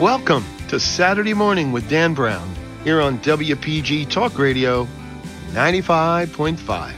Welcome 0.00 0.46
to 0.68 0.80
Saturday 0.80 1.34
Morning 1.34 1.72
with 1.72 1.86
Dan 1.90 2.14
Brown 2.14 2.50
here 2.84 3.02
on 3.02 3.18
WPG 3.18 4.08
Talk 4.08 4.38
Radio 4.38 4.88
95.5. 5.50 6.94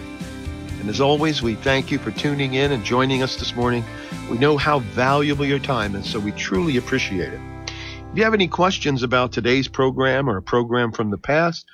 And 0.78 0.88
as 0.88 1.00
always, 1.00 1.42
we 1.42 1.56
thank 1.56 1.90
you 1.90 1.98
for 1.98 2.12
tuning 2.12 2.54
in 2.54 2.70
and 2.70 2.84
joining 2.84 3.24
us 3.24 3.34
this 3.34 3.56
morning. 3.56 3.84
We 4.30 4.38
know 4.38 4.56
how 4.56 4.78
valuable 4.78 5.44
your 5.44 5.58
time 5.58 5.96
is, 5.96 6.08
so 6.08 6.20
we 6.20 6.30
truly 6.30 6.76
appreciate 6.76 7.32
it. 7.32 7.40
If 7.66 8.18
you 8.18 8.22
have 8.22 8.34
any 8.34 8.46
questions 8.46 9.02
about 9.02 9.32
today's 9.32 9.66
program 9.66 10.30
or 10.30 10.36
a 10.36 10.42
program 10.42 10.92
from 10.92 11.10
the 11.10 11.18
past, 11.18 11.66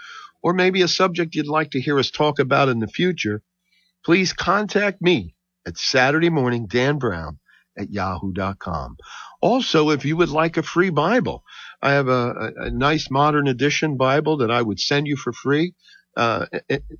or 0.42 0.54
maybe 0.54 0.80
a 0.80 0.88
subject 0.88 1.34
you'd 1.34 1.46
like 1.46 1.72
to 1.72 1.80
hear 1.80 1.98
us 1.98 2.10
talk 2.10 2.38
about 2.38 2.70
in 2.70 2.78
the 2.78 2.88
future, 2.88 3.42
please 4.02 4.32
contact 4.32 5.02
me 5.02 5.34
at 5.66 5.76
Saturday 5.76 6.30
Morning 6.30 6.66
Dan 6.66 6.96
Brown 6.96 7.38
at 7.76 7.90
yahoo.com. 7.90 8.96
Also, 9.40 9.90
if 9.90 10.04
you 10.04 10.16
would 10.16 10.30
like 10.30 10.56
a 10.56 10.62
free 10.62 10.90
Bible, 10.90 11.44
I 11.80 11.92
have 11.92 12.08
a, 12.08 12.52
a, 12.56 12.70
nice 12.70 13.08
modern 13.10 13.46
edition 13.46 13.96
Bible 13.96 14.38
that 14.38 14.50
I 14.50 14.60
would 14.60 14.80
send 14.80 15.06
you 15.06 15.16
for 15.16 15.32
free. 15.32 15.74
Uh, 16.16 16.46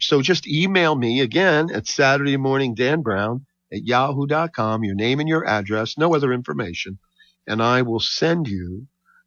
so 0.00 0.22
just 0.22 0.46
email 0.46 0.94
me 0.94 1.20
again 1.20 1.70
at 1.74 1.88
Saturday 1.88 2.36
morning 2.36 2.74
Dan 2.74 3.02
Brown 3.02 3.46
at 3.72 3.84
yahoo.com, 3.84 4.84
your 4.84 4.94
name 4.94 5.18
and 5.18 5.28
your 5.28 5.44
address, 5.44 5.98
no 5.98 6.14
other 6.14 6.32
information, 6.32 6.98
and 7.46 7.60
I 7.60 7.82
will 7.82 8.00
send 8.00 8.46
you 8.46 8.86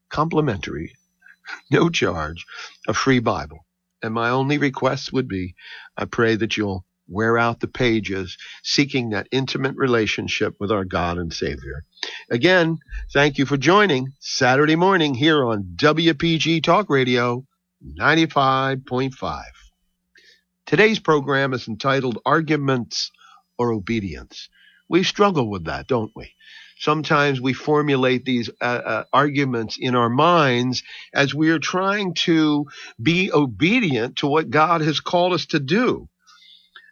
complimentary, 0.10 0.96
no 1.72 1.90
charge, 1.90 2.46
a 2.88 2.94
free 2.94 3.20
Bible. 3.20 3.66
And 4.02 4.14
my 4.14 4.30
only 4.30 4.58
request 4.58 5.12
would 5.12 5.28
be 5.28 5.56
I 5.98 6.06
pray 6.06 6.36
that 6.36 6.56
you'll 6.56 6.86
wear 7.12 7.38
out 7.38 7.60
the 7.60 7.68
pages, 7.68 8.38
seeking 8.64 9.10
that 9.10 9.28
intimate 9.32 9.76
relationship 9.76 10.56
with 10.60 10.72
our 10.72 10.86
God 10.86 11.18
and 11.18 11.34
Savior. 11.34 11.84
Again, 12.30 12.80
thank 13.14 13.38
you 13.38 13.46
for 13.46 13.58
joining 13.58 14.14
Saturday 14.20 14.76
morning 14.76 15.14
here 15.14 15.44
on 15.44 15.76
WPG 15.76 16.64
Talk 16.64 16.90
Radio 16.90 17.46
95.5. 18.00 19.44
Today's 20.66 21.00
program 21.00 21.54
is 21.54 21.68
entitled 21.68 22.20
Arguments 22.26 23.12
or 23.58 23.74
Obedience. 23.74 24.48
We 24.88 25.04
struggle 25.04 25.50
with 25.50 25.66
that, 25.66 25.88
don't 25.88 26.12
we? 26.16 26.34
Sometimes 26.80 27.40
we 27.40 27.54
formulate 27.54 28.26
these 28.26 28.50
uh, 28.60 28.64
uh, 28.64 29.04
arguments 29.14 29.78
in 29.80 29.96
our 29.96 30.10
minds 30.10 30.82
as 31.14 31.36
we 31.36 31.52
are 31.52 31.60
trying 31.60 32.16
to 32.26 32.66
be 33.02 33.32
obedient 33.32 34.18
to 34.18 34.28
what 34.28 34.50
God 34.50 34.82
has 34.82 35.00
called 35.00 35.34
us 35.34 35.46
to 35.48 35.60
do. 35.60 36.10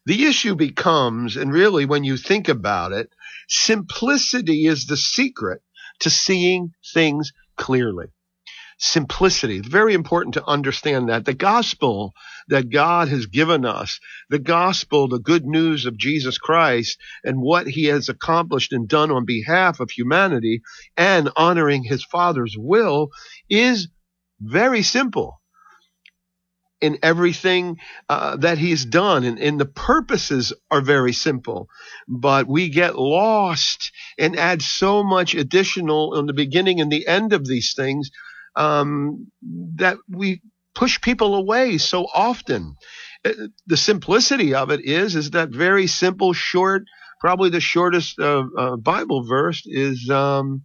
The 0.09 0.25
issue 0.25 0.55
becomes, 0.55 1.37
and 1.37 1.53
really 1.53 1.85
when 1.85 2.03
you 2.03 2.17
think 2.17 2.49
about 2.49 2.93
it, 2.93 3.13
simplicity 3.47 4.65
is 4.65 4.87
the 4.87 4.97
secret 4.97 5.61
to 5.99 6.09
seeing 6.09 6.71
things 6.95 7.31
clearly. 7.57 8.07
Simplicity. 8.79 9.59
Very 9.59 9.93
important 9.93 10.33
to 10.33 10.45
understand 10.47 11.09
that 11.09 11.25
the 11.25 11.35
gospel 11.35 12.13
that 12.47 12.71
God 12.71 13.09
has 13.09 13.27
given 13.27 13.65
us, 13.65 13.99
the 14.31 14.39
gospel, 14.39 15.07
the 15.07 15.19
good 15.19 15.45
news 15.45 15.85
of 15.85 15.95
Jesus 15.95 16.39
Christ 16.39 16.97
and 17.23 17.39
what 17.39 17.67
he 17.67 17.83
has 17.83 18.09
accomplished 18.09 18.73
and 18.73 18.87
done 18.87 19.11
on 19.11 19.25
behalf 19.25 19.79
of 19.79 19.91
humanity 19.91 20.63
and 20.97 21.29
honoring 21.35 21.83
his 21.83 22.03
father's 22.03 22.55
will 22.57 23.09
is 23.47 23.89
very 24.41 24.81
simple 24.81 25.38
in 26.81 26.97
everything 27.03 27.77
uh, 28.07 28.37
that 28.37 28.57
he's 28.57 28.85
done 28.85 29.23
and, 29.23 29.39
and 29.39 29.59
the 29.59 29.65
purposes 29.65 30.53
are 30.71 30.81
very 30.81 31.13
simple 31.13 31.67
but 32.07 32.47
we 32.47 32.69
get 32.69 32.97
lost 32.97 33.91
and 34.17 34.37
add 34.37 34.61
so 34.61 35.03
much 35.03 35.35
additional 35.35 36.17
in 36.17 36.25
the 36.25 36.33
beginning 36.33 36.79
and 36.79 36.91
the 36.91 37.07
end 37.07 37.33
of 37.33 37.45
these 37.45 37.73
things 37.75 38.09
um, 38.55 39.27
that 39.75 39.97
we 40.09 40.41
push 40.75 41.01
people 41.01 41.35
away 41.35 41.77
so 41.77 42.07
often 42.13 42.75
uh, 43.25 43.31
the 43.67 43.77
simplicity 43.77 44.53
of 44.53 44.69
it 44.71 44.81
is 44.83 45.15
is 45.15 45.31
that 45.31 45.49
very 45.49 45.87
simple 45.87 46.33
short 46.33 46.83
probably 47.19 47.49
the 47.49 47.59
shortest 47.59 48.17
uh, 48.19 48.43
uh, 48.57 48.75
bible 48.77 49.25
verse 49.27 49.63
is 49.65 50.09
um, 50.09 50.63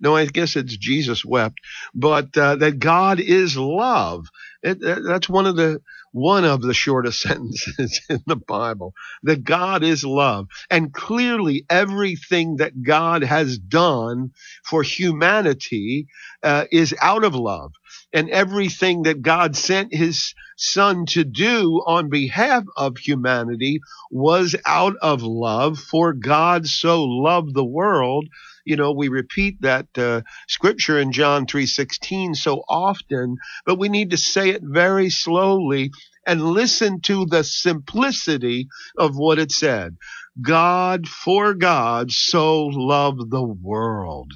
no, 0.00 0.16
I 0.16 0.26
guess 0.26 0.56
it's 0.56 0.76
Jesus 0.76 1.24
wept, 1.24 1.58
but 1.94 2.36
uh, 2.36 2.56
that 2.56 2.78
God 2.78 3.20
is 3.20 3.56
love. 3.56 4.26
It, 4.66 4.80
that's 5.06 5.30
one 5.30 5.46
of 5.46 5.56
the 5.56 5.82
one 6.12 6.44
of 6.46 6.62
the 6.62 6.74
shortest 6.74 7.22
sentences 7.22 8.02
in 8.10 8.22
the 8.26 8.36
Bible. 8.36 8.94
That 9.24 9.44
God 9.44 9.84
is 9.84 10.04
love, 10.04 10.48
and 10.70 10.94
clearly 10.94 11.66
everything 11.70 12.58
that 12.58 12.82
God 12.82 13.24
has 13.24 13.58
done 13.58 14.32
for 14.64 14.84
humanity 14.84 16.08
uh, 16.44 16.66
is 16.72 16.94
out 17.02 17.24
of 17.24 17.36
love, 17.36 17.72
and 18.14 18.30
everything 18.30 19.04
that 19.04 19.22
God 19.22 19.56
sent 19.56 19.94
His 19.94 20.34
Son 20.58 21.06
to 21.08 21.24
do 21.24 21.82
on 21.86 22.10
behalf 22.10 22.64
of 22.76 22.98
humanity 22.98 23.80
was 24.12 24.56
out 24.66 24.96
of 25.02 25.22
love. 25.24 25.78
For 25.80 26.14
God 26.14 26.66
so 26.68 27.04
loved 27.04 27.54
the 27.54 27.66
world 27.66 28.28
you 28.66 28.76
know, 28.76 28.92
we 28.92 29.08
repeat 29.08 29.62
that 29.62 29.86
uh, 29.96 30.22
scripture 30.48 30.98
in 30.98 31.12
John 31.12 31.46
3:16 31.46 32.36
so 32.36 32.64
often, 32.68 33.36
but 33.64 33.78
we 33.78 33.88
need 33.88 34.10
to 34.10 34.16
say 34.18 34.50
it 34.50 34.62
very 34.62 35.08
slowly 35.08 35.92
and 36.26 36.42
listen 36.42 37.00
to 37.02 37.26
the 37.26 37.44
simplicity 37.44 38.66
of 38.98 39.16
what 39.16 39.38
it 39.38 39.52
said. 39.52 39.96
God 40.42 41.08
for 41.08 41.54
God 41.54 42.10
so 42.10 42.66
loved 42.66 43.30
the 43.30 43.44
world. 43.44 44.32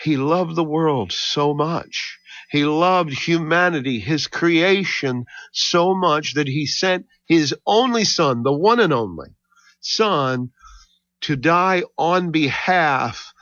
He 0.00 0.16
loved 0.16 0.54
the 0.54 0.64
world 0.64 1.12
so 1.12 1.54
much. 1.54 2.18
He 2.50 2.64
loved 2.64 3.12
humanity, 3.12 3.98
his 3.98 4.28
creation 4.28 5.24
so 5.52 5.94
much 5.94 6.34
that 6.34 6.46
he 6.46 6.66
sent 6.66 7.06
his 7.26 7.54
only 7.66 8.04
son, 8.04 8.44
the 8.44 8.52
one 8.52 8.78
and 8.78 8.92
only 8.92 9.30
son, 9.80 10.50
to 11.24 11.36
die 11.36 11.82
on 11.96 12.30
behalf 12.30 13.32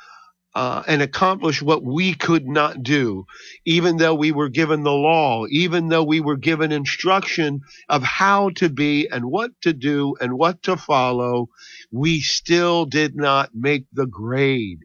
uh, 0.54 0.84
and 0.86 1.02
accomplish 1.02 1.60
what 1.60 1.82
we 1.82 2.14
could 2.14 2.46
not 2.46 2.80
do, 2.82 3.24
even 3.64 3.96
though 3.96 4.14
we 4.14 4.30
were 4.30 4.48
given 4.48 4.84
the 4.84 4.92
law, 4.92 5.46
even 5.50 5.88
though 5.88 6.04
we 6.04 6.20
were 6.20 6.36
given 6.36 6.70
instruction 6.70 7.60
of 7.88 8.04
how 8.04 8.50
to 8.50 8.68
be 8.68 9.08
and 9.08 9.24
what 9.24 9.50
to 9.62 9.72
do 9.72 10.14
and 10.20 10.38
what 10.38 10.62
to 10.62 10.76
follow, 10.76 11.48
we 11.90 12.20
still 12.20 12.84
did 12.84 13.16
not 13.16 13.50
make 13.52 13.84
the 13.92 14.06
grade. 14.06 14.78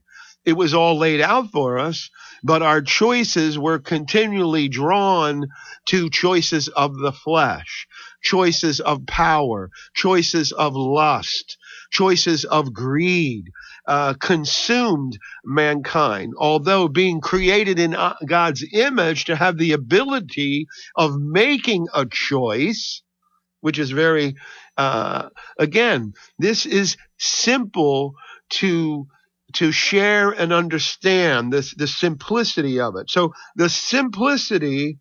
It 0.44 0.54
was 0.54 0.74
all 0.74 0.98
laid 0.98 1.22
out 1.22 1.52
for 1.52 1.78
us, 1.78 2.10
but 2.42 2.64
our 2.64 2.82
choices 2.82 3.60
were 3.60 3.80
continually 3.80 4.70
drawn 4.70 5.46
to 5.88 6.10
choices 6.10 6.68
of 6.70 6.98
the 6.98 7.12
flesh, 7.12 7.86
choices 8.24 8.80
of 8.80 9.06
power, 9.06 9.70
choices 9.94 10.52
of 10.54 10.74
lust, 10.76 11.58
choices 11.92 12.46
of 12.46 12.74
greed, 12.74 13.50
uh, 13.88 14.14
consumed 14.16 15.18
mankind, 15.44 16.34
although 16.38 16.88
being 16.88 17.22
created 17.22 17.80
in 17.80 17.96
uh, 17.96 18.16
God's 18.26 18.64
image 18.74 19.26
to 19.26 19.36
have 19.36 19.58
the 19.58 19.74
ability 19.74 20.68
of 20.96 21.18
making 21.20 21.88
a 21.94 22.06
choice, 22.06 23.02
which 23.62 23.80
is 23.80 23.92
very, 23.92 24.36
uh, 24.78 25.30
again, 25.58 26.14
this 26.40 26.66
is 26.66 26.98
simple 27.18 28.14
to 28.50 29.08
to 29.54 29.72
share 29.72 30.32
and 30.32 30.52
understand 30.52 31.54
this 31.54 31.74
the 31.74 31.88
simplicity 31.88 32.80
of 32.80 32.96
it. 32.98 33.10
So 33.10 33.34
the 33.56 33.70
simplicity 33.70 35.00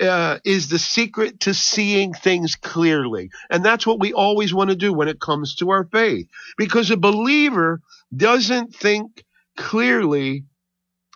uh, 0.00 0.38
is 0.44 0.68
the 0.68 0.78
secret 0.78 1.40
to 1.40 1.54
seeing 1.54 2.12
things 2.14 2.56
clearly. 2.56 3.30
And 3.50 3.64
that's 3.64 3.86
what 3.86 4.00
we 4.00 4.12
always 4.12 4.54
want 4.54 4.70
to 4.70 4.76
do 4.76 4.92
when 4.92 5.08
it 5.08 5.20
comes 5.20 5.56
to 5.56 5.70
our 5.70 5.84
faith. 5.84 6.28
Because 6.56 6.90
a 6.90 6.96
believer 6.96 7.80
doesn't 8.14 8.74
think 8.74 9.24
clearly 9.56 10.44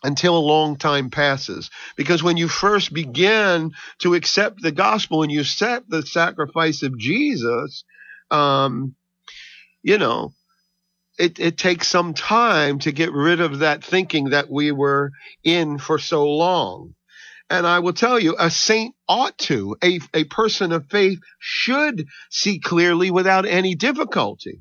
until 0.03 0.37
a 0.37 0.39
long 0.39 0.77
time 0.77 1.11
passes. 1.11 1.71
Because 1.97 2.23
when 2.23 2.37
you 2.37 2.47
first 2.47 2.93
begin 2.93 3.73
to 4.01 4.15
accept 4.15 4.61
the 4.61 4.73
gospel 4.73 5.23
and 5.23 5.33
you 5.33 5.41
accept 5.41 5.89
the 5.89 6.05
sacrifice 6.05 6.83
of 6.83 6.99
Jesus, 6.99 7.85
um, 8.31 8.95
you 9.83 9.99
know, 9.99 10.33
it, 11.19 11.39
it 11.39 11.57
takes 11.57 11.89
some 11.89 12.13
time 12.13 12.81
to 12.81 12.93
get 12.93 13.13
rid 13.13 13.41
of 13.41 13.61
that 13.61 13.85
thinking 13.85 14.31
that 14.31 14.51
we 14.51 14.73
were 14.73 15.13
in 15.43 15.79
for 15.79 15.99
so 15.99 16.29
long. 16.29 16.95
And 17.51 17.67
I 17.67 17.79
will 17.81 17.93
tell 17.93 18.19
you, 18.19 18.37
a 18.39 18.51
saint 18.51 18.95
ought 19.09 19.37
to, 19.39 19.77
a, 19.83 20.01
a 20.15 20.25
person 20.25 20.73
of 20.73 20.87
faith 20.91 21.19
should 21.39 22.07
see 22.31 22.59
clearly 22.59 23.11
without 23.11 23.47
any 23.47 23.75
difficulty. 23.75 24.61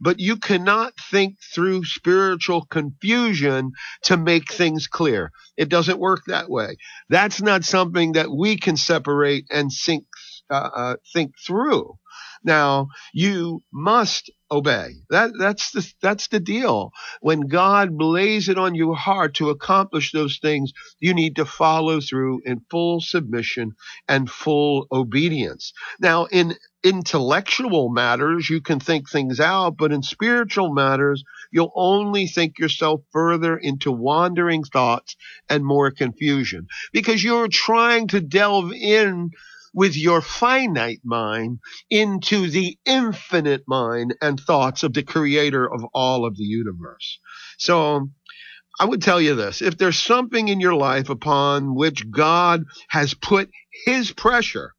But 0.00 0.18
you 0.20 0.36
cannot 0.36 0.94
think 1.10 1.36
through 1.54 1.84
spiritual 1.84 2.66
confusion 2.66 3.72
to 4.04 4.16
make 4.16 4.52
things 4.52 4.86
clear. 4.86 5.30
It 5.56 5.68
doesn't 5.68 5.98
work 5.98 6.22
that 6.26 6.50
way. 6.50 6.76
That's 7.08 7.40
not 7.42 7.64
something 7.64 8.12
that 8.12 8.30
we 8.30 8.56
can 8.56 8.76
separate 8.76 9.46
and 9.50 9.70
think, 9.72 10.04
uh, 10.50 10.70
uh, 10.74 10.96
think 11.12 11.34
through. 11.46 11.94
Now, 12.44 12.88
you 13.12 13.62
must 13.72 14.30
obey. 14.50 14.90
That, 15.10 15.30
that's 15.38 15.72
the, 15.72 15.92
that's 16.02 16.28
the 16.28 16.40
deal. 16.40 16.92
When 17.20 17.42
God 17.48 17.90
lays 18.00 18.48
it 18.48 18.58
on 18.58 18.74
your 18.74 18.94
heart 18.94 19.34
to 19.34 19.50
accomplish 19.50 20.12
those 20.12 20.38
things, 20.38 20.72
you 21.00 21.14
need 21.14 21.36
to 21.36 21.46
follow 21.46 22.00
through 22.00 22.42
in 22.44 22.60
full 22.70 23.00
submission 23.00 23.72
and 24.08 24.30
full 24.30 24.86
obedience. 24.92 25.72
Now, 26.00 26.26
in 26.26 26.54
intellectual 26.84 27.88
matters, 27.88 28.50
you 28.50 28.60
can 28.60 28.80
think 28.80 29.08
things 29.08 29.40
out, 29.40 29.76
but 29.78 29.92
in 29.92 30.02
spiritual 30.02 30.74
matters, 30.74 31.22
you'll 31.52 31.72
only 31.74 32.26
think 32.26 32.58
yourself 32.58 33.02
further 33.12 33.56
into 33.56 33.92
wandering 33.92 34.64
thoughts 34.64 35.16
and 35.48 35.64
more 35.64 35.90
confusion 35.90 36.66
because 36.92 37.22
you're 37.22 37.48
trying 37.48 38.08
to 38.08 38.20
delve 38.20 38.72
in 38.72 39.30
with 39.74 39.96
your 39.96 40.20
finite 40.20 41.00
mind 41.04 41.58
into 41.90 42.48
the 42.50 42.78
infinite 42.84 43.62
mind 43.66 44.14
and 44.20 44.38
thoughts 44.38 44.82
of 44.82 44.92
the 44.92 45.02
creator 45.02 45.70
of 45.70 45.84
all 45.94 46.24
of 46.24 46.36
the 46.36 46.44
universe. 46.44 47.18
So 47.58 48.10
I 48.78 48.84
would 48.84 49.02
tell 49.02 49.20
you 49.20 49.34
this. 49.34 49.62
If 49.62 49.78
there's 49.78 49.98
something 49.98 50.48
in 50.48 50.60
your 50.60 50.74
life 50.74 51.10
upon 51.10 51.74
which 51.74 52.10
God 52.10 52.64
has 52.88 53.14
put 53.14 53.50
his 53.86 54.12
pressure, 54.12 54.74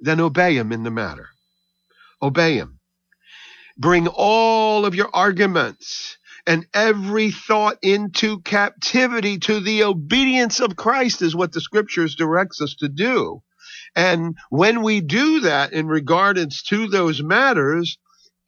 then 0.00 0.20
obey 0.20 0.56
him 0.56 0.72
in 0.72 0.82
the 0.82 0.90
matter. 0.90 1.28
Obey 2.20 2.54
him. 2.56 2.80
Bring 3.78 4.08
all 4.08 4.84
of 4.84 4.94
your 4.94 5.08
arguments 5.14 6.18
and 6.46 6.66
every 6.74 7.30
thought 7.30 7.78
into 7.82 8.40
captivity 8.40 9.38
to 9.38 9.60
the 9.60 9.84
obedience 9.84 10.60
of 10.60 10.76
Christ 10.76 11.22
is 11.22 11.36
what 11.36 11.52
the 11.52 11.60
scriptures 11.60 12.14
directs 12.14 12.60
us 12.60 12.74
to 12.76 12.88
do. 12.88 13.42
And 13.94 14.36
when 14.50 14.82
we 14.82 15.00
do 15.00 15.40
that 15.40 15.72
in 15.72 15.86
regards 15.86 16.62
to 16.64 16.88
those 16.88 17.22
matters, 17.22 17.98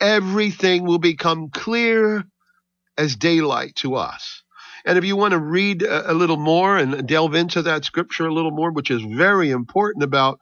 everything 0.00 0.84
will 0.84 0.98
become 0.98 1.50
clear 1.50 2.24
as 2.96 3.16
daylight 3.16 3.76
to 3.76 3.96
us. 3.96 4.42
And 4.86 4.98
if 4.98 5.04
you 5.04 5.16
want 5.16 5.32
to 5.32 5.38
read 5.38 5.82
a, 5.82 6.12
little 6.12 6.36
more 6.36 6.76
and 6.76 7.06
delve 7.06 7.34
into 7.34 7.62
that 7.62 7.86
scripture 7.86 8.26
a 8.26 8.34
little 8.34 8.50
more, 8.50 8.70
which 8.70 8.90
is 8.90 9.02
very 9.02 9.50
important 9.50 10.04
about 10.04 10.40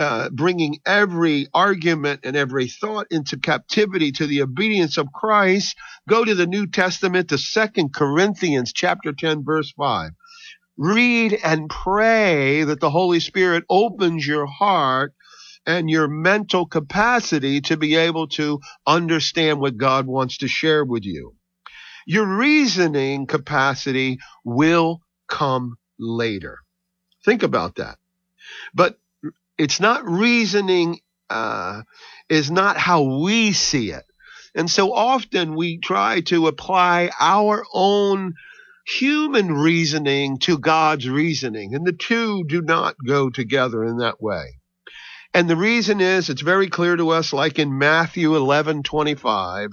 uh, 0.00 0.30
bringing 0.30 0.78
every 0.86 1.46
argument 1.52 2.20
and 2.24 2.36
every 2.36 2.68
thought 2.68 3.06
into 3.10 3.38
captivity 3.38 4.12
to 4.12 4.26
the 4.26 4.42
obedience 4.42 4.96
of 4.96 5.12
Christ, 5.12 5.76
go 6.08 6.24
to 6.24 6.34
the 6.34 6.46
New 6.46 6.66
Testament 6.66 7.28
to 7.28 7.38
Second 7.38 7.94
Corinthians 7.94 8.72
chapter 8.72 9.12
10 9.12 9.44
verse 9.44 9.72
5. 9.72 10.12
Read 10.78 11.38
and 11.44 11.68
pray 11.68 12.64
that 12.64 12.80
the 12.80 12.90
Holy 12.90 13.20
Spirit 13.20 13.64
opens 13.68 14.26
your 14.26 14.46
heart 14.46 15.14
and 15.66 15.90
your 15.90 16.08
mental 16.08 16.66
capacity 16.66 17.60
to 17.60 17.76
be 17.76 17.96
able 17.96 18.28
to 18.28 18.60
understand 18.86 19.60
what 19.60 19.76
God 19.76 20.06
wants 20.06 20.38
to 20.38 20.48
share 20.48 20.84
with 20.84 21.04
you. 21.04 21.34
Your 22.06 22.26
reasoning 22.38 23.26
capacity 23.26 24.18
will 24.44 25.02
come 25.28 25.76
later. 25.98 26.58
Think 27.24 27.42
about 27.42 27.76
that. 27.76 27.98
But 28.74 28.99
it's 29.60 29.78
not 29.78 30.08
reasoning, 30.08 31.00
uh, 31.28 31.82
is 32.30 32.50
not 32.50 32.78
how 32.78 33.20
we 33.20 33.52
see 33.52 33.90
it. 33.90 34.04
And 34.54 34.70
so 34.70 34.94
often 34.94 35.54
we 35.54 35.76
try 35.76 36.22
to 36.22 36.46
apply 36.46 37.10
our 37.20 37.62
own 37.74 38.32
human 38.86 39.52
reasoning 39.52 40.38
to 40.38 40.56
God's 40.56 41.06
reasoning, 41.06 41.74
and 41.74 41.86
the 41.86 41.92
two 41.92 42.42
do 42.44 42.62
not 42.62 42.96
go 43.06 43.28
together 43.28 43.84
in 43.84 43.98
that 43.98 44.22
way. 44.22 44.44
And 45.34 45.48
the 45.48 45.56
reason 45.56 46.00
is 46.00 46.30
it's 46.30 46.40
very 46.40 46.70
clear 46.70 46.96
to 46.96 47.10
us, 47.10 47.34
like 47.34 47.58
in 47.58 47.76
Matthew 47.76 48.34
11 48.34 48.82
25, 48.82 49.72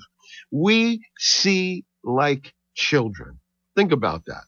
we 0.52 1.00
see 1.18 1.86
like 2.04 2.54
children. 2.76 3.40
Think 3.78 3.94
about 3.94 4.26
that. 4.26 4.44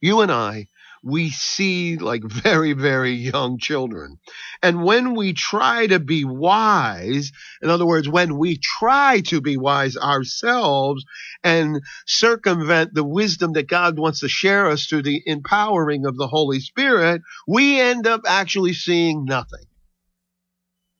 You 0.00 0.22
and 0.22 0.32
I 0.32 0.66
we 1.04 1.28
see 1.28 1.98
like 1.98 2.22
very, 2.24 2.72
very 2.72 3.12
young 3.12 3.58
children. 3.58 4.18
And 4.62 4.82
when 4.84 5.14
we 5.14 5.34
try 5.34 5.86
to 5.86 6.00
be 6.00 6.24
wise, 6.24 7.30
in 7.60 7.68
other 7.68 7.84
words, 7.84 8.08
when 8.08 8.38
we 8.38 8.58
try 8.58 9.20
to 9.26 9.40
be 9.40 9.56
wise 9.56 9.96
ourselves 9.96 11.04
and 11.42 11.82
circumvent 12.06 12.94
the 12.94 13.04
wisdom 13.04 13.52
that 13.52 13.68
God 13.68 13.98
wants 13.98 14.20
to 14.20 14.28
share 14.28 14.66
us 14.66 14.86
through 14.86 15.02
the 15.02 15.22
empowering 15.26 16.06
of 16.06 16.16
the 16.16 16.28
Holy 16.28 16.60
Spirit, 16.60 17.20
we 17.46 17.80
end 17.80 18.06
up 18.06 18.22
actually 18.26 18.72
seeing 18.72 19.26
nothing. 19.26 19.64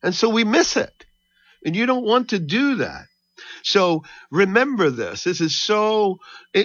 And 0.02 0.14
so 0.14 0.28
we 0.28 0.44
miss 0.44 0.76
it. 0.76 0.92
And 1.64 1.74
you 1.74 1.86
don't 1.86 2.04
want 2.04 2.30
to 2.30 2.38
do 2.38 2.76
that. 2.76 3.06
So 3.64 4.04
remember 4.30 4.90
this. 4.90 5.24
This 5.24 5.40
is 5.40 5.56
so 5.60 6.18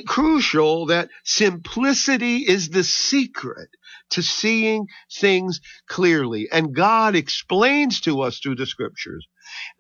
crucial 0.06 0.88
that 0.88 1.10
simplicity 1.24 2.40
is 2.40 2.70
the 2.70 2.84
secret 2.84 3.70
to 4.12 4.22
seeing 4.22 4.88
things 5.12 5.62
clearly. 5.88 6.50
And 6.52 6.76
God 6.76 7.16
explains 7.16 8.02
to 8.02 8.22
us 8.22 8.40
through 8.40 8.56
the 8.56 8.66
scriptures 8.66 9.26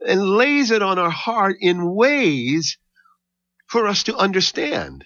and 0.08 0.22
lays 0.38 0.72
it 0.72 0.82
on 0.82 0.98
our 0.98 1.10
heart 1.10 1.58
in 1.60 1.94
ways 1.94 2.78
for 3.68 3.86
us 3.86 4.04
to 4.04 4.16
understand 4.16 5.06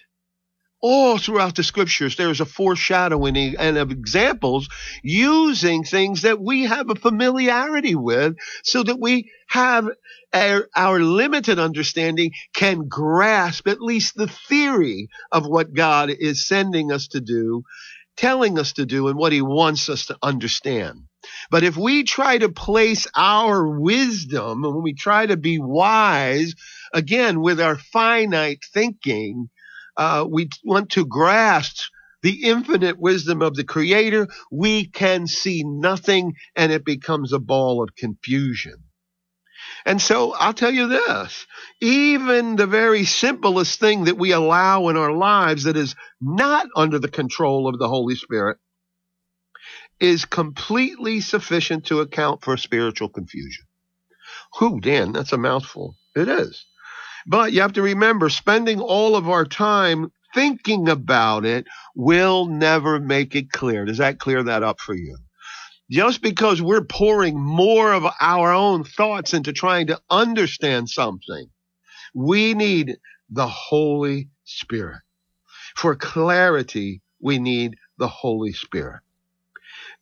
all 0.86 1.16
throughout 1.16 1.54
the 1.54 1.62
scriptures, 1.62 2.16
there 2.16 2.28
is 2.28 2.40
a 2.40 2.44
foreshadowing 2.44 3.56
and 3.58 3.78
of 3.78 3.90
examples 3.90 4.68
using 5.02 5.82
things 5.82 6.20
that 6.22 6.38
we 6.38 6.64
have 6.64 6.90
a 6.90 6.94
familiarity 6.94 7.94
with 7.94 8.36
so 8.64 8.82
that 8.82 9.00
we 9.00 9.30
have 9.46 9.88
our, 10.34 10.68
our, 10.76 11.00
limited 11.00 11.58
understanding 11.58 12.32
can 12.52 12.86
grasp 12.86 13.66
at 13.66 13.80
least 13.80 14.14
the 14.14 14.26
theory 14.26 15.08
of 15.32 15.46
what 15.46 15.72
God 15.72 16.10
is 16.10 16.46
sending 16.46 16.92
us 16.92 17.08
to 17.08 17.20
do, 17.22 17.62
telling 18.18 18.58
us 18.58 18.74
to 18.74 18.84
do, 18.84 19.08
and 19.08 19.16
what 19.16 19.32
he 19.32 19.40
wants 19.40 19.88
us 19.88 20.04
to 20.06 20.18
understand. 20.22 21.04
But 21.50 21.64
if 21.64 21.78
we 21.78 22.02
try 22.04 22.36
to 22.36 22.50
place 22.50 23.06
our 23.16 23.66
wisdom 23.66 24.64
and 24.64 24.74
when 24.74 24.82
we 24.82 24.92
try 24.92 25.24
to 25.24 25.38
be 25.38 25.58
wise, 25.58 26.54
again, 26.92 27.40
with 27.40 27.58
our 27.58 27.78
finite 27.78 28.58
thinking, 28.74 29.48
uh, 29.96 30.26
we 30.28 30.48
want 30.64 30.90
to 30.90 31.06
grasp 31.06 31.78
the 32.22 32.44
infinite 32.44 32.98
wisdom 32.98 33.42
of 33.42 33.54
the 33.54 33.64
creator, 33.64 34.28
we 34.50 34.86
can 34.86 35.26
see 35.26 35.62
nothing 35.64 36.34
and 36.56 36.72
it 36.72 36.84
becomes 36.84 37.32
a 37.32 37.38
ball 37.38 37.82
of 37.82 37.94
confusion. 37.96 38.76
And 39.86 40.00
so 40.00 40.32
I'll 40.32 40.54
tell 40.54 40.72
you 40.72 40.88
this, 40.88 41.46
even 41.80 42.56
the 42.56 42.66
very 42.66 43.04
simplest 43.04 43.78
thing 43.78 44.04
that 44.04 44.16
we 44.16 44.32
allow 44.32 44.88
in 44.88 44.96
our 44.96 45.12
lives 45.12 45.64
that 45.64 45.76
is 45.76 45.94
not 46.20 46.66
under 46.74 46.98
the 46.98 47.08
control 47.08 47.68
of 47.68 47.78
the 47.78 47.88
Holy 47.88 48.14
Spirit 48.14 48.58
is 50.00 50.24
completely 50.24 51.20
sufficient 51.20 51.86
to 51.86 52.00
account 52.00 52.42
for 52.42 52.56
spiritual 52.56 53.08
confusion. 53.08 53.64
Who, 54.58 54.80
Dan, 54.80 55.12
that's 55.12 55.32
a 55.32 55.38
mouthful. 55.38 55.96
It 56.16 56.28
is. 56.28 56.64
But 57.26 57.52
you 57.52 57.60
have 57.62 57.74
to 57.74 57.82
remember, 57.82 58.28
spending 58.28 58.80
all 58.80 59.16
of 59.16 59.28
our 59.28 59.44
time 59.44 60.12
thinking 60.34 60.88
about 60.88 61.44
it 61.44 61.66
will 61.94 62.46
never 62.46 62.98
make 63.00 63.34
it 63.34 63.50
clear. 63.52 63.84
Does 63.84 63.98
that 63.98 64.18
clear 64.18 64.42
that 64.42 64.62
up 64.62 64.80
for 64.80 64.94
you? 64.94 65.16
Just 65.90 66.22
because 66.22 66.60
we're 66.62 66.84
pouring 66.84 67.38
more 67.38 67.92
of 67.92 68.06
our 68.20 68.52
own 68.52 68.84
thoughts 68.84 69.34
into 69.34 69.52
trying 69.52 69.88
to 69.88 70.00
understand 70.10 70.88
something, 70.88 71.48
we 72.14 72.54
need 72.54 72.96
the 73.30 73.46
Holy 73.46 74.28
Spirit. 74.44 75.02
For 75.76 75.94
clarity, 75.94 77.02
we 77.20 77.38
need 77.38 77.76
the 77.98 78.08
Holy 78.08 78.52
Spirit. 78.52 79.02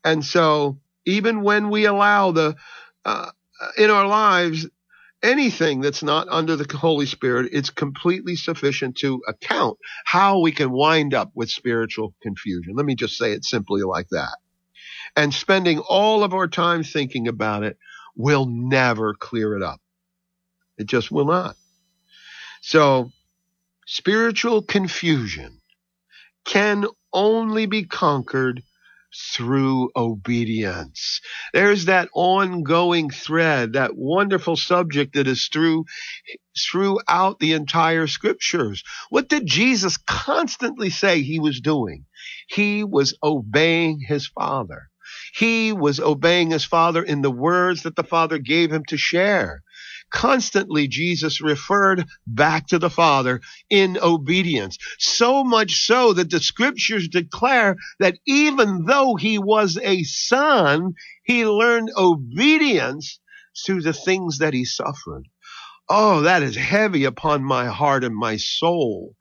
And 0.05 0.25
so, 0.25 0.79
even 1.05 1.43
when 1.43 1.71
we 1.71 1.85
allow 1.87 2.33
the, 2.33 2.57
uh, 3.05 3.31
in 3.77 3.91
our 3.91 4.07
lives, 4.07 4.67
anything 5.23 5.81
that's 5.81 6.03
not 6.03 6.29
under 6.29 6.57
the 6.57 6.77
Holy 6.77 7.07
Spirit, 7.07 7.51
it's 7.53 7.71
completely 7.71 8.37
sufficient 8.37 8.97
to 8.99 9.23
account 9.29 9.79
how 10.05 10.41
we 10.41 10.53
can 10.53 10.71
wind 10.71 11.15
up 11.15 11.31
with 11.35 11.51
spiritual 11.51 12.15
confusion. 12.23 12.75
Let 12.75 12.87
me 12.87 12.95
just 12.95 13.17
say 13.17 13.33
it 13.33 13.45
simply 13.45 13.83
like 13.83 14.09
that. 14.11 14.37
And 15.17 15.33
spending 15.33 15.79
all 15.79 16.25
of 16.25 16.35
our 16.35 16.49
time 16.49 16.83
thinking 16.85 17.29
about 17.29 17.63
it 17.65 17.77
will 18.17 18.47
never 18.47 19.15
clear 19.15 19.57
it 19.57 19.63
up. 19.63 19.81
It 20.79 20.87
just 20.87 21.11
will 21.11 21.27
not. 21.27 21.57
So 22.63 23.11
spiritual 23.87 24.63
confusion 24.63 25.61
can 26.45 26.87
only 27.13 27.67
be 27.67 27.85
conquered 27.85 28.63
through 29.33 29.91
obedience. 29.97 31.21
There's 31.53 31.87
that 31.87 32.09
ongoing 32.15 33.11
thread, 33.11 33.75
that 33.75 33.97
wonderful 33.97 34.57
subject 34.57 35.15
that 35.15 35.27
is 35.27 35.49
through 35.49 35.85
throughout 36.59 37.39
the 37.39 37.53
entire 37.53 38.07
scriptures. 38.07 38.83
What 39.11 39.29
did 39.29 39.47
Jesus 39.47 39.97
constantly 39.97 40.91
say 40.91 41.23
he 41.23 41.39
was 41.39 41.61
doing? 41.61 42.05
He 42.49 42.85
was 42.85 43.17
obeying 43.23 44.01
his 44.01 44.27
father. 44.29 44.89
He 45.35 45.73
was 45.73 46.01
obeying 46.01 46.51
his 46.51 46.65
father 46.65 47.03
in 47.03 47.23
the 47.23 47.31
words 47.31 47.83
that 47.83 47.97
the 47.97 48.05
father 48.05 48.39
gave 48.39 48.73
him 48.73 48.85
to 48.89 48.97
share. 48.97 49.63
Constantly, 50.13 50.89
Jesus 50.89 51.41
referred 51.41 52.05
back 52.27 52.67
to 52.69 52.79
the 52.79 52.91
Father 52.91 53.41
in 53.71 53.99
obedience. 54.01 54.77
So 54.99 55.43
much 55.43 55.87
so 55.87 56.13
that 56.13 56.31
the 56.31 56.41
scriptures 56.41 57.09
declare 57.09 57.77
that 57.99 58.19
even 58.27 58.85
though 58.85 59.17
he 59.17 59.39
was 59.39 59.79
a 59.83 60.03
son, 60.05 60.93
he 61.25 61.47
learned 61.47 61.91
obedience 61.97 63.21
through 63.65 63.83
the 63.83 63.95
things 63.95 64.39
that 64.39 64.55
he 64.55 64.65
suffered. 64.65 65.25
Oh, 65.89 66.23
that 66.23 66.43
is 66.43 66.57
heavy 66.57 67.05
upon 67.05 67.43
my 67.43 67.67
heart 67.67 68.05
and 68.05 68.15
my 68.15 68.37
soul. 68.37 69.15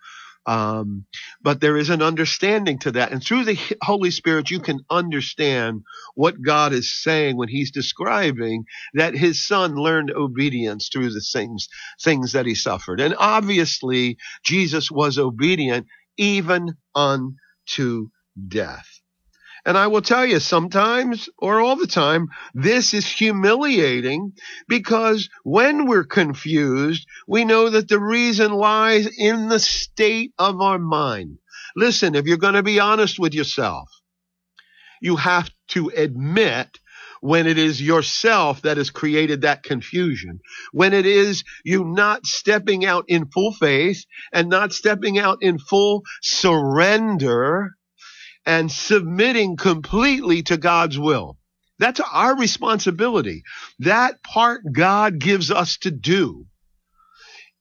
Um, 0.45 1.05
but 1.41 1.61
there 1.61 1.77
is 1.77 1.89
an 1.89 2.01
understanding 2.01 2.79
to 2.79 2.93
that. 2.93 3.11
And 3.11 3.23
through 3.23 3.45
the 3.45 3.59
Holy 3.83 4.11
Spirit, 4.11 4.51
you 4.51 4.59
can 4.59 4.81
understand 4.89 5.83
what 6.15 6.41
God 6.41 6.73
is 6.73 6.93
saying 7.01 7.37
when 7.37 7.49
he's 7.49 7.71
describing 7.71 8.65
that 8.95 9.15
his 9.15 9.45
son 9.45 9.75
learned 9.75 10.11
obedience 10.11 10.89
through 10.89 11.11
the 11.11 11.21
things, 11.21 11.69
things 12.03 12.33
that 12.33 12.47
he 12.47 12.55
suffered. 12.55 13.01
And 13.01 13.15
obviously, 13.19 14.17
Jesus 14.43 14.91
was 14.91 15.19
obedient 15.19 15.87
even 16.17 16.75
unto 16.95 18.09
death. 18.47 19.00
And 19.65 19.77
I 19.77 19.87
will 19.87 20.01
tell 20.01 20.25
you, 20.25 20.39
sometimes 20.39 21.29
or 21.37 21.59
all 21.59 21.75
the 21.75 21.87
time, 21.87 22.29
this 22.53 22.93
is 22.93 23.07
humiliating 23.07 24.33
because 24.67 25.29
when 25.43 25.85
we're 25.85 26.03
confused, 26.03 27.07
we 27.27 27.45
know 27.45 27.69
that 27.69 27.87
the 27.87 27.99
reason 27.99 28.53
lies 28.53 29.07
in 29.17 29.49
the 29.49 29.59
state 29.59 30.33
of 30.39 30.61
our 30.61 30.79
mind. 30.79 31.37
Listen, 31.75 32.15
if 32.15 32.25
you're 32.25 32.37
going 32.37 32.55
to 32.55 32.63
be 32.63 32.79
honest 32.79 33.19
with 33.19 33.33
yourself, 33.33 33.89
you 35.01 35.15
have 35.15 35.49
to 35.69 35.89
admit 35.95 36.79
when 37.21 37.45
it 37.45 37.59
is 37.59 37.79
yourself 37.79 38.63
that 38.63 38.77
has 38.77 38.89
created 38.89 39.41
that 39.41 39.61
confusion, 39.61 40.39
when 40.71 40.91
it 40.91 41.05
is 41.05 41.43
you 41.63 41.85
not 41.85 42.25
stepping 42.25 42.83
out 42.83 43.05
in 43.07 43.27
full 43.27 43.53
faith 43.53 44.05
and 44.33 44.49
not 44.49 44.73
stepping 44.73 45.19
out 45.19 45.37
in 45.41 45.59
full 45.59 46.01
surrender 46.23 47.75
and 48.45 48.71
submitting 48.71 49.57
completely 49.57 50.43
to 50.43 50.57
God's 50.57 50.97
will. 50.97 51.37
That's 51.79 51.99
our 51.99 52.37
responsibility. 52.37 53.43
That 53.79 54.21
part 54.23 54.61
God 54.71 55.19
gives 55.19 55.49
us 55.51 55.77
to 55.79 55.91
do. 55.91 56.45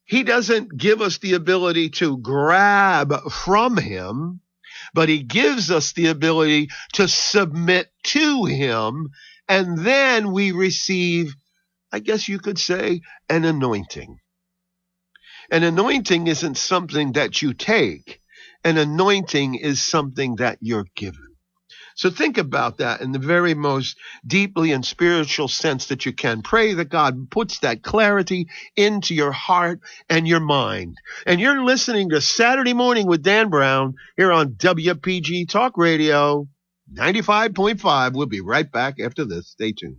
He 0.04 0.24
doesn't 0.24 0.76
give 0.76 1.00
us 1.00 1.18
the 1.18 1.34
ability 1.34 1.90
to 1.90 2.18
grab 2.18 3.14
from 3.30 3.76
Him, 3.76 4.40
but 4.92 5.08
He 5.08 5.22
gives 5.22 5.70
us 5.70 5.92
the 5.92 6.08
ability 6.08 6.68
to 6.94 7.06
submit 7.08 7.88
to 8.04 8.44
Him. 8.44 9.10
And 9.48 9.78
then 9.78 10.32
we 10.32 10.52
receive, 10.52 11.34
I 11.92 12.00
guess 12.00 12.28
you 12.28 12.40
could 12.40 12.58
say, 12.58 13.02
an 13.28 13.44
anointing. 13.44 14.18
An 15.50 15.62
anointing 15.62 16.26
isn't 16.26 16.56
something 16.56 17.12
that 17.12 17.40
you 17.40 17.54
take. 17.54 18.19
An 18.64 18.76
anointing 18.76 19.54
is 19.54 19.80
something 19.82 20.36
that 20.36 20.58
you're 20.60 20.86
given. 20.94 21.30
So 21.94 22.08
think 22.10 22.38
about 22.38 22.78
that 22.78 23.00
in 23.00 23.12
the 23.12 23.18
very 23.18 23.54
most 23.54 23.96
deeply 24.26 24.72
and 24.72 24.84
spiritual 24.84 25.48
sense 25.48 25.86
that 25.86 26.06
you 26.06 26.12
can. 26.12 26.42
Pray 26.42 26.74
that 26.74 26.88
God 26.88 27.30
puts 27.30 27.58
that 27.58 27.82
clarity 27.82 28.48
into 28.76 29.14
your 29.14 29.32
heart 29.32 29.80
and 30.08 30.26
your 30.26 30.40
mind. 30.40 30.96
And 31.26 31.40
you're 31.40 31.62
listening 31.62 32.10
to 32.10 32.20
Saturday 32.20 32.72
Morning 32.72 33.06
with 33.06 33.22
Dan 33.22 33.50
Brown 33.50 33.94
here 34.16 34.32
on 34.32 34.54
WPG 34.54 35.48
Talk 35.48 35.76
Radio 35.76 36.48
95.5. 36.92 38.14
We'll 38.14 38.26
be 38.26 38.40
right 38.40 38.70
back 38.70 38.98
after 38.98 39.24
this. 39.24 39.48
Stay 39.48 39.72
tuned. 39.72 39.98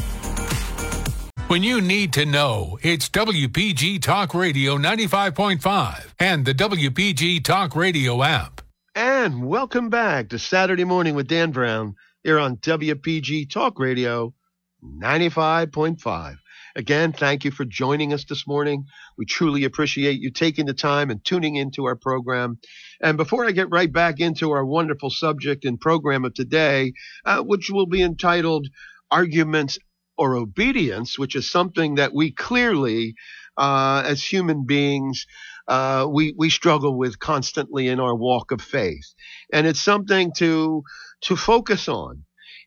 When 1.51 1.63
you 1.63 1.81
need 1.81 2.13
to 2.13 2.25
know, 2.25 2.79
it's 2.81 3.09
WPG 3.09 4.01
Talk 4.01 4.33
Radio 4.33 4.77
95.5 4.77 6.13
and 6.17 6.45
the 6.45 6.53
WPG 6.53 7.43
Talk 7.43 7.75
Radio 7.75 8.23
app. 8.23 8.61
And 8.95 9.45
welcome 9.45 9.89
back 9.89 10.29
to 10.29 10.39
Saturday 10.39 10.85
Morning 10.85 11.13
with 11.13 11.27
Dan 11.27 11.51
Brown 11.51 11.95
here 12.23 12.39
on 12.39 12.55
WPG 12.55 13.49
Talk 13.49 13.79
Radio 13.79 14.33
95.5. 14.81 16.37
Again, 16.77 17.11
thank 17.11 17.43
you 17.43 17.51
for 17.51 17.65
joining 17.65 18.13
us 18.13 18.23
this 18.23 18.47
morning. 18.47 18.85
We 19.17 19.25
truly 19.25 19.65
appreciate 19.65 20.21
you 20.21 20.31
taking 20.31 20.67
the 20.67 20.73
time 20.73 21.09
and 21.09 21.21
tuning 21.21 21.57
into 21.57 21.83
our 21.83 21.97
program. 21.97 22.59
And 23.01 23.17
before 23.17 23.45
I 23.45 23.51
get 23.51 23.69
right 23.69 23.91
back 23.91 24.21
into 24.21 24.51
our 24.51 24.65
wonderful 24.65 25.09
subject 25.09 25.65
and 25.65 25.77
program 25.77 26.23
of 26.23 26.33
today, 26.33 26.93
uh, 27.25 27.41
which 27.41 27.69
will 27.69 27.87
be 27.87 28.01
entitled 28.01 28.69
Arguments 29.11 29.77
or 30.21 30.35
obedience, 30.35 31.17
which 31.17 31.35
is 31.35 31.49
something 31.49 31.95
that 31.95 32.13
we 32.13 32.31
clearly, 32.31 33.15
uh, 33.57 34.03
as 34.05 34.23
human 34.23 34.65
beings, 34.67 35.25
uh, 35.67 36.07
we 36.07 36.35
we 36.37 36.49
struggle 36.51 36.95
with 36.95 37.17
constantly 37.19 37.87
in 37.87 37.99
our 37.99 38.15
walk 38.15 38.51
of 38.51 38.61
faith, 38.61 39.15
and 39.51 39.65
it's 39.67 39.81
something 39.81 40.31
to 40.37 40.83
to 41.21 41.35
focus 41.35 41.89
on. 41.89 42.23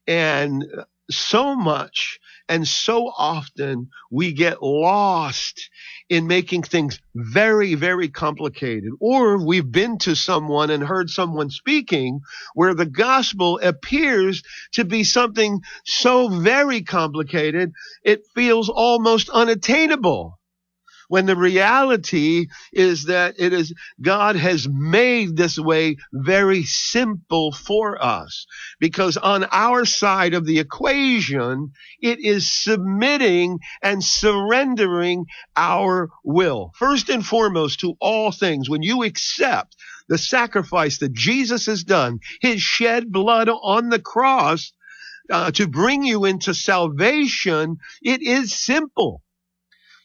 And 0.09 0.65
so 1.11 1.55
much 1.55 2.19
and 2.49 2.67
so 2.67 3.13
often 3.17 3.89
we 4.11 4.33
get 4.33 4.63
lost 4.63 5.71
in 6.09 6.27
making 6.27 6.63
things 6.63 6.99
very, 7.15 7.75
very 7.75 8.09
complicated. 8.09 8.93
Or 9.01 9.45
we've 9.45 9.71
been 9.71 9.99
to 9.99 10.15
someone 10.15 10.71
and 10.71 10.83
heard 10.83 11.11
someone 11.11 11.51
speaking 11.51 12.21
where 12.55 12.75
the 12.75 12.87
gospel 12.87 13.59
appears 13.63 14.43
to 14.73 14.85
be 14.85 15.05
something 15.05 15.61
so 15.85 16.29
very 16.29 16.83
complicated, 16.83 17.73
it 18.03 18.23
feels 18.35 18.69
almost 18.69 19.29
unattainable 19.31 20.39
when 21.15 21.27
the 21.27 21.37
reality 21.37 22.49
is 22.73 23.05
that 23.05 23.37
it 23.39 23.53
is 23.53 23.73
God 24.03 24.35
has 24.35 24.67
made 24.69 25.37
this 25.37 25.57
way 25.57 25.95
very 26.13 26.65
simple 26.65 27.53
for 27.53 28.03
us 28.03 28.47
because 28.81 29.17
on 29.17 29.47
our 29.53 29.85
side 29.85 30.35
of 30.35 30.45
the 30.45 30.59
equation 30.59 31.71
it 32.03 32.19
is 32.19 32.51
submitting 32.51 33.61
and 33.81 34.03
surrendering 34.03 35.27
our 35.57 36.11
will 36.25 36.73
first 36.75 37.09
and 37.09 37.25
foremost 37.25 37.79
to 37.79 37.95
all 38.01 38.33
things 38.33 38.69
when 38.69 38.83
you 38.83 39.05
accept 39.05 39.77
the 40.09 40.19
sacrifice 40.19 40.99
that 40.99 41.13
Jesus 41.13 41.67
has 41.67 41.85
done 41.85 42.19
his 42.41 42.61
shed 42.61 43.13
blood 43.13 43.49
on 43.49 43.89
the 43.89 44.01
cross 44.01 44.73
uh, 45.31 45.53
to 45.53 45.69
bring 45.69 46.03
you 46.03 46.25
into 46.25 46.53
salvation, 46.53 47.77
it 48.03 48.21
is 48.21 48.53
simple. 48.53 49.23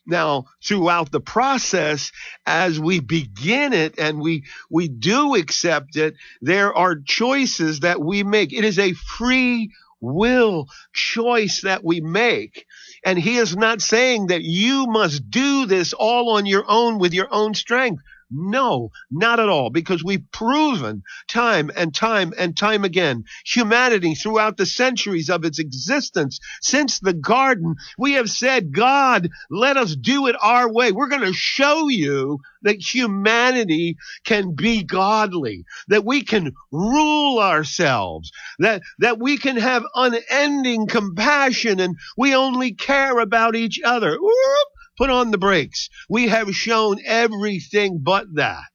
Now, 0.05 0.45
throughout 0.63 1.11
the 1.11 1.21
process, 1.21 2.11
as 2.45 2.79
we 2.79 2.99
begin 2.99 3.73
it 3.73 3.99
and 3.99 4.19
we, 4.19 4.45
we 4.69 4.87
do 4.87 5.35
accept 5.35 5.95
it, 5.95 6.15
there 6.41 6.73
are 6.73 6.99
choices 6.99 7.81
that 7.81 8.01
we 8.01 8.23
make. 8.23 8.53
It 8.53 8.65
is 8.65 8.79
a 8.79 8.93
free 8.93 9.71
will 10.01 10.67
choice 10.93 11.61
that 11.61 11.83
we 11.83 12.01
make. 12.01 12.65
And 13.05 13.19
he 13.19 13.37
is 13.37 13.55
not 13.55 13.81
saying 13.81 14.27
that 14.27 14.43
you 14.43 14.87
must 14.87 15.29
do 15.29 15.65
this 15.65 15.93
all 15.93 16.37
on 16.37 16.45
your 16.45 16.65
own 16.67 16.99
with 16.99 17.13
your 17.13 17.27
own 17.31 17.53
strength. 17.53 18.01
No, 18.31 18.91
not 19.09 19.39
at 19.39 19.49
all, 19.49 19.71
because 19.71 20.03
we've 20.03 20.31
proven 20.31 21.03
time 21.27 21.71
and 21.75 21.93
time 21.93 22.33
and 22.37 22.55
time 22.55 22.83
again, 22.83 23.23
humanity 23.45 24.13
throughout 24.15 24.57
the 24.57 24.67
centuries 24.67 25.29
of 25.29 25.45
its 25.45 25.59
existence, 25.59 26.39
since 26.61 26.99
the 26.99 27.13
garden, 27.13 27.75
we 27.97 28.13
have 28.13 28.29
said, 28.29 28.71
God, 28.71 29.29
let 29.49 29.77
us 29.77 29.95
do 29.95 30.27
it 30.27 30.35
our 30.41 30.71
way. 30.71 30.91
We're 30.91 31.07
going 31.07 31.23
to 31.23 31.33
show 31.33 31.87
you 31.87 32.39
that 32.61 32.75
humanity 32.75 33.97
can 34.25 34.53
be 34.53 34.83
godly, 34.83 35.65
that 35.87 36.05
we 36.05 36.23
can 36.23 36.53
rule 36.71 37.39
ourselves, 37.39 38.31
that, 38.59 38.83
that 38.99 39.19
we 39.19 39.37
can 39.37 39.57
have 39.57 39.83
unending 39.95 40.87
compassion 40.87 41.79
and 41.79 41.95
we 42.17 42.35
only 42.35 42.73
care 42.73 43.19
about 43.19 43.55
each 43.55 43.79
other. 43.83 44.17
Whoop 44.19 44.68
Put 44.99 45.09
on 45.09 45.31
the 45.31 45.37
brakes. 45.37 45.89
We 46.09 46.27
have 46.27 46.53
shown 46.53 46.97
everything 47.05 47.99
but 48.03 48.25
that. 48.35 48.69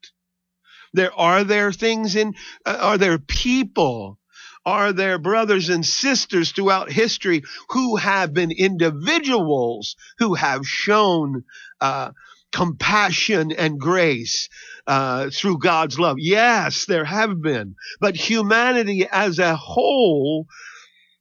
There 0.95 1.13
are 1.13 1.45
there 1.45 1.71
things 1.71 2.17
in, 2.17 2.33
uh, 2.65 2.79
are 2.81 2.99
there 2.99 3.19
people 3.19 4.19
are 4.65 4.95
there 4.95 5.19
brothers 5.19 5.69
and 5.69 5.85
sisters 5.85 6.53
throughout 6.53 6.91
history 6.91 7.43
who 7.69 7.97
have 7.97 8.33
been 8.33 8.51
individuals 8.51 9.97
who 10.19 10.33
have 10.33 10.67
shown 10.67 11.45
uh, 11.83 12.13
compassion 12.51 13.53
and 13.53 13.79
grace 13.79 14.49
uh, 14.87 15.29
through 15.29 15.59
God's 15.59 15.99
love? 15.99 16.17
Yes, 16.19 16.87
there 16.87 17.05
have 17.05 17.43
been. 17.43 17.75
But 18.01 18.17
humanity 18.17 19.07
as 19.13 19.39
a 19.39 19.57
whole 19.57 20.47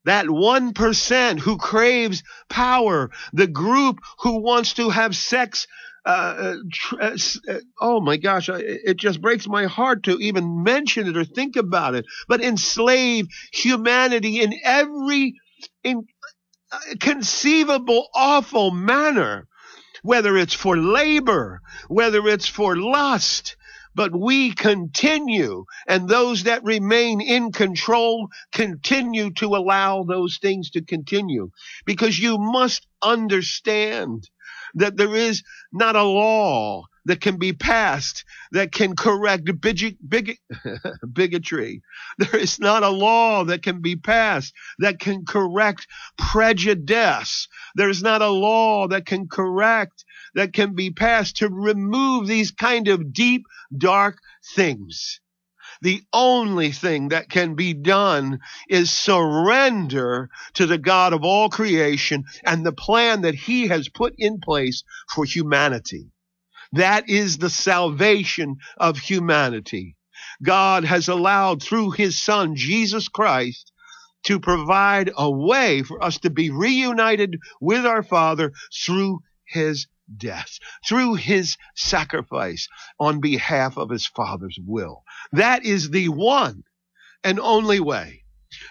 that 0.05 0.25
1% 0.25 1.39
who 1.39 1.57
craves 1.57 2.23
power, 2.49 3.11
the 3.31 3.47
group 3.47 3.99
who 4.19 4.41
wants 4.41 4.73
to 4.73 4.89
have 4.89 5.15
sex 5.15 5.67
uh, 6.05 6.55
uh, 6.99 7.17
uh, 7.49 7.59
oh 7.79 8.01
my 8.01 8.17
gosh, 8.17 8.49
it 8.49 8.97
just 8.97 9.21
breaks 9.21 9.47
my 9.47 9.65
heart 9.65 10.03
to 10.03 10.17
even 10.19 10.63
mention 10.63 11.07
it 11.07 11.15
or 11.15 11.23
think 11.23 11.55
about 11.55 11.95
it. 11.95 12.05
But 12.27 12.41
enslave 12.41 13.27
humanity 13.53 14.41
in 14.41 14.53
every 14.65 15.35
in, 15.83 16.05
uh, 16.71 16.79
conceivable 16.99 18.09
awful 18.13 18.71
manner, 18.71 19.47
whether 20.01 20.35
it's 20.35 20.53
for 20.53 20.75
labor, 20.75 21.61
whether 21.87 22.27
it's 22.27 22.47
for 22.47 22.75
lust, 22.75 23.55
but 23.95 24.15
we 24.15 24.53
continue 24.53 25.65
and 25.87 26.07
those 26.07 26.43
that 26.43 26.63
remain 26.63 27.21
in 27.21 27.51
control 27.51 28.27
continue 28.51 29.31
to 29.31 29.47
allow 29.55 30.03
those 30.03 30.37
things 30.41 30.71
to 30.71 30.81
continue 30.81 31.49
because 31.85 32.19
you 32.19 32.37
must 32.37 32.87
understand 33.01 34.29
that 34.75 34.97
there 34.97 35.15
is 35.15 35.43
not 35.71 35.95
a 35.95 36.03
law 36.03 36.83
that 37.05 37.21
can 37.21 37.37
be 37.37 37.53
passed 37.53 38.23
that 38.51 38.71
can 38.71 38.95
correct 38.95 39.49
big, 39.59 39.97
big, 40.07 40.37
bigotry. 41.13 41.81
There 42.17 42.39
is 42.39 42.59
not 42.59 42.83
a 42.83 42.89
law 42.89 43.43
that 43.45 43.63
can 43.63 43.81
be 43.81 43.95
passed 43.95 44.53
that 44.79 44.99
can 44.99 45.25
correct 45.25 45.87
prejudice. 46.17 47.47
There's 47.75 48.01
not 48.01 48.21
a 48.21 48.29
law 48.29 48.87
that 48.87 49.05
can 49.05 49.27
correct, 49.27 50.05
that 50.35 50.53
can 50.53 50.73
be 50.75 50.91
passed 50.91 51.37
to 51.37 51.49
remove 51.49 52.27
these 52.27 52.51
kind 52.51 52.87
of 52.87 53.13
deep, 53.13 53.45
dark 53.75 54.19
things. 54.55 55.19
The 55.81 56.01
only 56.13 56.71
thing 56.71 57.09
that 57.09 57.29
can 57.29 57.55
be 57.55 57.73
done 57.73 58.39
is 58.69 58.89
surrender 58.89 60.29
to 60.53 60.65
the 60.65 60.77
God 60.77 61.13
of 61.13 61.23
all 61.23 61.49
creation 61.49 62.23
and 62.45 62.65
the 62.65 62.71
plan 62.71 63.21
that 63.21 63.35
he 63.35 63.67
has 63.67 63.89
put 63.89 64.15
in 64.17 64.39
place 64.39 64.83
for 65.13 65.25
humanity. 65.25 66.11
That 66.71 67.09
is 67.09 67.37
the 67.37 67.49
salvation 67.49 68.57
of 68.77 68.97
humanity. 68.97 69.95
God 70.41 70.85
has 70.85 71.07
allowed 71.07 71.61
through 71.61 71.91
his 71.91 72.21
son, 72.21 72.55
Jesus 72.55 73.09
Christ, 73.09 73.71
to 74.23 74.39
provide 74.39 75.11
a 75.17 75.29
way 75.29 75.83
for 75.83 76.01
us 76.03 76.17
to 76.19 76.29
be 76.29 76.49
reunited 76.49 77.37
with 77.59 77.85
our 77.85 78.03
Father 78.03 78.53
through 78.73 79.19
his 79.45 79.87
death, 80.17 80.59
through 80.87 81.15
his 81.15 81.57
sacrifice 81.75 82.67
on 82.99 83.19
behalf 83.19 83.77
of 83.77 83.89
his 83.89 84.05
Father's 84.07 84.57
will. 84.65 85.03
That 85.31 85.65
is 85.65 85.89
the 85.89 86.09
one 86.09 86.63
and 87.23 87.39
only 87.39 87.79
way. 87.79 88.23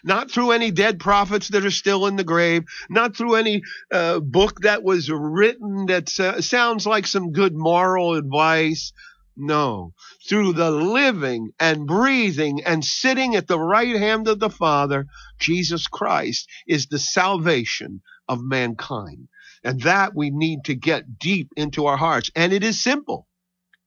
Not 0.04 0.30
through 0.30 0.52
any 0.52 0.70
dead 0.70 1.00
prophets 1.00 1.48
that 1.48 1.64
are 1.64 1.70
still 1.70 2.06
in 2.06 2.16
the 2.16 2.24
grave, 2.24 2.64
not 2.88 3.16
through 3.16 3.34
any 3.34 3.62
uh, 3.92 4.20
book 4.20 4.60
that 4.60 4.84
was 4.84 5.10
written 5.10 5.86
that 5.86 6.18
uh, 6.20 6.40
sounds 6.40 6.86
like 6.86 7.06
some 7.06 7.32
good 7.32 7.54
moral 7.54 8.14
advice. 8.14 8.92
No, 9.36 9.94
through 10.28 10.52
the 10.52 10.70
living 10.70 11.52
and 11.58 11.86
breathing 11.86 12.62
and 12.64 12.84
sitting 12.84 13.34
at 13.34 13.48
the 13.48 13.58
right 13.58 13.96
hand 13.96 14.28
of 14.28 14.38
the 14.38 14.50
Father, 14.50 15.06
Jesus 15.40 15.88
Christ 15.88 16.48
is 16.68 16.86
the 16.86 16.98
salvation 16.98 18.02
of 18.28 18.42
mankind. 18.42 19.28
And 19.64 19.80
that 19.82 20.14
we 20.14 20.30
need 20.30 20.64
to 20.64 20.74
get 20.74 21.18
deep 21.18 21.52
into 21.56 21.86
our 21.86 21.96
hearts. 21.96 22.30
And 22.34 22.52
it 22.52 22.64
is 22.64 22.82
simple. 22.82 23.28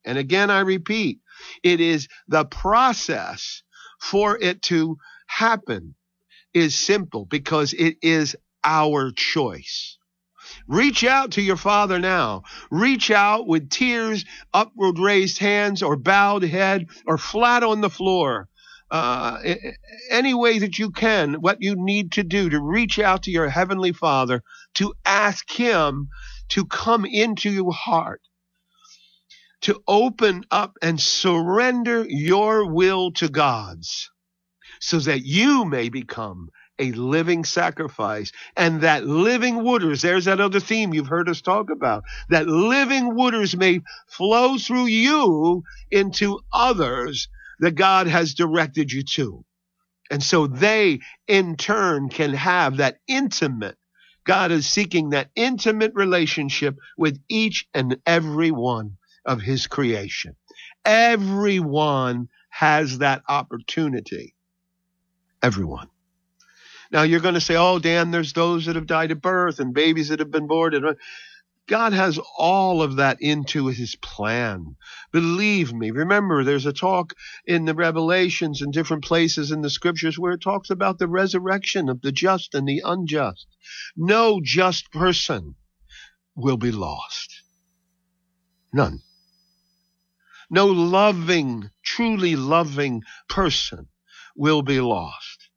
And 0.05 0.17
again, 0.17 0.49
I 0.49 0.61
repeat, 0.61 1.19
it 1.63 1.81
is 1.81 2.07
the 2.27 2.45
process 2.45 3.63
for 3.99 4.37
it 4.39 4.61
to 4.63 4.97
happen 5.27 5.95
is 6.53 6.77
simple 6.77 7.25
because 7.25 7.73
it 7.73 7.97
is 8.01 8.35
our 8.63 9.11
choice. 9.11 9.97
Reach 10.67 11.03
out 11.03 11.31
to 11.31 11.41
your 11.41 11.57
father 11.57 11.99
now. 11.99 12.43
Reach 12.71 13.11
out 13.11 13.47
with 13.47 13.69
tears, 13.69 14.25
upward 14.53 14.99
raised 14.99 15.39
hands, 15.39 15.83
or 15.83 15.97
bowed 15.97 16.43
head, 16.43 16.87
or 17.05 17.17
flat 17.17 17.63
on 17.63 17.81
the 17.81 17.89
floor. 17.89 18.47
Uh, 18.91 19.39
any 20.11 20.33
way 20.33 20.59
that 20.59 20.77
you 20.77 20.91
can, 20.91 21.35
what 21.41 21.57
you 21.61 21.75
need 21.75 22.13
to 22.13 22.23
do 22.23 22.49
to 22.49 22.61
reach 22.61 22.99
out 22.99 23.23
to 23.23 23.31
your 23.31 23.49
heavenly 23.49 23.91
father, 23.91 24.43
to 24.75 24.93
ask 25.05 25.49
him 25.51 26.09
to 26.49 26.65
come 26.65 27.05
into 27.05 27.49
your 27.49 27.73
heart 27.73 28.21
to 29.65 29.81
open 29.87 30.43
up 30.51 30.77
and 30.83 31.01
surrender 31.01 32.05
your 32.07 32.71
will 32.71 33.11
to 33.11 33.27
God's 33.27 34.11
so 34.79 34.99
that 34.99 35.25
you 35.25 35.65
may 35.65 35.89
become 35.89 36.49
a 36.77 36.91
living 36.91 37.43
sacrifice 37.43 38.31
and 38.55 38.81
that 38.81 39.05
living 39.07 39.63
waters, 39.63 40.03
there's 40.03 40.25
that 40.25 40.39
other 40.39 40.59
theme 40.59 40.93
you've 40.93 41.07
heard 41.07 41.27
us 41.29 41.41
talk 41.41 41.71
about, 41.71 42.03
that 42.29 42.47
living 42.47 43.15
waters 43.15 43.57
may 43.57 43.79
flow 44.07 44.59
through 44.59 44.85
you 44.85 45.63
into 45.89 46.39
others 46.53 47.27
that 47.59 47.71
God 47.71 48.05
has 48.05 48.35
directed 48.35 48.91
you 48.91 49.03
to. 49.15 49.45
And 50.11 50.21
so 50.21 50.45
they 50.45 50.99
in 51.27 51.55
turn 51.55 52.09
can 52.09 52.33
have 52.33 52.77
that 52.77 52.97
intimate 53.07 53.77
God 54.25 54.51
is 54.51 54.67
seeking 54.67 55.11
that 55.11 55.29
intimate 55.35 55.93
relationship 55.95 56.75
with 56.97 57.19
each 57.29 57.67
and 57.73 57.97
every 58.05 58.51
one 58.51 58.97
of 59.25 59.41
his 59.41 59.67
creation. 59.67 60.35
Everyone 60.83 62.27
has 62.49 62.99
that 62.99 63.23
opportunity. 63.27 64.35
Everyone. 65.41 65.89
Now 66.91 67.03
you're 67.03 67.19
going 67.19 67.33
to 67.35 67.41
say, 67.41 67.55
oh, 67.55 67.79
Dan, 67.79 68.11
there's 68.11 68.33
those 68.33 68.65
that 68.65 68.75
have 68.75 68.87
died 68.87 69.11
at 69.11 69.21
birth 69.21 69.59
and 69.59 69.73
babies 69.73 70.09
that 70.09 70.19
have 70.19 70.31
been 70.31 70.47
born. 70.47 70.95
God 71.67 71.93
has 71.93 72.19
all 72.37 72.83
of 72.83 72.97
that 72.97 73.21
into 73.21 73.67
his 73.67 73.95
plan. 73.95 74.75
Believe 75.11 75.73
me. 75.73 75.89
Remember, 75.89 76.43
there's 76.43 76.67
a 76.67 76.73
talk 76.73 77.13
in 77.45 77.65
the 77.65 77.73
Revelations 77.73 78.61
and 78.61 78.71
different 78.71 79.03
places 79.03 79.51
in 79.51 79.61
the 79.61 79.69
scriptures 79.69 80.19
where 80.19 80.33
it 80.33 80.41
talks 80.41 80.69
about 80.69 80.99
the 80.99 81.07
resurrection 81.07 81.89
of 81.89 82.01
the 82.01 82.11
just 82.11 82.53
and 82.53 82.67
the 82.67 82.83
unjust. 82.85 83.47
No 83.95 84.41
just 84.43 84.91
person 84.91 85.55
will 86.35 86.57
be 86.57 86.71
lost. 86.71 87.41
None. 88.71 89.01
No 90.49 90.67
loving, 90.67 91.71
truly 91.83 92.35
loving 92.35 93.01
person 93.27 93.87
will 94.35 94.61
be 94.61 94.79
lost. 94.79 95.49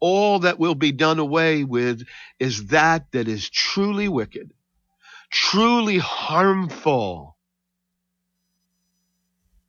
All 0.00 0.40
that 0.40 0.58
will 0.58 0.74
be 0.74 0.92
done 0.92 1.18
away 1.18 1.64
with 1.64 2.02
is 2.38 2.66
that 2.66 3.12
that 3.12 3.28
is 3.28 3.48
truly 3.48 4.08
wicked, 4.08 4.52
truly 5.30 5.98
harmful 5.98 7.36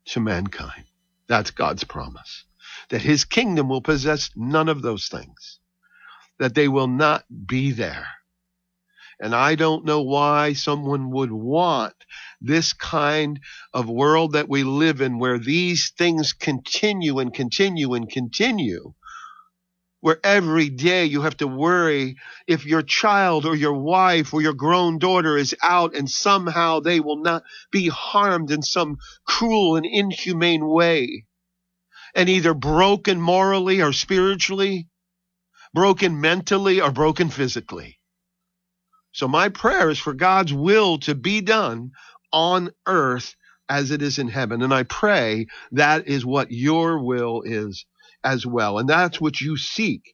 to 0.06 0.20
mankind. 0.20 0.86
That's 1.28 1.52
God's 1.52 1.84
promise. 1.84 2.46
That 2.90 3.02
his 3.02 3.26
kingdom 3.26 3.70
will 3.70 3.82
possess 3.82 4.30
none 4.36 4.70
of 4.70 4.82
those 4.82 5.08
things. 5.08 5.60
That 6.40 6.56
they 6.56 6.68
will 6.68 6.88
not 6.88 7.26
be 7.48 7.72
there. 7.72 8.08
And 9.20 9.34
I 9.34 9.56
don't 9.56 9.84
know 9.84 10.04
why 10.04 10.54
someone 10.54 11.10
would 11.12 11.32
want 11.32 11.96
this 12.40 12.74
kind 12.74 13.40
of 13.74 13.90
world 13.90 14.34
that 14.34 14.48
we 14.48 14.64
live 14.64 15.02
in 15.02 15.18
where 15.18 15.40
these 15.40 15.92
things 15.98 16.34
continue 16.34 17.18
and 17.18 17.34
continue 17.34 17.96
and 17.96 18.08
continue. 18.08 18.94
Where 20.00 20.20
every 20.24 20.70
day 20.70 21.06
you 21.06 21.22
have 21.24 21.38
to 21.38 21.48
worry 21.48 22.18
if 22.46 22.66
your 22.66 22.84
child 22.84 23.46
or 23.46 23.56
your 23.56 23.74
wife 23.74 24.34
or 24.34 24.42
your 24.42 24.54
grown 24.54 25.00
daughter 25.00 25.36
is 25.36 25.56
out 25.64 25.96
and 25.96 26.10
somehow 26.10 26.80
they 26.80 27.00
will 27.00 27.22
not 27.22 27.44
be 27.72 27.88
harmed 27.90 28.52
in 28.52 28.62
some 28.62 28.98
cruel 29.26 29.76
and 29.76 29.86
inhumane 29.86 30.68
way 30.68 31.26
and 32.16 32.30
either 32.30 32.54
broken 32.54 33.20
morally 33.20 33.82
or 33.82 33.94
spiritually, 33.94 34.88
broken 35.74 36.22
mentally 36.22 36.82
or 36.82 36.92
broken 36.92 37.30
physically. 37.30 38.00
So 39.12 39.28
my 39.28 39.50
prayer 39.50 39.90
is 39.90 40.00
for 40.00 40.14
God's 40.14 40.54
will 40.54 41.00
to 41.00 41.16
be 41.16 41.42
done 41.42 41.92
on 42.32 42.72
earth 42.86 43.36
as 43.70 43.92
it 43.92 44.02
is 44.02 44.20
in 44.20 44.30
heaven. 44.30 44.62
And 44.62 44.74
I 44.74 44.84
pray 44.84 45.48
that 45.72 46.08
is 46.08 46.26
what 46.26 46.52
your 46.52 47.04
will 47.04 47.42
is 47.44 47.86
as 48.28 48.46
well. 48.46 48.78
And 48.78 48.90
that's 48.90 49.22
what 49.22 49.40
you 49.42 49.58
seek. 49.58 50.14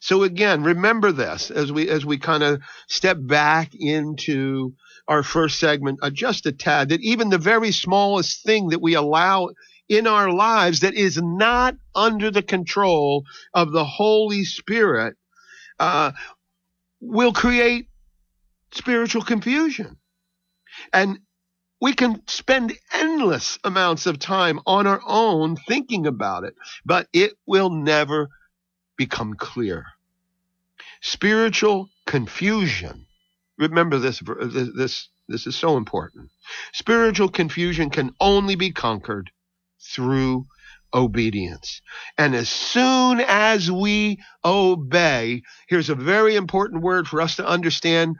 So 0.00 0.22
again, 0.22 0.62
remember 0.62 1.12
this 1.12 1.50
as 1.50 1.72
we, 1.72 1.88
as 1.88 2.06
we 2.06 2.18
kind 2.18 2.42
of 2.42 2.60
step 2.88 3.16
back 3.20 3.72
into 3.74 4.74
our 5.08 5.22
first 5.22 5.58
segment, 5.58 5.98
uh, 6.02 6.10
just 6.10 6.46
a 6.46 6.52
tad, 6.52 6.90
that 6.90 7.00
even 7.00 7.30
the 7.30 7.38
very 7.38 7.72
smallest 7.72 8.44
thing 8.44 8.68
that 8.68 8.82
we 8.82 8.94
allow 8.94 9.48
in 9.88 10.06
our 10.06 10.30
lives 10.32 10.80
that 10.80 10.94
is 10.94 11.20
not 11.20 11.74
under 11.94 12.30
the 12.30 12.42
control 12.42 13.24
of 13.54 13.72
the 13.72 13.84
Holy 13.84 14.44
Spirit 14.44 15.16
uh, 15.80 16.12
will 17.00 17.32
create 17.32 17.88
spiritual 18.72 19.22
confusion. 19.22 19.96
And 20.92 21.20
we 21.80 21.92
can 21.92 22.22
spend 22.26 22.76
endless 22.92 23.58
amounts 23.62 24.06
of 24.06 24.18
time 24.18 24.60
on 24.66 24.86
our 24.86 25.00
own 25.06 25.56
thinking 25.56 26.06
about 26.06 26.44
it, 26.44 26.54
but 26.84 27.08
it 27.12 27.32
will 27.46 27.70
never 27.70 28.28
become 28.96 29.34
clear. 29.34 29.86
Spiritual 31.00 31.88
confusion. 32.06 33.06
Remember 33.58 33.98
this, 33.98 34.20
this, 34.76 35.08
this 35.28 35.46
is 35.46 35.56
so 35.56 35.76
important. 35.76 36.30
Spiritual 36.72 37.28
confusion 37.28 37.90
can 37.90 38.12
only 38.20 38.56
be 38.56 38.72
conquered 38.72 39.30
through 39.80 40.46
obedience. 40.92 41.80
And 42.16 42.34
as 42.34 42.48
soon 42.48 43.20
as 43.20 43.70
we 43.70 44.18
obey, 44.44 45.42
here's 45.68 45.90
a 45.90 45.94
very 45.94 46.34
important 46.34 46.82
word 46.82 47.06
for 47.06 47.20
us 47.20 47.36
to 47.36 47.46
understand 47.46 48.16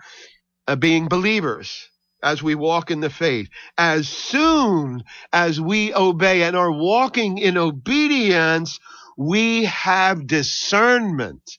uh, 0.68 0.77
being 0.77 1.09
believers 1.09 1.88
as 2.23 2.43
we 2.43 2.55
walk 2.55 2.91
in 2.91 3.01
the 3.01 3.11
faith. 3.11 3.49
As 3.77 4.09
soon 4.09 5.03
as 5.33 5.61
we 5.61 5.95
obey 5.95 6.43
and 6.43 6.57
are 6.57 6.73
walking 6.73 7.39
in 7.39 7.57
obedience, 7.57 8.81
we 9.17 9.65
have 9.65 10.27
discernment. 10.27 11.59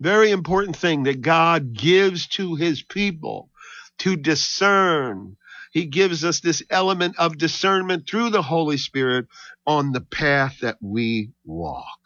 Very 0.00 0.30
important 0.30 0.76
thing 0.76 1.04
that 1.04 1.20
God 1.20 1.72
gives 1.72 2.26
to 2.28 2.54
his 2.54 2.82
people 2.82 3.50
to 3.98 4.16
discern. 4.16 5.36
He 5.72 5.86
gives 5.86 6.24
us 6.24 6.40
this 6.40 6.62
element 6.70 7.16
of 7.18 7.38
discernment 7.38 8.08
through 8.08 8.30
the 8.30 8.42
Holy 8.42 8.76
Spirit 8.76 9.26
on 9.66 9.92
the 9.92 10.00
path 10.00 10.60
that 10.60 10.78
we 10.80 11.30
walk. 11.44 11.98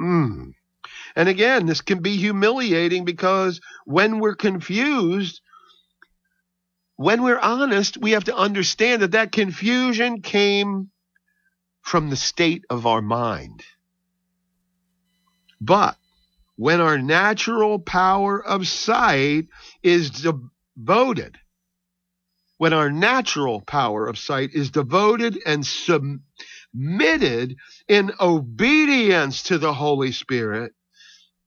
Mm. 0.00 0.54
And 1.16 1.28
again, 1.28 1.66
this 1.66 1.80
can 1.80 2.00
be 2.00 2.16
humiliating 2.16 3.04
because 3.04 3.60
when 3.84 4.20
we're 4.20 4.36
confused, 4.36 5.40
when 7.00 7.22
we're 7.22 7.38
honest, 7.38 7.96
we 7.96 8.10
have 8.10 8.24
to 8.24 8.36
understand 8.36 9.00
that 9.00 9.12
that 9.12 9.32
confusion 9.32 10.20
came 10.20 10.90
from 11.80 12.10
the 12.10 12.16
state 12.16 12.66
of 12.68 12.86
our 12.86 13.00
mind. 13.00 13.62
But 15.62 15.96
when 16.56 16.82
our 16.82 16.98
natural 16.98 17.78
power 17.78 18.44
of 18.44 18.68
sight 18.68 19.46
is 19.82 20.10
devoted, 20.10 21.38
when 22.58 22.74
our 22.74 22.90
natural 22.90 23.62
power 23.62 24.06
of 24.06 24.18
sight 24.18 24.50
is 24.52 24.70
devoted 24.70 25.38
and 25.46 25.66
submitted 25.66 27.56
in 27.88 28.12
obedience 28.20 29.44
to 29.44 29.56
the 29.56 29.72
Holy 29.72 30.12
Spirit, 30.12 30.72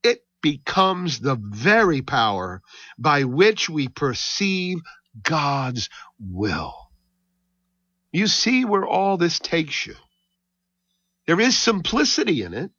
it 0.01 0.25
becomes 0.41 1.19
the 1.19 1.35
very 1.39 2.01
power 2.01 2.63
by 2.97 3.25
which 3.25 3.69
we 3.69 3.87
perceive 3.87 4.79
God's 5.21 5.89
will. 6.19 6.73
You 8.11 8.27
see 8.27 8.65
where 8.65 8.85
all 8.85 9.17
this 9.17 9.39
takes 9.39 9.85
you. 9.85 9.95
There 11.25 11.39
is 11.39 11.57
simplicity 11.57 12.43
in 12.43 12.53
it. 12.53 12.71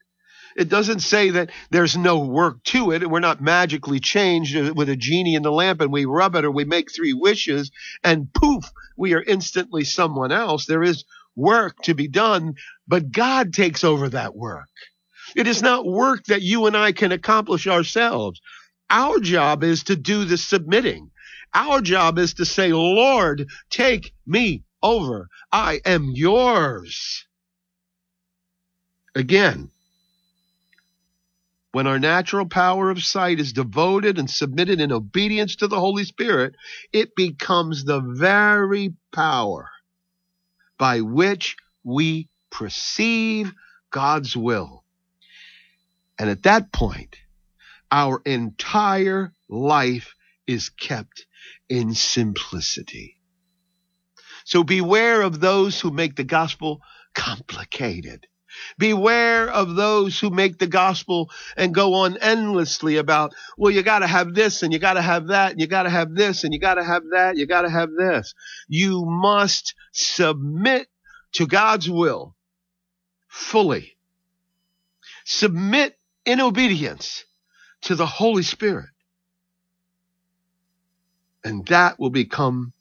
It 0.56 0.68
doesn't 0.68 1.00
say 1.00 1.30
that 1.30 1.50
there's 1.70 1.96
no 1.96 2.20
work 2.20 2.62
to 2.64 2.92
it. 2.92 3.02
And 3.02 3.10
we're 3.10 3.20
not 3.20 3.40
magically 3.40 3.98
changed 3.98 4.56
with 4.56 4.88
a 4.88 4.96
genie 4.96 5.34
in 5.34 5.42
the 5.42 5.50
lamp 5.50 5.80
and 5.80 5.92
we 5.92 6.04
rub 6.04 6.36
it 6.36 6.44
or 6.44 6.50
we 6.50 6.64
make 6.64 6.92
three 6.92 7.12
wishes 7.12 7.70
and 8.04 8.32
poof, 8.32 8.64
we 8.96 9.14
are 9.14 9.22
instantly 9.22 9.82
someone 9.84 10.30
else. 10.30 10.66
There 10.66 10.82
is 10.82 11.04
work 11.34 11.78
to 11.82 11.94
be 11.94 12.06
done, 12.06 12.54
but 12.86 13.10
God 13.10 13.52
takes 13.52 13.82
over 13.82 14.08
that 14.10 14.36
work. 14.36 14.68
It 15.34 15.48
is 15.48 15.62
not 15.62 15.84
work 15.84 16.24
that 16.26 16.42
you 16.42 16.66
and 16.66 16.76
I 16.76 16.92
can 16.92 17.10
accomplish 17.10 17.66
ourselves. 17.66 18.40
Our 18.88 19.18
job 19.18 19.64
is 19.64 19.84
to 19.84 19.96
do 19.96 20.24
the 20.24 20.38
submitting. 20.38 21.10
Our 21.54 21.80
job 21.80 22.18
is 22.18 22.34
to 22.34 22.44
say, 22.44 22.72
Lord, 22.72 23.48
take 23.70 24.12
me 24.26 24.64
over. 24.82 25.28
I 25.52 25.80
am 25.84 26.10
yours. 26.10 27.26
Again, 29.14 29.70
when 31.70 31.86
our 31.86 31.98
natural 31.98 32.46
power 32.46 32.90
of 32.90 33.02
sight 33.04 33.40
is 33.40 33.52
devoted 33.52 34.18
and 34.18 34.28
submitted 34.28 34.80
in 34.80 34.92
obedience 34.92 35.56
to 35.56 35.68
the 35.68 35.78
Holy 35.78 36.04
Spirit, 36.04 36.54
it 36.92 37.16
becomes 37.16 37.84
the 37.84 38.00
very 38.00 38.94
power 39.12 39.70
by 40.78 41.00
which 41.00 41.56
we 41.84 42.28
perceive 42.50 43.52
God's 43.90 44.36
will. 44.36 44.84
And 46.18 46.30
at 46.30 46.44
that 46.44 46.72
point, 46.72 47.16
our 47.90 48.20
entire 48.24 49.32
life 49.48 50.14
is 50.46 50.68
kept 50.68 51.26
in 51.68 51.94
simplicity. 51.94 53.18
So 54.44 54.62
beware 54.62 55.22
of 55.22 55.40
those 55.40 55.80
who 55.80 55.90
make 55.90 56.16
the 56.16 56.24
gospel 56.24 56.80
complicated. 57.14 58.26
Beware 58.78 59.50
of 59.50 59.74
those 59.74 60.18
who 60.20 60.30
make 60.30 60.58
the 60.58 60.66
gospel 60.66 61.30
and 61.56 61.74
go 61.74 61.94
on 61.94 62.16
endlessly 62.18 62.98
about, 62.98 63.34
well, 63.58 63.72
you 63.72 63.82
got 63.82 64.00
to 64.00 64.06
have 64.06 64.34
this 64.34 64.62
and 64.62 64.72
you 64.72 64.78
got 64.78 64.94
to 64.94 65.02
have 65.02 65.28
that 65.28 65.52
and 65.52 65.60
you 65.60 65.66
got 65.66 65.84
to 65.84 65.90
have 65.90 66.14
this 66.14 66.44
and 66.44 66.52
you 66.52 66.60
got 66.60 66.74
to 66.74 66.84
have 66.84 67.02
that. 67.12 67.36
You 67.36 67.46
got 67.46 67.62
to 67.62 67.70
have 67.70 67.90
this. 67.98 68.34
You 68.68 69.04
must 69.06 69.74
submit 69.92 70.86
to 71.32 71.46
God's 71.46 71.90
will 71.90 72.36
fully. 73.28 73.96
Submit 75.24 75.98
in 76.24 76.40
obedience 76.40 77.24
to 77.82 77.94
the 77.94 78.06
Holy 78.06 78.42
Spirit. 78.42 78.90
And 81.44 81.66
that 81.66 82.00
will 82.00 82.10
become 82.10 82.72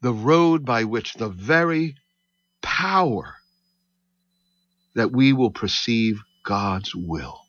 the 0.00 0.12
road 0.12 0.64
by 0.64 0.84
which 0.84 1.14
the 1.14 1.28
very 1.28 1.96
power 2.62 3.34
that 4.94 5.10
we 5.12 5.32
will 5.32 5.50
perceive 5.50 6.20
God's 6.44 6.94
will. 6.94 7.40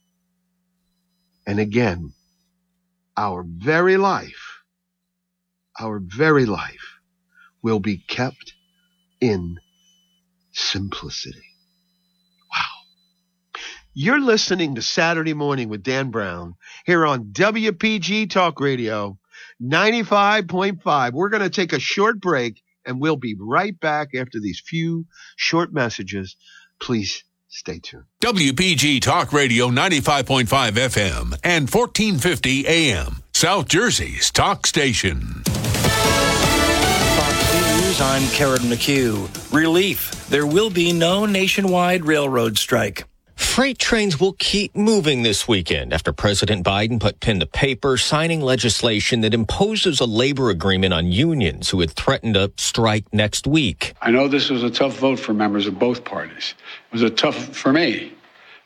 And 1.46 1.60
again, 1.60 2.14
our 3.16 3.46
very 3.48 3.98
life, 3.98 4.64
our 5.80 6.00
very 6.00 6.46
life 6.46 7.00
will 7.62 7.80
be 7.80 7.98
kept 7.98 8.54
in 9.22 9.58
simplicity. 10.54 11.46
Wow. 12.52 13.60
You're 13.94 14.22
listening 14.22 14.76
to 14.76 14.82
Saturday 14.82 15.34
Morning 15.34 15.70
with 15.70 15.84
Dan 15.84 16.10
Brown 16.10 16.56
here 16.86 17.06
on 17.06 17.26
WPG 17.26 18.30
Talk 18.30 18.60
Radio 18.60 19.20
95.5. 19.62 21.14
We're 21.14 21.30
going 21.30 21.44
to 21.44 21.50
take 21.50 21.74
a 21.74 21.80
short 21.80 22.20
break 22.20 22.62
and 22.86 23.00
we'll 23.00 23.16
be 23.16 23.36
right 23.40 23.78
back 23.80 24.10
after 24.16 24.40
these 24.40 24.60
few 24.60 25.06
short 25.36 25.74
messages. 25.74 26.36
Please 26.80 27.24
stay 27.48 27.80
tuned. 27.80 28.06
WPG 28.22 29.02
Talk 29.02 29.34
Radio 29.34 29.70
95.5 29.70 30.46
FM 30.46 31.40
and 31.44 31.70
1450 31.70 32.68
AM, 32.68 33.24
South 33.34 33.68
Jersey's 33.68 34.30
talk 34.32 34.68
station. 34.68 35.44
Fox 37.16 37.54
News, 37.54 38.02
I'm 38.02 38.28
Karen 38.30 38.64
McHugh. 38.64 39.54
Relief. 39.54 40.28
There 40.28 40.46
will 40.46 40.70
be 40.70 40.92
no 40.92 41.26
nationwide 41.26 42.06
railroad 42.06 42.58
strike. 42.58 43.06
Freight 43.56 43.80
trains 43.80 44.20
will 44.20 44.34
keep 44.34 44.76
moving 44.76 45.24
this 45.24 45.48
weekend 45.48 45.94
after 45.94 46.12
President 46.12 46.66
Biden 46.66 47.00
put 47.00 47.22
pen 47.22 47.40
to 47.40 47.46
paper 47.46 47.96
signing 47.96 48.42
legislation 48.42 49.22
that 49.22 49.34
imposes 49.34 50.02
a 50.02 50.06
labor 50.06 50.50
agreement 50.50 50.94
on 50.94 51.14
unions 51.14 51.70
who 51.70 51.80
had 51.80 51.92
threatened 51.92 52.34
to 52.34 52.52
strike 52.58 53.06
next 53.14 53.48
week. 53.48 53.94
I 54.02 54.12
know 54.12 54.28
this 54.28 54.50
was 54.50 54.64
a 54.64 54.70
tough 54.70 54.98
vote 55.00 55.20
for 55.20 55.34
members 55.34 55.68
of 55.68 55.80
both 55.80 56.04
parties. 56.04 56.54
It 56.90 56.92
was 56.92 57.02
a 57.04 57.10
tough 57.10 57.56
for 57.56 57.72
me 57.72 58.15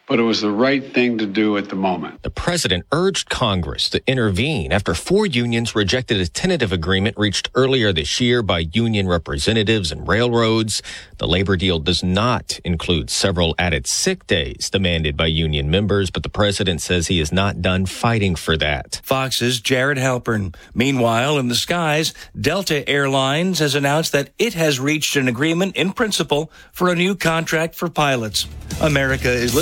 but 0.10 0.20
it 0.20 0.24
was 0.24 0.42
the 0.42 0.52
right 0.52 0.92
thing 0.92 1.20
to 1.20 1.28
do 1.28 1.56
at 1.58 1.70
the 1.70 1.76
moment. 1.76 2.24
The 2.24 2.32
president 2.32 2.86
urged 2.92 3.30
Congress 3.30 3.90
to 3.92 4.02
intervene 4.08 4.72
after 4.72 4.96
four 4.96 5.28
unions 5.28 5.76
rejected 5.76 6.20
a 6.20 6.28
tentative 6.28 6.74
agreement 6.74 7.16
reached 7.16 7.52
earlier 7.54 7.94
this 7.94 8.20
year 8.20 8.42
by 8.42 8.66
union 8.74 9.08
representatives 9.08 9.92
and 9.92 10.08
railroads. 10.08 10.82
The 11.20 11.28
labor 11.28 11.56
deal 11.56 11.78
does 11.78 12.04
not 12.04 12.60
include 12.66 13.12
several 13.12 13.54
added 13.60 13.86
sick 13.86 14.26
days 14.26 14.72
demanded 14.72 15.16
by 15.16 15.28
union 15.28 15.70
members, 15.70 16.10
but 16.10 16.24
the 16.24 16.30
president 16.30 16.82
says 16.82 17.06
he 17.06 17.20
is 17.20 17.32
not 17.32 17.62
done 17.62 17.86
fighting 17.86 18.36
for 18.36 18.58
that. 18.58 19.02
Fox's 19.04 19.62
Jared 19.62 20.00
Halpern. 20.00 20.56
Meanwhile, 20.74 21.38
in 21.38 21.50
the 21.50 21.56
skies, 21.56 22.16
Delta 22.40 22.88
Airlines 22.90 23.60
has 23.60 23.76
announced 23.76 24.12
that 24.14 24.32
it 24.40 24.56
has 24.56 24.80
reached 24.80 25.16
an 25.16 25.28
agreement 25.28 25.76
in 25.76 25.94
principle 25.94 26.52
for 26.72 26.90
a 26.90 26.96
new 26.96 27.16
contract 27.16 27.76
for 27.76 27.90
pilots. 27.90 28.48
America 28.82 29.30
is 29.30 29.54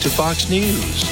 to 0.00 0.08
Fox 0.08 0.48
News. 0.50 1.04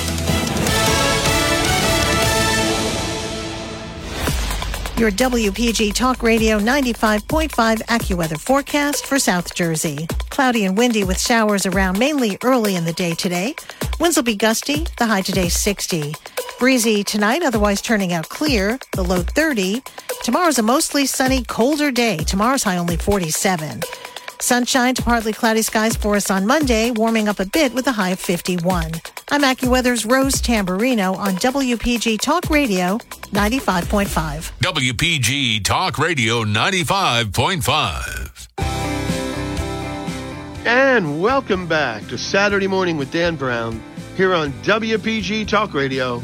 Your 4.99 5.11
WPG 5.11 5.93
Talk 5.93 6.23
Radio 6.23 6.59
95.5 6.59 7.49
AccuWeather 7.83 8.41
forecast 8.41 9.07
for 9.07 9.19
South 9.19 9.55
Jersey. 9.55 10.07
Cloudy 10.31 10.65
and 10.65 10.79
windy 10.79 11.05
with 11.05 11.21
showers 11.21 11.67
around 11.67 11.99
mainly 11.99 12.39
early 12.45 12.77
in 12.77 12.85
the 12.85 12.93
day 12.93 13.15
today. 13.15 13.55
Winds 13.99 14.17
will 14.17 14.25
be 14.25 14.37
gusty, 14.37 14.87
the 14.99 15.07
high 15.07 15.23
today 15.23 15.49
60. 15.49 16.15
Breezy 16.59 17.03
tonight, 17.03 17.43
otherwise 17.43 17.83
turning 17.83 18.13
out 18.13 18.29
clear, 18.29 18.79
the 18.93 19.03
low 19.03 19.23
30. 19.23 19.83
Tomorrow's 20.23 20.59
a 20.59 20.63
mostly 20.63 21.07
sunny, 21.07 21.43
colder 21.45 21.91
day. 21.91 22.19
Tomorrow's 22.19 22.63
high 22.63 22.77
only 22.77 22.97
47. 22.97 23.83
Sunshine 24.41 24.95
to 24.95 25.03
partly 25.03 25.33
cloudy 25.33 25.63
skies 25.63 25.97
for 25.97 26.15
us 26.17 26.31
on 26.31 26.47
Monday, 26.47 26.91
warming 26.91 27.29
up 27.29 27.41
a 27.41 27.47
bit 27.47 27.73
with 27.75 27.87
a 27.87 27.93
high 27.93 28.11
of 28.11 28.21
51. 28.21 28.93
I'm 29.31 29.43
AccuWeather's 29.43 30.05
Rose 30.05 30.43
Tamburino 30.43 31.17
on 31.17 31.37
WPG 31.37 32.21
Talk 32.21 32.51
Radio 32.51 32.99
95.5. 33.33 34.53
WPG 34.61 35.65
Talk 35.65 35.99
Radio 35.99 36.45
95.5. 36.45 38.49
And 40.67 41.21
welcome 41.21 41.67
back 41.67 42.07
to 42.09 42.17
Saturday 42.17 42.67
Morning 42.67 42.97
with 42.97 43.11
Dan 43.11 43.37
Brown 43.37 43.83
here 44.17 44.35
on 44.35 44.51
WPG 44.63 45.47
Talk 45.47 45.75
Radio 45.75 46.23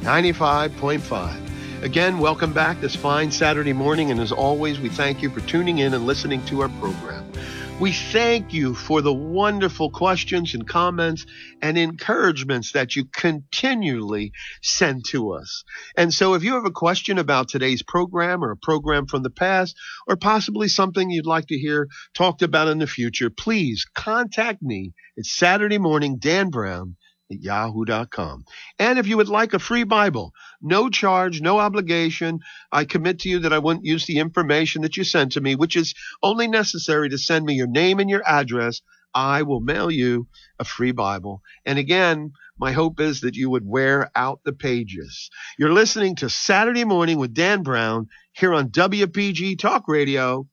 95.5. 0.00 1.45
Again, 1.86 2.18
welcome 2.18 2.52
back 2.52 2.80
this 2.80 2.96
fine 2.96 3.30
Saturday 3.30 3.72
morning. 3.72 4.10
And 4.10 4.18
as 4.18 4.32
always, 4.32 4.80
we 4.80 4.88
thank 4.88 5.22
you 5.22 5.30
for 5.30 5.40
tuning 5.42 5.78
in 5.78 5.94
and 5.94 6.04
listening 6.04 6.44
to 6.46 6.62
our 6.62 6.68
program. 6.68 7.30
We 7.78 7.92
thank 7.92 8.52
you 8.52 8.74
for 8.74 9.02
the 9.02 9.14
wonderful 9.14 9.90
questions 9.90 10.52
and 10.52 10.66
comments 10.66 11.26
and 11.62 11.78
encouragements 11.78 12.72
that 12.72 12.96
you 12.96 13.04
continually 13.04 14.32
send 14.62 15.04
to 15.10 15.34
us. 15.34 15.62
And 15.96 16.12
so 16.12 16.34
if 16.34 16.42
you 16.42 16.54
have 16.54 16.64
a 16.64 16.72
question 16.72 17.18
about 17.18 17.50
today's 17.50 17.84
program 17.84 18.42
or 18.42 18.50
a 18.50 18.56
program 18.56 19.06
from 19.06 19.22
the 19.22 19.30
past 19.30 19.76
or 20.08 20.16
possibly 20.16 20.66
something 20.66 21.08
you'd 21.08 21.24
like 21.24 21.46
to 21.46 21.56
hear 21.56 21.86
talked 22.14 22.42
about 22.42 22.66
in 22.66 22.78
the 22.78 22.88
future, 22.88 23.30
please 23.30 23.86
contact 23.94 24.60
me. 24.60 24.92
It's 25.16 25.30
Saturday 25.30 25.78
morning, 25.78 26.18
Dan 26.18 26.50
Brown 26.50 26.96
yahoo.com. 27.28 28.44
And 28.78 28.98
if 28.98 29.06
you 29.06 29.16
would 29.16 29.28
like 29.28 29.54
a 29.54 29.58
free 29.58 29.84
Bible, 29.84 30.32
no 30.60 30.88
charge, 30.88 31.40
no 31.40 31.58
obligation, 31.58 32.40
I 32.72 32.84
commit 32.84 33.20
to 33.20 33.28
you 33.28 33.40
that 33.40 33.52
I 33.52 33.58
won't 33.58 33.84
use 33.84 34.06
the 34.06 34.18
information 34.18 34.82
that 34.82 34.96
you 34.96 35.04
sent 35.04 35.32
to 35.32 35.40
me, 35.40 35.54
which 35.54 35.76
is 35.76 35.94
only 36.22 36.48
necessary 36.48 37.08
to 37.10 37.18
send 37.18 37.44
me 37.44 37.54
your 37.54 37.66
name 37.66 38.00
and 38.00 38.10
your 38.10 38.22
address. 38.26 38.80
I 39.14 39.42
will 39.42 39.60
mail 39.60 39.90
you 39.90 40.28
a 40.58 40.64
free 40.64 40.92
Bible. 40.92 41.42
And 41.64 41.78
again, 41.78 42.32
my 42.58 42.72
hope 42.72 43.00
is 43.00 43.22
that 43.22 43.34
you 43.34 43.48
would 43.50 43.66
wear 43.66 44.10
out 44.14 44.40
the 44.44 44.52
pages. 44.52 45.30
You're 45.58 45.72
listening 45.72 46.16
to 46.16 46.28
Saturday 46.28 46.84
Morning 46.84 47.18
with 47.18 47.34
Dan 47.34 47.62
Brown 47.62 48.08
here 48.32 48.52
on 48.52 48.68
WPG 48.68 49.58
Talk 49.58 49.88
Radio 49.88 50.46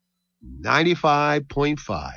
95.5. 0.61 2.11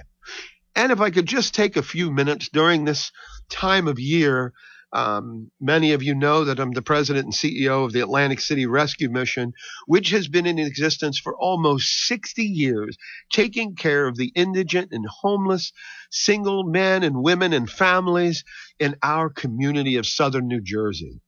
And 0.77 0.93
if 0.93 1.01
I 1.01 1.11
could 1.11 1.27
just 1.27 1.55
take 1.55 1.77
a 1.77 1.83
few 1.83 2.11
minutes 2.11 2.49
during 2.53 2.85
this 2.85 3.11
time 3.49 3.89
of 3.89 3.99
year. 3.99 4.53
Um, 4.93 5.51
many 5.61 5.93
of 5.93 6.03
you 6.03 6.15
know 6.15 6.45
that 6.45 6.61
I'm 6.61 6.71
the 6.71 6.81
president 6.81 7.25
and 7.27 7.35
CEO 7.35 7.85
of 7.85 7.93
the 7.93 8.01
Atlantic 8.01 8.41
City 8.41 8.67
Rescue 8.67 9.11
Mission, 9.11 9.53
which 9.87 10.11
has 10.11 10.29
been 10.29 10.47
in 10.47 10.59
existence 10.59 11.19
for 11.19 11.37
almost 11.37 12.07
60 12.07 12.43
years, 12.43 12.97
taking 13.31 13.75
care 13.75 14.07
of 14.07 14.17
the 14.17 14.33
indigent 14.35 14.93
and 14.93 15.05
homeless, 15.07 15.73
single 16.11 16.65
men 16.65 17.03
and 17.03 17.23
women 17.23 17.53
and 17.53 17.69
families 17.69 18.45
in 18.79 18.97
our 19.03 19.29
community 19.29 19.97
of 19.97 20.07
southern 20.07 20.47
New 20.47 20.61
Jersey. 20.61 21.21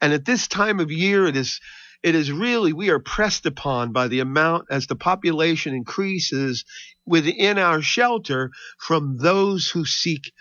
And 0.00 0.12
at 0.12 0.24
this 0.24 0.46
time 0.46 0.78
of 0.80 0.90
year, 0.90 1.26
it 1.26 1.36
is 1.36 1.60
it 2.02 2.14
is 2.14 2.32
really 2.32 2.72
we 2.72 2.88
are 2.88 2.98
pressed 2.98 3.44
upon 3.44 3.92
by 3.92 4.08
the 4.08 4.20
amount 4.20 4.68
as 4.70 4.86
the 4.86 4.96
population 4.96 5.74
increases 5.74 6.64
within 7.04 7.58
our 7.58 7.82
shelter 7.82 8.50
from 8.78 9.18
those 9.18 9.68
who 9.68 9.84
seek 9.84 10.32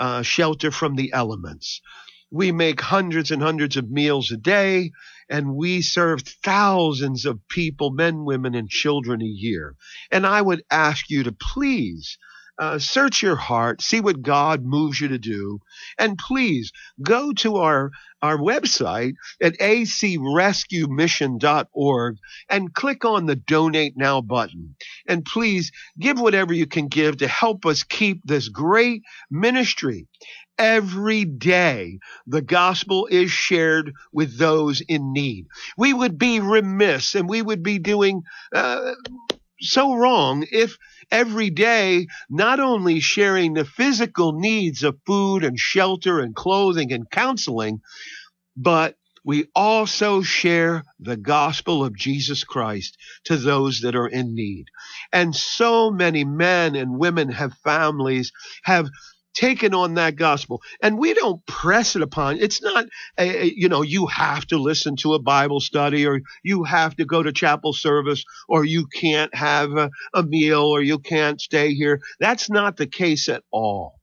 uh, 0.00 0.22
shelter 0.22 0.72
from 0.72 0.96
the 0.96 1.12
elements. 1.12 1.80
We 2.32 2.52
make 2.52 2.80
hundreds 2.80 3.30
and 3.30 3.42
hundreds 3.42 3.76
of 3.76 3.90
meals 3.90 4.30
a 4.30 4.36
day, 4.36 4.92
and 5.28 5.54
we 5.54 5.82
serve 5.82 6.22
thousands 6.22 7.26
of 7.26 7.46
people, 7.48 7.90
men, 7.90 8.24
women, 8.24 8.54
and 8.54 8.68
children 8.68 9.20
a 9.20 9.26
year. 9.26 9.76
And 10.10 10.26
I 10.26 10.40
would 10.40 10.62
ask 10.70 11.10
you 11.10 11.22
to 11.24 11.32
please 11.32 12.16
uh, 12.60 12.78
search 12.78 13.22
your 13.22 13.36
heart, 13.36 13.82
see 13.82 14.00
what 14.00 14.22
God 14.22 14.64
moves 14.64 15.00
you 15.00 15.08
to 15.08 15.18
do, 15.18 15.58
and 15.98 16.16
please 16.18 16.70
go 17.02 17.32
to 17.32 17.56
our 17.56 17.90
our 18.22 18.36
website 18.36 19.14
at 19.40 19.58
acrescuemission.org 19.58 22.16
and 22.50 22.74
click 22.74 23.04
on 23.06 23.24
the 23.26 23.36
donate 23.36 23.94
now 23.96 24.20
button. 24.20 24.76
And 25.08 25.24
please 25.24 25.72
give 25.98 26.20
whatever 26.20 26.52
you 26.52 26.66
can 26.66 26.88
give 26.88 27.16
to 27.18 27.28
help 27.28 27.64
us 27.64 27.82
keep 27.82 28.20
this 28.24 28.50
great 28.50 29.02
ministry. 29.30 30.06
Every 30.58 31.24
day, 31.24 31.98
the 32.26 32.42
gospel 32.42 33.06
is 33.10 33.30
shared 33.30 33.92
with 34.12 34.36
those 34.36 34.82
in 34.82 35.14
need. 35.14 35.46
We 35.78 35.94
would 35.94 36.18
be 36.18 36.40
remiss 36.40 37.14
and 37.14 37.26
we 37.26 37.40
would 37.40 37.62
be 37.62 37.78
doing 37.78 38.20
uh, 38.54 38.92
so 39.60 39.94
wrong 39.94 40.46
if 40.50 40.76
every 41.10 41.50
day, 41.50 42.06
not 42.28 42.60
only 42.60 43.00
sharing 43.00 43.54
the 43.54 43.64
physical 43.64 44.32
needs 44.32 44.82
of 44.82 44.98
food 45.06 45.44
and 45.44 45.58
shelter 45.58 46.20
and 46.20 46.34
clothing 46.34 46.92
and 46.92 47.10
counseling, 47.10 47.80
but 48.56 48.96
we 49.24 49.46
also 49.54 50.22
share 50.22 50.82
the 50.98 51.16
gospel 51.16 51.84
of 51.84 51.96
Jesus 51.96 52.44
Christ 52.44 52.96
to 53.24 53.36
those 53.36 53.80
that 53.80 53.94
are 53.94 54.08
in 54.08 54.34
need. 54.34 54.66
And 55.12 55.36
so 55.36 55.90
many 55.90 56.24
men 56.24 56.74
and 56.74 56.98
women 56.98 57.30
have 57.30 57.52
families, 57.62 58.32
have 58.62 58.88
taken 59.34 59.74
on 59.74 59.94
that 59.94 60.16
gospel. 60.16 60.62
And 60.82 60.98
we 60.98 61.14
don't 61.14 61.44
press 61.46 61.96
it 61.96 62.02
upon 62.02 62.38
it's 62.38 62.62
not 62.62 62.86
a, 63.18 63.44
a, 63.44 63.52
you 63.54 63.68
know 63.68 63.82
you 63.82 64.06
have 64.06 64.46
to 64.46 64.58
listen 64.58 64.96
to 64.96 65.14
a 65.14 65.18
bible 65.18 65.60
study 65.60 66.06
or 66.06 66.20
you 66.42 66.64
have 66.64 66.96
to 66.96 67.04
go 67.04 67.22
to 67.22 67.32
chapel 67.32 67.72
service 67.72 68.24
or 68.48 68.64
you 68.64 68.86
can't 68.86 69.34
have 69.34 69.70
a, 69.72 69.90
a 70.14 70.22
meal 70.22 70.62
or 70.62 70.82
you 70.82 70.98
can't 70.98 71.40
stay 71.40 71.74
here. 71.74 72.00
That's 72.18 72.50
not 72.50 72.76
the 72.76 72.86
case 72.86 73.28
at 73.28 73.42
all. 73.50 74.00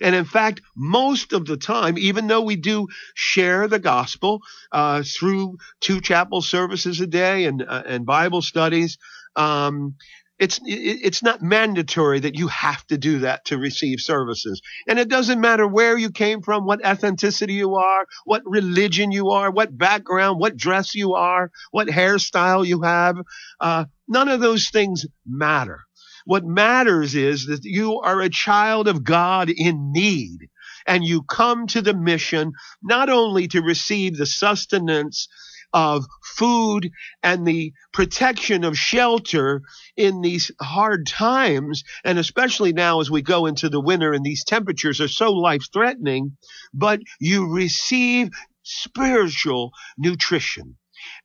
And 0.00 0.14
in 0.14 0.24
fact, 0.24 0.60
most 0.76 1.32
of 1.32 1.46
the 1.46 1.56
time, 1.56 1.96
even 1.96 2.26
though 2.26 2.42
we 2.42 2.56
do 2.56 2.88
share 3.14 3.66
the 3.66 3.78
gospel 3.78 4.40
uh, 4.72 5.02
through 5.02 5.56
two 5.80 6.00
chapel 6.00 6.42
services 6.42 7.00
a 7.00 7.06
day 7.06 7.46
and 7.46 7.62
uh, 7.62 7.82
and 7.86 8.04
Bible 8.04 8.42
studies, 8.42 8.98
um, 9.36 9.94
it's 10.40 10.58
it's 10.64 11.22
not 11.22 11.42
mandatory 11.42 12.18
that 12.20 12.34
you 12.34 12.48
have 12.48 12.84
to 12.86 12.96
do 12.96 13.20
that 13.20 13.44
to 13.44 13.58
receive 13.58 14.00
services. 14.00 14.62
And 14.88 14.98
it 14.98 15.08
doesn't 15.08 15.40
matter 15.40 15.66
where 15.68 15.98
you 15.98 16.10
came 16.10 16.40
from, 16.40 16.64
what 16.64 16.82
ethnicity 16.82 17.52
you 17.52 17.74
are, 17.76 18.06
what 18.24 18.42
religion 18.46 19.12
you 19.12 19.30
are, 19.30 19.50
what 19.50 19.76
background, 19.76 20.40
what 20.40 20.56
dress 20.56 20.94
you 20.94 21.14
are, 21.14 21.50
what 21.72 21.88
hairstyle 21.88 22.66
you 22.66 22.80
have. 22.82 23.16
Uh, 23.60 23.84
none 24.08 24.28
of 24.28 24.40
those 24.40 24.70
things 24.70 25.06
matter. 25.26 25.80
What 26.24 26.44
matters 26.44 27.14
is 27.14 27.46
that 27.46 27.64
you 27.64 28.00
are 28.00 28.22
a 28.22 28.30
child 28.30 28.88
of 28.88 29.04
God 29.04 29.50
in 29.50 29.92
need 29.92 30.48
and 30.86 31.04
you 31.04 31.22
come 31.22 31.66
to 31.68 31.82
the 31.82 31.94
mission 31.94 32.52
not 32.82 33.10
only 33.10 33.48
to 33.48 33.60
receive 33.60 34.16
the 34.16 34.26
sustenance 34.26 35.28
of 35.72 36.04
food 36.22 36.90
and 37.22 37.46
the 37.46 37.72
protection 37.92 38.64
of 38.64 38.76
shelter 38.76 39.62
in 39.96 40.20
these 40.20 40.50
hard 40.60 41.06
times, 41.06 41.84
and 42.04 42.18
especially 42.18 42.72
now 42.72 43.00
as 43.00 43.10
we 43.10 43.22
go 43.22 43.46
into 43.46 43.68
the 43.68 43.80
winter 43.80 44.12
and 44.12 44.24
these 44.24 44.44
temperatures 44.44 45.00
are 45.00 45.08
so 45.08 45.32
life 45.32 45.64
threatening, 45.72 46.36
but 46.74 47.00
you 47.20 47.52
receive 47.52 48.30
spiritual 48.62 49.72
nutrition. 49.96 50.76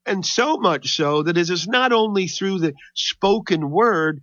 And 0.05 0.25
so 0.25 0.58
much 0.58 0.95
so 0.95 1.23
that 1.23 1.38
it 1.38 1.49
is 1.49 1.67
not 1.67 1.91
only 1.91 2.27
through 2.27 2.60
the 2.60 2.73
spoken 2.93 3.69
word, 3.69 4.21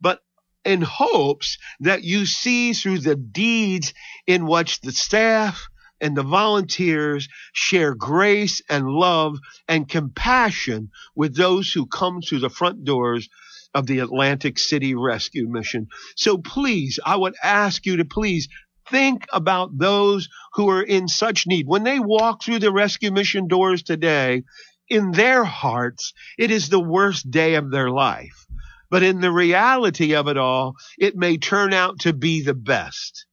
but 0.00 0.20
in 0.64 0.82
hopes 0.82 1.58
that 1.80 2.04
you 2.04 2.26
see 2.26 2.72
through 2.72 2.98
the 2.98 3.16
deeds 3.16 3.94
in 4.26 4.46
which 4.46 4.80
the 4.80 4.92
staff 4.92 5.66
and 6.02 6.16
the 6.16 6.22
volunteers 6.24 7.28
share 7.52 7.94
grace 7.94 8.60
and 8.68 8.86
love 8.86 9.38
and 9.68 9.88
compassion 9.88 10.90
with 11.14 11.36
those 11.36 11.72
who 11.72 11.86
come 11.86 12.20
through 12.20 12.40
the 12.40 12.50
front 12.50 12.84
doors 12.84 13.28
of 13.72 13.86
the 13.86 14.00
Atlantic 14.00 14.58
City 14.58 14.94
Rescue 14.94 15.48
Mission. 15.48 15.86
So 16.16 16.36
please, 16.36 16.98
I 17.06 17.16
would 17.16 17.36
ask 17.42 17.86
you 17.86 17.98
to 17.98 18.04
please 18.04 18.48
think 18.90 19.26
about 19.32 19.78
those 19.78 20.28
who 20.54 20.68
are 20.68 20.82
in 20.82 21.06
such 21.08 21.46
need. 21.46 21.66
When 21.68 21.84
they 21.84 22.00
walk 22.00 22.42
through 22.42 22.58
the 22.58 22.72
rescue 22.72 23.12
mission 23.12 23.46
doors 23.46 23.82
today, 23.82 24.42
in 24.88 25.12
their 25.12 25.44
hearts, 25.44 26.12
it 26.36 26.50
is 26.50 26.68
the 26.68 26.80
worst 26.80 27.30
day 27.30 27.54
of 27.54 27.70
their 27.70 27.90
life. 27.90 28.44
But 28.90 29.02
in 29.02 29.20
the 29.20 29.32
reality 29.32 30.14
of 30.14 30.28
it 30.28 30.36
all, 30.36 30.74
it 30.98 31.16
may 31.16 31.38
turn 31.38 31.72
out 31.72 32.00
to 32.00 32.12
be 32.12 32.42
the 32.42 32.54
best 32.54 33.24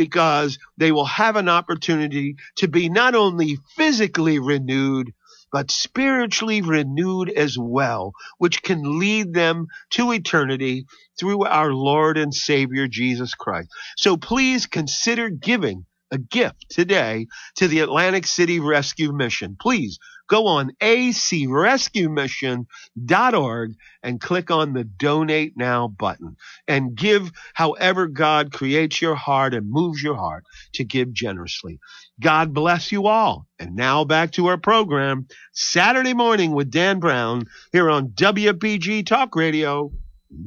because 0.00 0.58
they 0.78 0.92
will 0.92 1.04
have 1.04 1.36
an 1.36 1.50
opportunity 1.50 2.36
to 2.56 2.68
be 2.68 2.88
not 2.88 3.14
only 3.14 3.58
physically 3.76 4.38
renewed, 4.38 5.12
but 5.52 5.70
spiritually 5.70 6.62
renewed 6.62 7.28
as 7.28 7.58
well, 7.58 8.12
which 8.38 8.62
can 8.62 8.98
lead 8.98 9.34
them 9.34 9.66
to 9.90 10.10
eternity 10.10 10.86
through 11.18 11.44
our 11.44 11.70
Lord 11.74 12.16
and 12.16 12.32
Savior 12.32 12.88
Jesus 12.88 13.34
Christ. 13.34 13.68
So 13.98 14.16
please 14.16 14.64
consider 14.64 15.28
giving 15.28 15.84
a 16.10 16.16
gift 16.16 16.70
today 16.70 17.26
to 17.56 17.68
the 17.68 17.80
Atlantic 17.80 18.26
City 18.26 18.58
Rescue 18.58 19.12
Mission. 19.12 19.54
Please 19.60 19.98
go 20.30 20.46
on 20.46 20.70
acrescuemission.org 20.80 23.74
and 24.02 24.20
click 24.20 24.50
on 24.50 24.72
the 24.72 24.82
donate 24.84 25.52
now 25.56 25.88
button 25.88 26.36
and 26.68 26.94
give 26.94 27.32
however 27.52 28.06
God 28.06 28.52
creates 28.52 29.02
your 29.02 29.16
heart 29.16 29.52
and 29.52 29.70
moves 29.70 30.02
your 30.02 30.14
heart 30.14 30.44
to 30.74 30.84
give 30.84 31.12
generously. 31.12 31.80
God 32.20 32.54
bless 32.54 32.92
you 32.92 33.08
all. 33.08 33.48
And 33.58 33.74
now 33.74 34.04
back 34.04 34.30
to 34.32 34.46
our 34.46 34.56
program, 34.56 35.26
Saturday 35.52 36.14
morning 36.14 36.52
with 36.52 36.70
Dan 36.70 37.00
Brown 37.00 37.46
here 37.72 37.90
on 37.90 38.10
WPG 38.10 39.04
Talk 39.04 39.34
Radio 39.34 39.90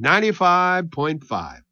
95.5. 0.00 1.63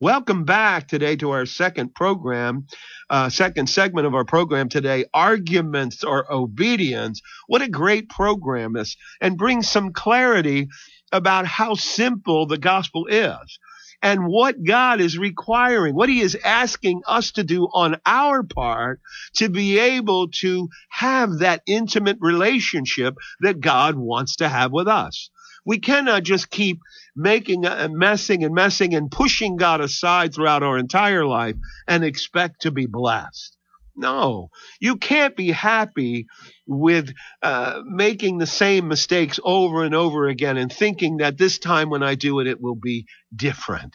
Welcome 0.00 0.44
back 0.44 0.86
today 0.86 1.16
to 1.16 1.32
our 1.32 1.44
second 1.44 1.92
program, 1.92 2.68
uh, 3.10 3.30
second 3.30 3.68
segment 3.68 4.06
of 4.06 4.14
our 4.14 4.24
program 4.24 4.68
today, 4.68 5.06
Arguments 5.12 6.04
or 6.04 6.32
Obedience. 6.32 7.20
What 7.48 7.62
a 7.62 7.68
great 7.68 8.08
program 8.08 8.74
this 8.74 8.96
and 9.20 9.36
brings 9.36 9.68
some 9.68 9.92
clarity 9.92 10.68
about 11.10 11.46
how 11.46 11.74
simple 11.74 12.46
the 12.46 12.58
gospel 12.58 13.06
is 13.06 13.58
and 14.00 14.28
what 14.28 14.62
God 14.62 15.00
is 15.00 15.18
requiring, 15.18 15.96
what 15.96 16.08
he 16.08 16.20
is 16.20 16.38
asking 16.44 17.02
us 17.04 17.32
to 17.32 17.42
do 17.42 17.64
on 17.64 17.96
our 18.06 18.44
part 18.44 19.00
to 19.38 19.48
be 19.48 19.80
able 19.80 20.28
to 20.42 20.68
have 20.90 21.40
that 21.40 21.62
intimate 21.66 22.18
relationship 22.20 23.16
that 23.40 23.60
God 23.60 23.96
wants 23.96 24.36
to 24.36 24.48
have 24.48 24.70
with 24.70 24.86
us. 24.86 25.30
We 25.68 25.80
cannot 25.80 26.22
just 26.22 26.48
keep 26.48 26.80
making 27.14 27.66
and 27.66 27.94
messing 27.94 28.42
and 28.42 28.54
messing 28.54 28.94
and 28.94 29.10
pushing 29.10 29.58
God 29.58 29.82
aside 29.82 30.34
throughout 30.34 30.62
our 30.62 30.78
entire 30.78 31.26
life 31.26 31.56
and 31.86 32.02
expect 32.02 32.62
to 32.62 32.70
be 32.70 32.86
blessed. 32.86 33.54
No, 33.94 34.48
you 34.80 34.96
can't 34.96 35.36
be 35.36 35.50
happy 35.50 36.26
with 36.66 37.12
uh, 37.42 37.82
making 37.84 38.38
the 38.38 38.46
same 38.46 38.88
mistakes 38.88 39.38
over 39.44 39.84
and 39.84 39.94
over 39.94 40.26
again 40.28 40.56
and 40.56 40.72
thinking 40.72 41.18
that 41.18 41.36
this 41.36 41.58
time 41.58 41.90
when 41.90 42.02
I 42.02 42.14
do 42.14 42.40
it, 42.40 42.46
it 42.46 42.62
will 42.62 42.74
be 42.74 43.04
different. 43.36 43.94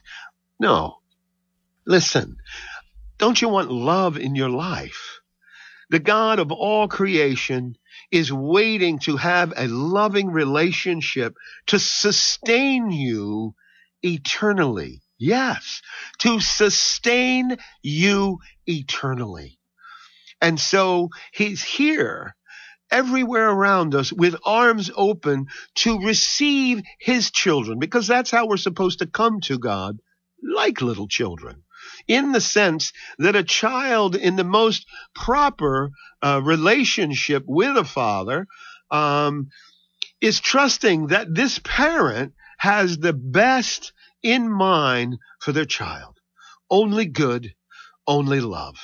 No. 0.60 1.00
Listen, 1.88 2.38
don't 3.18 3.42
you 3.42 3.50
want 3.50 3.72
love 3.72 4.20
in 4.20 4.36
your 4.36 4.50
life? 4.50 5.22
The 5.90 5.98
God 5.98 6.38
of 6.38 6.52
all 6.52 6.88
creation 6.88 7.78
is 8.14 8.32
waiting 8.32 9.00
to 9.00 9.18
have 9.18 9.54
a 9.58 9.68
loving 9.68 10.30
relationship 10.30 11.36
to 11.68 11.80
sustain 11.80 12.92
you 12.92 13.56
eternally. 14.04 15.02
Yes, 15.18 15.82
to 16.20 16.40
sustain 16.40 17.58
you 17.82 18.38
eternally. 18.68 19.60
And 20.42 20.60
so 20.60 21.10
he's 21.34 21.64
here 21.64 22.36
everywhere 22.92 23.50
around 23.50 23.96
us 23.96 24.14
with 24.14 24.36
arms 24.46 24.92
open 24.96 25.48
to 25.76 26.00
receive 26.02 26.84
his 27.00 27.32
children 27.32 27.80
because 27.80 28.08
that's 28.08 28.32
how 28.32 28.48
we're 28.48 28.58
supposed 28.58 29.00
to 29.00 29.08
come 29.08 29.42
to 29.42 29.58
God 29.58 30.00
like 30.44 30.82
little 30.82 31.08
children 31.08 31.64
in 32.08 32.32
the 32.32 32.42
sense 32.42 32.92
that 33.20 33.36
a 33.36 33.44
child 33.44 34.16
in 34.16 34.36
the 34.36 34.44
most 34.44 34.86
proper 35.16 35.92
uh, 36.22 36.42
relationship 36.44 37.44
with 37.46 37.78
a 37.78 37.86
father 37.86 38.48
um, 38.92 39.50
is 40.22 40.40
trusting 40.40 41.08
that 41.08 41.34
this 41.34 41.60
parent 41.64 42.34
has 42.58 42.98
the 42.98 43.14
best 43.14 43.94
in 44.22 44.50
mind 44.50 45.18
for 45.42 45.52
their 45.52 45.66
child. 45.66 46.18
Only 46.70 47.06
good, 47.06 47.54
only 48.08 48.40
love. 48.40 48.78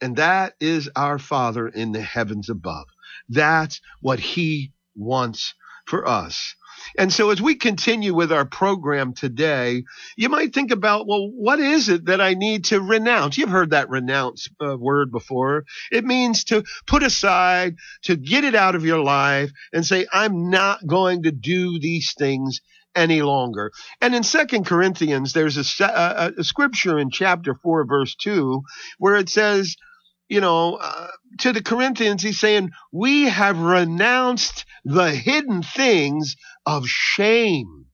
And 0.00 0.16
that 0.16 0.54
is 0.60 0.88
our 0.94 1.18
Father 1.18 1.66
in 1.66 1.92
the 1.92 2.02
heavens 2.02 2.48
above. 2.48 2.86
That's 3.28 3.80
what 4.00 4.20
He 4.20 4.72
wants 4.94 5.54
for 5.86 6.06
us. 6.06 6.54
And 6.96 7.12
so 7.12 7.30
as 7.30 7.40
we 7.40 7.54
continue 7.54 8.14
with 8.14 8.30
our 8.30 8.44
program 8.44 9.14
today, 9.14 9.84
you 10.16 10.28
might 10.28 10.54
think 10.54 10.70
about, 10.70 11.06
well, 11.06 11.28
what 11.28 11.58
is 11.58 11.88
it 11.88 12.06
that 12.06 12.20
I 12.20 12.34
need 12.34 12.66
to 12.66 12.80
renounce? 12.80 13.38
You've 13.38 13.48
heard 13.48 13.70
that 13.70 13.90
renounce 13.90 14.48
uh, 14.60 14.76
word 14.76 15.10
before. 15.10 15.64
It 15.90 16.04
means 16.04 16.44
to 16.44 16.64
put 16.86 17.02
aside, 17.02 17.76
to 18.02 18.16
get 18.16 18.44
it 18.44 18.54
out 18.54 18.74
of 18.74 18.84
your 18.84 19.02
life 19.02 19.50
and 19.72 19.84
say, 19.84 20.06
I'm 20.12 20.50
not 20.50 20.86
going 20.86 21.24
to 21.24 21.32
do 21.32 21.78
these 21.80 22.14
things 22.16 22.60
any 22.94 23.22
longer. 23.22 23.72
And 24.00 24.14
in 24.14 24.22
Second 24.22 24.66
Corinthians, 24.66 25.32
there's 25.32 25.56
a, 25.80 25.84
a, 25.84 26.32
a, 26.38 26.44
scripture 26.44 26.98
in 26.98 27.10
chapter 27.10 27.54
4, 27.54 27.86
verse 27.86 28.14
2, 28.14 28.62
where 28.98 29.16
it 29.16 29.28
says, 29.28 29.76
you 30.28 30.40
know, 30.40 30.78
uh, 30.80 31.08
to 31.40 31.52
the 31.52 31.62
Corinthians, 31.62 32.22
he's 32.22 32.40
saying, 32.40 32.70
we 32.92 33.24
have 33.24 33.58
renounced 33.58 34.64
the 34.84 35.10
hidden 35.10 35.62
things 35.62 36.36
of 36.64 36.86
shame. 36.86 37.86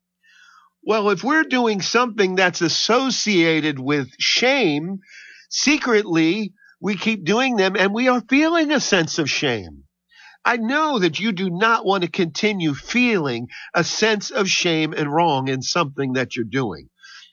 Well, 0.82 1.10
if 1.10 1.22
we're 1.24 1.44
doing 1.44 1.82
something 1.82 2.36
that's 2.36 2.60
associated 2.62 3.78
with 3.78 4.08
shame, 4.18 5.00
secretly 5.48 6.54
we 6.80 6.96
keep 6.96 7.24
doing 7.24 7.56
them 7.56 7.76
and 7.76 7.92
we 7.92 8.08
are 8.08 8.22
feeling 8.28 8.70
a 8.70 8.80
sense 8.80 9.18
of 9.18 9.28
shame. 9.28 9.84
I 10.44 10.56
know 10.56 10.98
that 10.98 11.20
you 11.20 11.32
do 11.32 11.50
not 11.50 11.84
want 11.84 12.04
to 12.04 12.10
continue 12.10 12.74
feeling 12.74 13.48
a 13.74 13.84
sense 13.84 14.30
of 14.30 14.48
shame 14.48 14.94
and 14.94 15.12
wrong 15.12 15.48
in 15.48 15.60
something 15.62 16.14
that 16.14 16.34
you're 16.34 16.46
doing. 16.46 16.88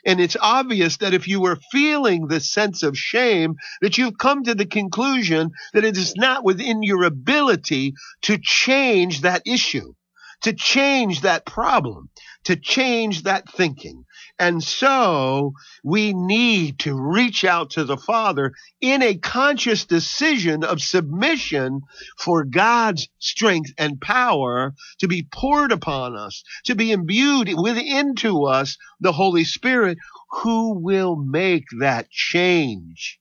And 0.07 0.21
it's 0.21 0.37
obvious 0.41 0.97
that 0.97 1.13
if 1.13 1.27
you 1.27 1.41
were 1.41 1.59
feeling 1.71 2.27
this 2.27 2.51
sense 2.51 2.81
of 2.81 2.97
shame, 2.97 3.55
that 3.81 3.97
you've 3.97 4.17
come 4.17 4.43
to 4.43 4.55
the 4.55 4.65
conclusion 4.65 5.51
that 5.73 5.83
it 5.83 5.97
is 5.97 6.15
not 6.15 6.45
within 6.45 6.81
your 6.81 7.03
ability 7.03 7.93
to 8.23 8.39
change 8.41 9.21
that 9.21 9.43
issue 9.45 9.93
to 10.41 10.53
change 10.53 11.21
that 11.21 11.45
problem, 11.45 12.09
to 12.47 12.55
change 12.55 13.23
that 13.23 13.51
thinking. 13.51 14.05
And 14.39 14.63
so 14.63 15.51
we 15.83 16.13
need 16.13 16.79
to 16.79 16.97
reach 16.97 17.43
out 17.43 17.71
to 17.71 17.83
the 17.83 17.97
Father 17.97 18.53
in 18.79 19.03
a 19.03 19.17
conscious 19.17 19.83
decision 19.83 20.63
of 20.63 20.81
submission 20.81 21.81
for 22.17 22.45
God's 22.45 23.09
strength 23.19 23.73
and 23.77 23.99
power 23.99 24.73
to 24.99 25.09
be 25.09 25.27
poured 25.29 25.73
upon 25.73 26.15
us, 26.15 26.41
to 26.63 26.73
be 26.73 26.93
imbued 26.93 27.53
within 27.53 28.15
to 28.15 28.45
us 28.45 28.77
the 29.01 29.11
Holy 29.11 29.43
Spirit 29.43 29.97
who 30.41 30.79
will 30.79 31.17
make 31.17 31.65
that 31.81 32.09
change 32.09 33.19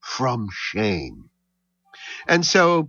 from 0.00 0.48
shame. 0.50 1.28
And 2.26 2.46
so 2.46 2.88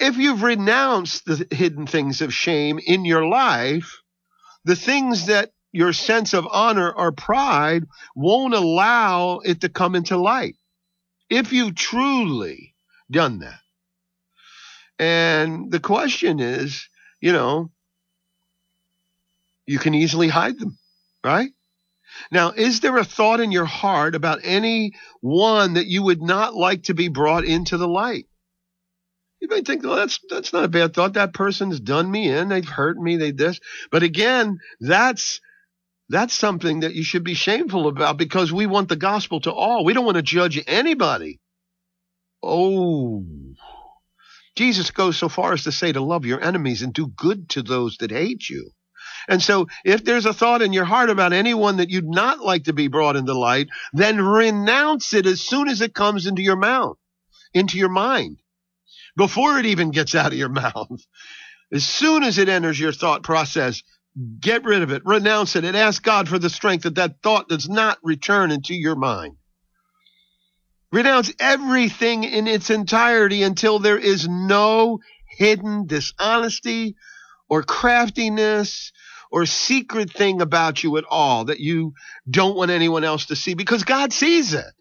if 0.00 0.16
you've 0.16 0.42
renounced 0.42 1.26
the 1.26 1.46
hidden 1.50 1.86
things 1.86 2.22
of 2.22 2.32
shame 2.32 2.80
in 2.84 3.04
your 3.04 3.26
life, 3.26 4.00
the 4.64 4.76
things 4.76 5.26
that 5.26 5.52
your 5.72 5.92
sense 5.92 6.34
of 6.34 6.48
honor 6.50 6.90
or 6.90 7.12
pride 7.12 7.84
won't 8.16 8.54
allow 8.54 9.38
it 9.38 9.60
to 9.60 9.68
come 9.68 9.94
into 9.94 10.16
light. 10.16 10.56
If 11.28 11.52
you've 11.52 11.76
truly 11.76 12.74
done 13.10 13.40
that. 13.40 13.60
And 14.98 15.70
the 15.70 15.80
question 15.80 16.40
is, 16.40 16.88
you 17.20 17.32
know, 17.32 17.70
you 19.66 19.78
can 19.78 19.94
easily 19.94 20.28
hide 20.28 20.58
them, 20.58 20.78
right? 21.24 21.50
Now, 22.32 22.50
is 22.50 22.80
there 22.80 22.96
a 22.96 23.04
thought 23.04 23.40
in 23.40 23.52
your 23.52 23.66
heart 23.66 24.14
about 24.14 24.40
any 24.42 24.94
one 25.20 25.74
that 25.74 25.86
you 25.86 26.02
would 26.02 26.20
not 26.20 26.54
like 26.54 26.84
to 26.84 26.94
be 26.94 27.08
brought 27.08 27.44
into 27.44 27.76
the 27.76 27.88
light? 27.88 28.26
You 29.40 29.48
might 29.48 29.66
think, 29.66 29.82
well, 29.82 29.96
that's 29.96 30.20
that's 30.28 30.52
not 30.52 30.64
a 30.64 30.68
bad 30.68 30.92
thought. 30.92 31.14
That 31.14 31.32
person's 31.32 31.80
done 31.80 32.10
me 32.10 32.28
in. 32.28 32.48
They've 32.48 32.68
hurt 32.68 32.98
me. 32.98 33.16
They 33.16 33.30
this. 33.30 33.58
But 33.90 34.02
again, 34.02 34.58
that's 34.80 35.40
that's 36.10 36.34
something 36.34 36.80
that 36.80 36.94
you 36.94 37.02
should 37.02 37.24
be 37.24 37.34
shameful 37.34 37.88
about 37.88 38.18
because 38.18 38.52
we 38.52 38.66
want 38.66 38.90
the 38.90 38.96
gospel 38.96 39.40
to 39.40 39.52
all. 39.52 39.84
We 39.84 39.94
don't 39.94 40.04
want 40.04 40.16
to 40.16 40.22
judge 40.22 40.62
anybody. 40.66 41.40
Oh. 42.42 43.24
Jesus 44.56 44.90
goes 44.90 45.16
so 45.16 45.28
far 45.28 45.52
as 45.54 45.64
to 45.64 45.72
say 45.72 45.92
to 45.92 46.02
love 46.02 46.26
your 46.26 46.42
enemies 46.42 46.82
and 46.82 46.92
do 46.92 47.06
good 47.06 47.48
to 47.50 47.62
those 47.62 47.96
that 47.98 48.10
hate 48.10 48.48
you. 48.50 48.72
And 49.28 49.40
so 49.40 49.68
if 49.84 50.04
there's 50.04 50.26
a 50.26 50.34
thought 50.34 50.60
in 50.60 50.72
your 50.72 50.84
heart 50.84 51.08
about 51.08 51.32
anyone 51.32 51.78
that 51.78 51.88
you'd 51.88 52.08
not 52.08 52.40
like 52.40 52.64
to 52.64 52.72
be 52.72 52.88
brought 52.88 53.16
into 53.16 53.32
light, 53.32 53.68
then 53.92 54.20
renounce 54.20 55.14
it 55.14 55.26
as 55.26 55.40
soon 55.40 55.68
as 55.68 55.80
it 55.80 55.94
comes 55.94 56.26
into 56.26 56.42
your 56.42 56.56
mouth, 56.56 56.98
into 57.54 57.78
your 57.78 57.88
mind 57.88 58.38
before 59.20 59.58
it 59.58 59.66
even 59.66 59.90
gets 59.90 60.14
out 60.14 60.32
of 60.32 60.38
your 60.38 60.48
mouth. 60.64 61.04
As 61.70 61.86
soon 61.86 62.22
as 62.22 62.38
it 62.38 62.48
enters 62.48 62.80
your 62.80 62.90
thought 62.90 63.22
process, 63.22 63.82
get 64.40 64.64
rid 64.64 64.80
of 64.80 64.92
it, 64.92 65.02
renounce 65.04 65.56
it, 65.56 65.64
and 65.66 65.76
ask 65.76 66.02
God 66.02 66.26
for 66.26 66.38
the 66.38 66.48
strength 66.48 66.84
that 66.84 66.94
that 66.94 67.16
thought 67.22 67.46
does 67.46 67.68
not 67.68 67.98
return 68.02 68.50
into 68.50 68.74
your 68.74 68.96
mind. 68.96 69.36
Renounce 70.90 71.34
everything 71.38 72.24
in 72.24 72.48
its 72.48 72.70
entirety 72.70 73.42
until 73.42 73.78
there 73.78 73.98
is 73.98 74.26
no 74.26 75.00
hidden 75.28 75.86
dishonesty 75.86 76.96
or 77.50 77.62
craftiness 77.62 78.90
or 79.30 79.44
secret 79.44 80.10
thing 80.10 80.40
about 80.40 80.82
you 80.82 80.96
at 80.96 81.04
all 81.10 81.44
that 81.44 81.60
you 81.60 81.92
don't 82.28 82.56
want 82.56 82.70
anyone 82.70 83.04
else 83.04 83.26
to 83.26 83.36
see 83.36 83.52
because 83.52 83.84
God 83.84 84.14
sees 84.14 84.54
it. 84.54 84.72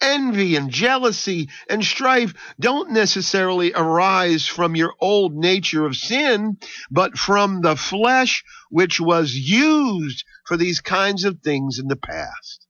Envy 0.00 0.56
and 0.56 0.70
jealousy 0.70 1.48
and 1.68 1.84
strife 1.84 2.34
don't 2.58 2.90
necessarily 2.90 3.72
arise 3.74 4.46
from 4.46 4.76
your 4.76 4.94
old 5.00 5.34
nature 5.34 5.86
of 5.86 5.96
sin, 5.96 6.58
but 6.90 7.16
from 7.16 7.60
the 7.60 7.76
flesh 7.76 8.44
which 8.70 9.00
was 9.00 9.34
used 9.34 10.24
for 10.46 10.56
these 10.56 10.80
kinds 10.80 11.24
of 11.24 11.40
things 11.40 11.78
in 11.78 11.88
the 11.88 11.96
past. 11.96 12.66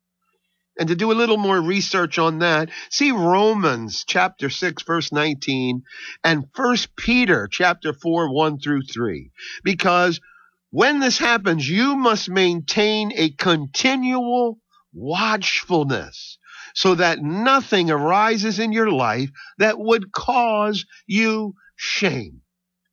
And 0.79 0.89
to 0.89 0.97
do 0.97 1.13
a 1.13 1.15
little 1.15 1.37
more 1.37 1.61
research 1.61 2.19
on 2.19 2.41
that, 2.41 2.69
see 2.91 3.13
Romans 3.13 4.05
chapter 4.07 4.51
6 4.51 4.83
verse 4.83 5.13
19 5.13 5.83
and 6.25 6.47
1 6.55 6.77
Peter 6.97 7.49
chapter 7.51 7.93
4 7.93 8.33
1 8.33 8.59
through 8.59 8.83
3. 8.83 9.31
Because 9.63 10.21
when 10.71 10.99
this 10.99 11.19
happens, 11.19 11.69
you 11.69 11.95
must 11.95 12.29
maintain 12.29 13.13
a 13.15 13.31
continual 13.31 14.59
watchfulness 14.93 16.39
so 16.75 16.95
that 16.97 17.21
nothing 17.21 17.91
arises 17.91 18.59
in 18.59 18.73
your 18.73 18.91
life 18.91 19.31
that 19.59 19.79
would 19.79 20.13
cause 20.13 20.85
you 21.07 21.55
shame. 21.77 22.43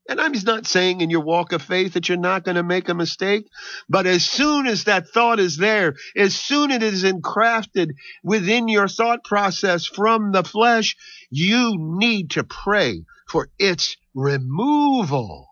And 0.09 0.19
I'm 0.19 0.33
just 0.33 0.45
not 0.45 0.65
saying 0.65 1.01
in 1.01 1.09
your 1.09 1.21
walk 1.21 1.51
of 1.53 1.61
faith 1.61 1.93
that 1.93 2.09
you're 2.09 2.17
not 2.17 2.43
going 2.43 2.55
to 2.55 2.63
make 2.63 2.89
a 2.89 2.93
mistake, 2.93 3.47
but 3.87 4.05
as 4.05 4.25
soon 4.25 4.67
as 4.67 4.85
that 4.85 5.07
thought 5.07 5.39
is 5.39 5.57
there, 5.57 5.95
as 6.17 6.35
soon 6.35 6.71
as 6.71 6.77
it 6.77 6.83
is 6.83 7.03
encrafted 7.03 7.91
within 8.23 8.67
your 8.67 8.87
thought 8.87 9.23
process 9.23 9.85
from 9.85 10.31
the 10.31 10.43
flesh, 10.43 10.95
you 11.29 11.75
need 11.77 12.31
to 12.31 12.43
pray 12.43 13.05
for 13.27 13.49
its 13.57 13.95
removal. 14.13 15.47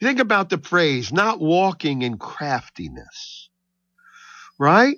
Think 0.00 0.20
about 0.20 0.48
the 0.48 0.58
phrase, 0.58 1.12
not 1.12 1.40
walking 1.40 2.02
in 2.02 2.18
craftiness, 2.18 3.50
right? 4.58 4.96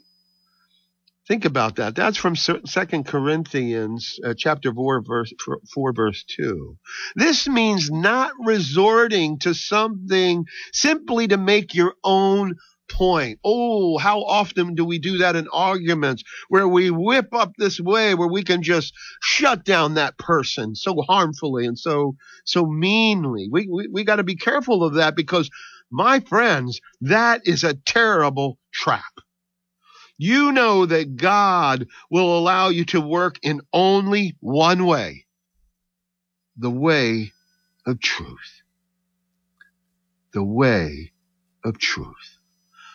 Think 1.28 1.44
about 1.44 1.76
that. 1.76 1.96
That's 1.96 2.16
from 2.16 2.36
Second 2.36 3.06
Corinthians 3.06 4.18
uh, 4.24 4.34
chapter 4.36 4.72
4 4.72 5.02
verse 5.02 5.32
4 5.74 5.92
verse 5.92 6.24
2. 6.36 6.76
This 7.16 7.48
means 7.48 7.90
not 7.90 8.30
resorting 8.44 9.40
to 9.40 9.52
something 9.52 10.44
simply 10.72 11.26
to 11.28 11.36
make 11.36 11.74
your 11.74 11.94
own 12.04 12.54
point. 12.88 13.40
Oh, 13.44 13.98
how 13.98 14.20
often 14.22 14.76
do 14.76 14.84
we 14.84 15.00
do 15.00 15.18
that 15.18 15.34
in 15.34 15.48
arguments 15.52 16.22
where 16.48 16.68
we 16.68 16.90
whip 16.92 17.34
up 17.34 17.52
this 17.58 17.80
way 17.80 18.14
where 18.14 18.28
we 18.28 18.44
can 18.44 18.62
just 18.62 18.94
shut 19.20 19.64
down 19.64 19.94
that 19.94 20.16
person 20.18 20.76
so 20.76 21.02
harmfully 21.02 21.66
and 21.66 21.76
so 21.76 22.14
so 22.44 22.66
meanly. 22.66 23.48
We 23.50 23.66
we, 23.68 23.88
we 23.88 24.04
got 24.04 24.16
to 24.16 24.22
be 24.22 24.36
careful 24.36 24.84
of 24.84 24.94
that 24.94 25.16
because 25.16 25.50
my 25.90 26.20
friends, 26.20 26.80
that 27.00 27.42
is 27.46 27.64
a 27.64 27.74
terrible 27.74 28.58
trap 28.72 29.02
you 30.18 30.52
know 30.52 30.86
that 30.86 31.16
God 31.16 31.86
will 32.10 32.38
allow 32.38 32.68
you 32.68 32.84
to 32.86 33.00
work 33.00 33.38
in 33.42 33.60
only 33.72 34.36
one 34.40 34.86
way 34.86 35.26
the 36.56 36.70
way 36.70 37.32
of 37.86 38.00
truth. 38.00 38.62
The 40.32 40.44
way 40.44 41.12
of 41.64 41.78
truth. 41.78 42.38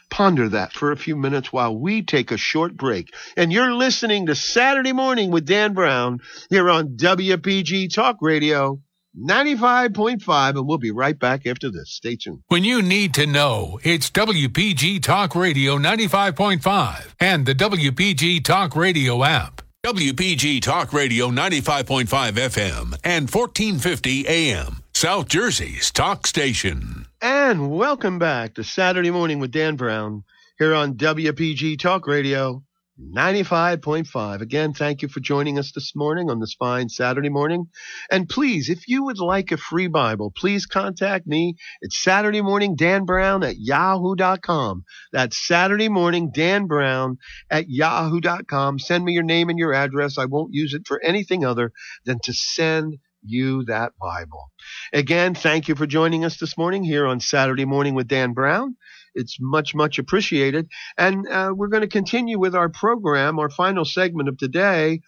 Ponder 0.09 0.49
that 0.49 0.73
for 0.73 0.91
a 0.91 0.97
few 0.97 1.15
minutes 1.15 1.53
while 1.53 1.75
we 1.75 2.01
take 2.01 2.31
a 2.31 2.37
short 2.37 2.75
break. 2.75 3.13
And 3.37 3.51
you're 3.51 3.73
listening 3.73 4.25
to 4.25 4.35
Saturday 4.35 4.91
Morning 4.91 5.31
with 5.31 5.45
Dan 5.45 5.73
Brown 5.73 6.19
here 6.49 6.69
on 6.69 6.97
WPG 6.97 7.93
Talk 7.93 8.17
Radio 8.19 8.81
95.5, 9.17 10.49
and 10.49 10.67
we'll 10.67 10.77
be 10.77 10.91
right 10.91 11.17
back 11.17 11.45
after 11.45 11.69
this. 11.69 11.91
Stay 11.91 12.15
tuned. 12.15 12.43
When 12.47 12.63
you 12.63 12.81
need 12.81 13.13
to 13.15 13.25
know, 13.25 13.79
it's 13.83 14.09
WPG 14.09 15.01
Talk 15.01 15.35
Radio 15.35 15.77
95.5 15.77 17.13
and 17.19 17.45
the 17.45 17.55
WPG 17.55 18.43
Talk 18.43 18.75
Radio 18.75 19.23
app. 19.23 19.61
WPG 19.83 20.61
Talk 20.61 20.93
Radio 20.93 21.29
95.5 21.29 22.05
FM 22.05 22.95
and 23.03 23.27
1450 23.27 24.27
AM, 24.27 24.83
South 24.93 25.27
Jersey's 25.27 25.89
talk 25.89 26.27
station. 26.27 27.07
And 27.19 27.71
welcome 27.71 28.19
back 28.19 28.53
to 28.55 28.63
Saturday 28.63 29.09
Morning 29.09 29.39
with 29.39 29.49
Dan 29.49 29.75
Brown 29.75 30.23
here 30.59 30.75
on 30.75 30.93
WPG 30.93 31.79
Talk 31.79 32.05
Radio 32.05 32.63
95.5. 33.01 34.41
Again, 34.41 34.73
thank 34.73 35.01
you 35.01 35.07
for 35.07 35.19
joining 35.19 35.57
us 35.57 35.71
this 35.71 35.95
morning 35.95 36.29
on 36.29 36.39
this 36.39 36.53
fine 36.53 36.87
Saturday 36.87 37.29
morning. 37.29 37.67
And 38.11 38.29
please, 38.29 38.69
if 38.69 38.87
you 38.87 39.05
would 39.05 39.19
like 39.19 39.51
a 39.51 39.57
free 39.57 39.87
Bible, 39.87 40.31
please 40.35 40.65
contact 40.65 41.25
me. 41.25 41.55
It's 41.81 42.01
Saturday 42.01 42.41
morning, 42.41 42.75
Dan 42.75 43.05
Brown 43.05 43.43
at 43.43 43.55
yahoo.com. 43.57 44.83
That's 45.11 45.47
Saturday 45.47 45.89
morning, 45.89 46.31
Dan 46.33 46.67
Brown 46.67 47.17
at 47.49 47.65
yahoo.com. 47.67 48.79
Send 48.79 49.03
me 49.03 49.13
your 49.13 49.23
name 49.23 49.49
and 49.49 49.57
your 49.57 49.73
address. 49.73 50.17
I 50.17 50.25
won't 50.25 50.53
use 50.53 50.73
it 50.73 50.83
for 50.87 51.01
anything 51.03 51.43
other 51.43 51.71
than 52.05 52.19
to 52.23 52.33
send 52.33 52.97
you 53.23 53.63
that 53.65 53.93
Bible. 53.99 54.51
Again, 54.93 55.35
thank 55.35 55.67
you 55.67 55.75
for 55.75 55.85
joining 55.85 56.25
us 56.25 56.37
this 56.37 56.57
morning 56.57 56.83
here 56.83 57.05
on 57.05 57.19
Saturday 57.19 57.65
morning 57.65 57.95
with 57.95 58.07
Dan 58.07 58.33
Brown. 58.33 58.75
It's 59.15 59.37
much, 59.39 59.75
much 59.75 59.99
appreciated. 59.99 60.69
And 60.97 61.27
uh, 61.27 61.53
we're 61.55 61.67
going 61.67 61.81
to 61.81 61.87
continue 61.87 62.39
with 62.39 62.55
our 62.55 62.69
program, 62.69 63.39
our 63.39 63.49
final 63.49 63.85
segment 63.85 64.29
of 64.29 64.37
today 64.37 65.01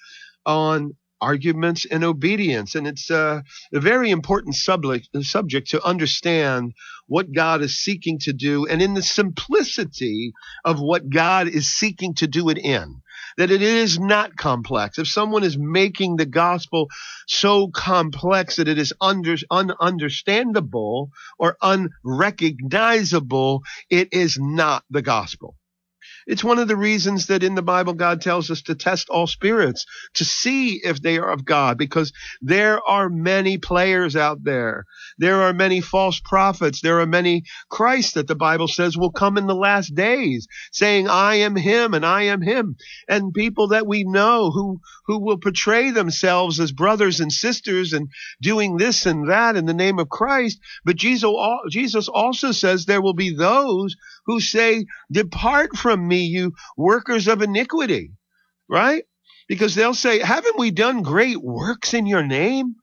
on 0.46 0.94
arguments 1.24 1.86
and 1.86 2.04
obedience. 2.04 2.76
And 2.76 2.86
it's 2.86 3.10
uh, 3.10 3.42
a 3.74 3.80
very 3.80 4.12
important 4.12 4.56
subject, 4.56 5.10
subject 5.22 5.70
to 5.70 5.84
understand 5.84 6.74
what 7.08 7.32
God 7.32 7.62
is 7.62 7.80
seeking 7.80 8.20
to 8.20 8.34
do 8.34 8.68
and 8.68 8.82
in 8.82 8.94
the 8.94 9.02
simplicity 9.02 10.34
of 10.66 10.80
what 10.80 11.10
God 11.10 11.48
is 11.48 11.74
seeking 11.74 12.14
to 12.16 12.28
do 12.28 12.50
it 12.50 12.58
in 12.58 13.02
that 13.38 13.52
it 13.52 13.62
is 13.62 14.00
not 14.00 14.36
complex. 14.36 14.98
If 14.98 15.08
someone 15.08 15.44
is 15.44 15.58
making 15.58 16.18
the 16.18 16.26
gospel 16.26 16.90
so 17.28 17.68
complex 17.68 18.58
that 18.58 18.68
it 18.68 18.78
is 18.78 18.94
under, 19.02 19.36
ununderstandable 19.52 21.10
or 21.40 21.58
unrecognizable, 21.62 23.64
it 23.90 24.10
is 24.12 24.38
not 24.40 24.84
the 24.90 25.02
gospel. 25.02 25.56
It's 26.26 26.44
one 26.44 26.60
of 26.60 26.68
the 26.68 26.78
reasons 26.78 27.28
that 27.28 27.44
in 27.44 27.56
the 27.56 27.62
Bible, 27.62 27.94
God 27.94 28.22
tells 28.22 28.50
us 28.50 28.62
to 28.64 28.76
test 28.76 29.10
all 29.10 29.28
spirits 29.28 29.86
to 30.16 30.26
see 30.26 30.82
if 30.84 31.02
they 31.02 31.18
are 31.18 31.32
of 31.32 31.46
God, 31.46 31.78
because 31.78 32.12
there 32.42 32.80
are 32.88 33.10
many 33.10 33.58
players 33.58 34.16
out 34.16 34.44
there. 34.44 34.86
There 35.18 35.44
are 35.44 35.54
many 35.54 35.82
false 35.82 36.20
prophets. 36.20 36.82
There 36.82 37.00
are 37.00 37.06
many 37.06 37.44
Christ 37.70 38.16
that 38.16 38.28
the 38.28 38.36
Bible 38.36 38.68
says 38.68 38.98
will 38.98 39.12
come 39.12 39.38
in 39.38 39.48
the 39.48 39.56
last 39.56 39.94
days 39.96 40.48
saying, 40.72 41.08
I 41.08 41.36
am 41.36 41.56
him 41.56 41.94
and 41.94 42.06
I 42.06 42.24
am 42.24 42.42
him. 42.42 42.78
And 43.08 43.34
people 43.34 43.70
that 43.70 43.88
we 43.88 44.04
know 44.04 44.52
who, 44.52 44.80
who 45.06 45.20
will 45.20 45.38
portray 45.38 45.92
themselves 45.92 46.60
as 46.60 46.72
brothers 46.72 47.20
and 47.20 47.32
sisters 47.32 47.94
and 47.94 48.10
doing 48.42 48.78
this 48.78 49.06
and 49.06 49.30
that 49.30 49.56
in 49.56 49.66
the 49.66 49.74
name 49.74 50.00
of 50.00 50.10
Christ. 50.10 50.60
But 50.86 50.96
Jesus 50.96 52.08
also 52.08 52.52
says 52.52 52.86
there 52.86 53.02
will 53.02 53.14
be 53.14 53.36
those 53.36 53.96
who 54.26 54.40
say, 54.40 54.86
Depart 55.12 55.76
from 55.76 56.08
me, 56.08 56.26
you 56.26 56.54
workers 56.78 57.28
of 57.28 57.42
iniquity, 57.42 58.12
right? 58.70 59.04
Because 59.48 59.76
they'll 59.76 59.94
say, 59.94 60.20
Haven't 60.20 60.58
we 60.58 60.72
done 60.72 61.04
great 61.04 61.42
works 61.42 61.94
in 61.94 62.06
your 62.06 62.26
name? 62.26 62.76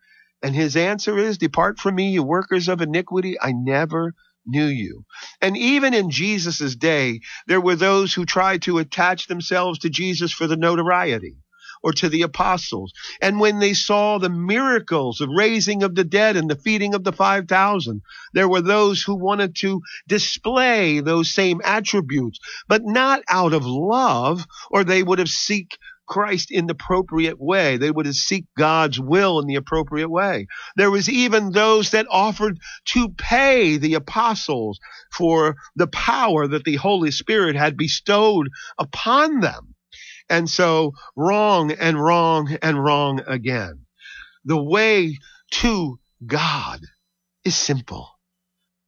And 0.43 0.55
his 0.55 0.77
answer 0.77 1.19
is, 1.19 1.39
Depart 1.39 1.79
from 1.79 1.95
me, 1.95 2.11
you 2.11 2.23
workers 2.23 2.69
of 2.69 2.81
iniquity. 2.81 3.37
I 3.41 3.53
never 3.53 4.15
knew 4.47 4.67
you. 4.67 5.05
And 5.41 5.57
even 5.57 5.95
in 5.95 6.11
Jesus' 6.11 6.75
day, 6.75 7.21
there 7.47 7.61
were 7.61 7.77
those 7.77 8.15
who 8.15 8.25
tried 8.25 8.63
to 8.63 8.79
attach 8.79 9.27
themselves 9.27 9.81
to 9.81 9.91
Jesus 9.91 10.33
for 10.33 10.47
the 10.47 10.57
notoriety 10.57 11.37
or 11.83 11.93
to 11.93 12.09
the 12.09 12.23
apostles. 12.23 12.93
And 13.21 13.41
when 13.41 13.59
they 13.59 13.75
saw 13.75 14.19
the 14.19 14.31
miracles 14.31 15.21
of 15.21 15.29
raising 15.31 15.83
of 15.83 15.95
the 15.95 16.05
dead 16.05 16.37
and 16.37 16.51
the 16.51 16.57
feeding 16.57 16.95
of 16.95 17.05
the 17.05 17.13
5,000, 17.13 18.03
there 18.35 18.49
were 18.49 18.61
those 18.61 19.03
who 19.03 19.15
wanted 19.15 19.57
to 19.57 19.81
display 20.07 21.01
those 21.01 21.33
same 21.33 21.61
attributes, 21.65 22.39
but 22.69 22.83
not 22.85 23.23
out 23.29 23.53
of 23.53 23.65
love, 23.65 24.47
or 24.71 24.85
they 24.85 25.03
would 25.03 25.19
have 25.19 25.29
seek 25.29 25.79
Christ 26.11 26.51
in 26.51 26.67
the 26.67 26.73
appropriate 26.73 27.41
way. 27.41 27.77
They 27.77 27.91
would 27.91 28.07
have 28.07 28.17
seek 28.17 28.45
God's 28.59 28.99
will 28.99 29.39
in 29.39 29.47
the 29.47 29.55
appropriate 29.55 30.09
way. 30.11 30.49
There 30.77 30.91
was 30.91 31.09
even 31.09 31.53
those 31.53 31.91
that 31.91 32.07
offered 32.11 32.59
to 32.87 33.11
pay 33.11 33.77
the 33.77 33.95
apostles 33.95 34.81
for 35.13 35.55
the 35.77 35.87
power 35.87 36.49
that 36.49 36.65
the 36.65 36.77
Holy 36.77 37.13
Spirit 37.13 37.55
had 37.55 37.77
bestowed 37.77 38.49
upon 38.77 39.39
them. 39.39 39.77
And 40.31 40.49
so 40.49 40.95
wrong 41.17 41.73
and 41.73 42.03
wrong 42.03 42.57
and 42.63 42.83
wrong 42.83 43.21
again. 43.27 43.87
The 44.45 44.63
way 44.63 45.19
to 45.51 45.99
God 46.25 46.81
is 47.45 47.57
simple. 47.57 48.09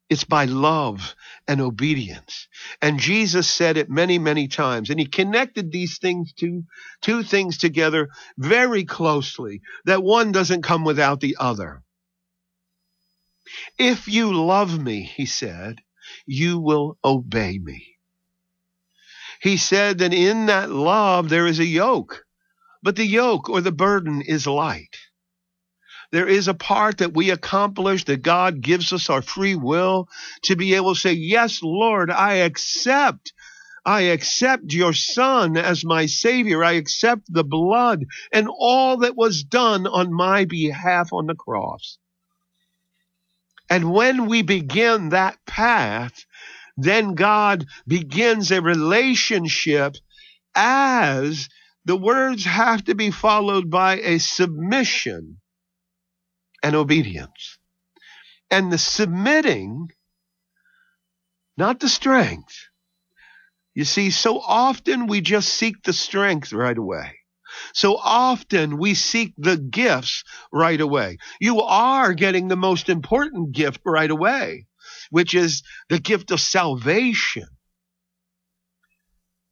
It's 0.08 0.24
by 0.24 0.44
love 0.44 1.14
and 1.48 1.60
obedience. 1.60 2.46
And 2.80 3.00
Jesus 3.00 3.50
said 3.50 3.76
it 3.76 3.90
many, 3.90 4.18
many 4.18 4.46
times. 4.46 4.90
And 4.90 5.00
he 5.00 5.06
connected 5.06 5.72
these 5.72 5.98
things 5.98 6.32
to 6.34 6.62
two 7.00 7.22
things 7.22 7.58
together 7.58 8.08
very 8.38 8.84
closely, 8.84 9.62
that 9.86 10.02
one 10.02 10.30
doesn't 10.30 10.62
come 10.62 10.84
without 10.84 11.20
the 11.20 11.36
other. 11.40 11.82
If 13.78 14.06
you 14.06 14.32
love 14.32 14.78
me, 14.80 15.02
he 15.02 15.26
said, 15.26 15.80
you 16.26 16.58
will 16.60 16.98
obey 17.04 17.58
me. 17.58 17.91
He 19.42 19.56
said 19.56 19.98
that 19.98 20.14
in 20.14 20.46
that 20.46 20.70
love 20.70 21.28
there 21.28 21.48
is 21.48 21.58
a 21.58 21.64
yoke, 21.64 22.24
but 22.80 22.94
the 22.94 23.04
yoke 23.04 23.48
or 23.48 23.60
the 23.60 23.72
burden 23.72 24.22
is 24.22 24.46
light. 24.46 24.96
There 26.12 26.28
is 26.28 26.46
a 26.46 26.54
part 26.54 26.98
that 26.98 27.12
we 27.12 27.30
accomplish 27.30 28.04
that 28.04 28.22
God 28.22 28.60
gives 28.60 28.92
us 28.92 29.10
our 29.10 29.20
free 29.20 29.56
will 29.56 30.08
to 30.42 30.54
be 30.54 30.74
able 30.74 30.94
to 30.94 31.00
say, 31.00 31.14
yes, 31.14 31.60
Lord, 31.60 32.08
I 32.08 32.34
accept. 32.34 33.32
I 33.84 34.02
accept 34.02 34.72
your 34.72 34.92
son 34.92 35.56
as 35.56 35.84
my 35.84 36.06
savior. 36.06 36.62
I 36.62 36.74
accept 36.74 37.22
the 37.28 37.42
blood 37.42 38.04
and 38.32 38.46
all 38.48 38.98
that 38.98 39.16
was 39.16 39.42
done 39.42 39.88
on 39.88 40.12
my 40.12 40.44
behalf 40.44 41.12
on 41.12 41.26
the 41.26 41.34
cross. 41.34 41.98
And 43.68 43.92
when 43.92 44.26
we 44.26 44.42
begin 44.42 45.08
that 45.08 45.38
path, 45.46 46.26
then 46.82 47.14
God 47.14 47.66
begins 47.86 48.50
a 48.50 48.62
relationship 48.62 49.96
as 50.54 51.48
the 51.84 51.96
words 51.96 52.44
have 52.44 52.84
to 52.84 52.94
be 52.94 53.10
followed 53.10 53.70
by 53.70 53.98
a 53.98 54.18
submission 54.18 55.38
and 56.62 56.74
obedience. 56.74 57.58
And 58.50 58.70
the 58.70 58.78
submitting, 58.78 59.88
not 61.56 61.80
the 61.80 61.88
strength. 61.88 62.68
You 63.74 63.84
see, 63.84 64.10
so 64.10 64.38
often 64.38 65.06
we 65.06 65.22
just 65.22 65.48
seek 65.48 65.82
the 65.82 65.94
strength 65.94 66.52
right 66.52 66.76
away. 66.76 67.12
So 67.74 67.96
often 67.96 68.78
we 68.78 68.94
seek 68.94 69.34
the 69.38 69.56
gifts 69.56 70.24
right 70.52 70.80
away. 70.80 71.18
You 71.40 71.60
are 71.62 72.12
getting 72.12 72.48
the 72.48 72.56
most 72.56 72.88
important 72.88 73.52
gift 73.52 73.80
right 73.84 74.10
away, 74.10 74.66
which 75.12 75.34
is 75.34 75.62
the 75.90 75.98
gift 75.98 76.30
of 76.30 76.40
salvation. 76.40 77.46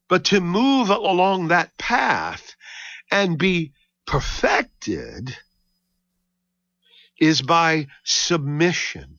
But 0.08 0.24
to 0.26 0.40
move 0.40 0.88
along 0.88 1.48
that 1.48 1.76
path 1.76 2.56
and 3.10 3.38
be 3.38 3.74
perfected 4.06 5.36
is 7.20 7.42
by 7.42 7.88
submission, 8.04 9.18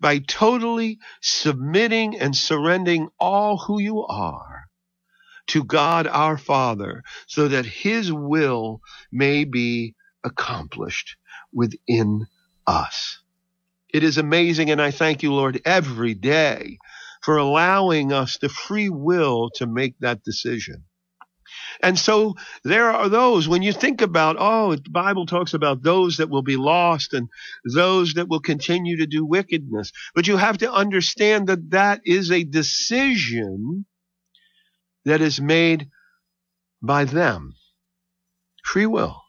by 0.00 0.20
totally 0.20 0.98
submitting 1.20 2.18
and 2.18 2.34
surrendering 2.34 3.10
all 3.20 3.58
who 3.58 3.78
you 3.78 4.02
are 4.06 4.64
to 5.48 5.62
God 5.62 6.06
our 6.06 6.38
Father 6.38 7.02
so 7.26 7.48
that 7.48 7.66
his 7.66 8.10
will 8.10 8.80
may 9.12 9.44
be 9.44 9.94
accomplished 10.24 11.16
within 11.52 12.26
us. 12.66 13.21
It 13.92 14.02
is 14.02 14.18
amazing, 14.18 14.70
and 14.70 14.80
I 14.80 14.90
thank 14.90 15.22
you, 15.22 15.32
Lord, 15.34 15.60
every 15.64 16.14
day 16.14 16.78
for 17.22 17.36
allowing 17.36 18.12
us 18.12 18.38
the 18.38 18.48
free 18.48 18.88
will 18.88 19.50
to 19.56 19.66
make 19.66 19.98
that 20.00 20.24
decision. 20.24 20.84
And 21.82 21.98
so 21.98 22.34
there 22.64 22.90
are 22.90 23.08
those, 23.08 23.48
when 23.48 23.62
you 23.62 23.72
think 23.72 24.00
about, 24.00 24.36
oh, 24.38 24.74
the 24.76 24.90
Bible 24.90 25.26
talks 25.26 25.54
about 25.54 25.82
those 25.82 26.16
that 26.16 26.30
will 26.30 26.42
be 26.42 26.56
lost 26.56 27.12
and 27.12 27.28
those 27.74 28.14
that 28.14 28.28
will 28.28 28.40
continue 28.40 28.96
to 28.98 29.06
do 29.06 29.24
wickedness. 29.24 29.92
But 30.14 30.26
you 30.26 30.36
have 30.36 30.58
to 30.58 30.72
understand 30.72 31.48
that 31.48 31.70
that 31.70 32.00
is 32.04 32.30
a 32.30 32.44
decision 32.44 33.84
that 35.04 35.20
is 35.20 35.40
made 35.40 35.88
by 36.80 37.04
them. 37.04 37.54
Free 38.64 38.86
will. 38.86 39.20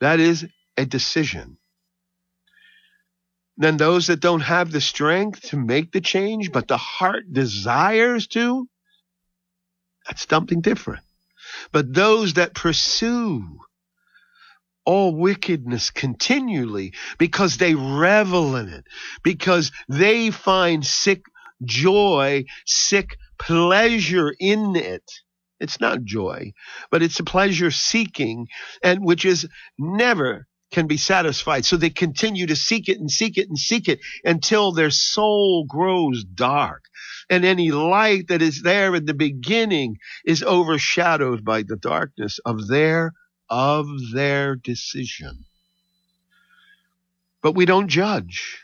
That 0.00 0.20
is 0.20 0.46
a 0.76 0.86
decision. 0.86 1.58
Then 3.60 3.76
those 3.76 4.06
that 4.06 4.20
don't 4.20 4.40
have 4.40 4.72
the 4.72 4.80
strength 4.80 5.50
to 5.50 5.58
make 5.58 5.92
the 5.92 6.00
change, 6.00 6.50
but 6.50 6.66
the 6.66 6.78
heart 6.78 7.30
desires 7.30 8.26
to, 8.28 8.66
that's 10.06 10.26
something 10.26 10.62
different. 10.62 11.04
But 11.70 11.92
those 11.92 12.34
that 12.34 12.54
pursue 12.54 13.60
all 14.86 15.14
wickedness 15.14 15.90
continually 15.90 16.94
because 17.18 17.58
they 17.58 17.74
revel 17.74 18.56
in 18.56 18.70
it, 18.70 18.84
because 19.22 19.72
they 19.90 20.30
find 20.30 20.84
sick 20.84 21.20
joy, 21.62 22.46
sick 22.64 23.18
pleasure 23.38 24.34
in 24.40 24.74
it. 24.74 25.04
It's 25.60 25.80
not 25.80 26.02
joy, 26.02 26.52
but 26.90 27.02
it's 27.02 27.20
a 27.20 27.24
pleasure 27.24 27.70
seeking 27.70 28.48
and 28.82 29.04
which 29.04 29.26
is 29.26 29.46
never 29.78 30.46
can 30.70 30.86
be 30.86 30.96
satisfied. 30.96 31.64
So 31.64 31.76
they 31.76 31.90
continue 31.90 32.46
to 32.46 32.56
seek 32.56 32.88
it 32.88 32.98
and 32.98 33.10
seek 33.10 33.38
it 33.38 33.48
and 33.48 33.58
seek 33.58 33.88
it 33.88 34.00
until 34.24 34.72
their 34.72 34.90
soul 34.90 35.64
grows 35.68 36.24
dark. 36.24 36.84
And 37.28 37.44
any 37.44 37.70
light 37.70 38.28
that 38.28 38.42
is 38.42 38.62
there 38.62 38.94
in 38.94 39.04
the 39.04 39.14
beginning 39.14 39.98
is 40.24 40.42
overshadowed 40.42 41.44
by 41.44 41.62
the 41.62 41.76
darkness 41.76 42.38
of 42.44 42.68
their, 42.68 43.12
of 43.48 43.86
their 44.12 44.56
decision. 44.56 45.44
But 47.42 47.54
we 47.54 47.64
don't 47.64 47.88
judge. 47.88 48.62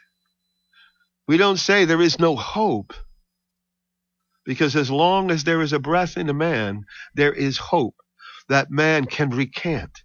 We 1.26 1.36
don't 1.36 1.58
say 1.58 1.84
there 1.84 2.02
is 2.02 2.18
no 2.18 2.36
hope. 2.36 2.92
Because 4.44 4.76
as 4.76 4.90
long 4.90 5.32
as 5.32 5.42
there 5.42 5.60
is 5.60 5.72
a 5.72 5.80
breath 5.80 6.16
in 6.16 6.28
a 6.28 6.34
man, 6.34 6.84
there 7.14 7.32
is 7.32 7.58
hope. 7.58 7.96
That 8.48 8.70
man 8.70 9.06
can 9.06 9.30
recant. 9.30 10.02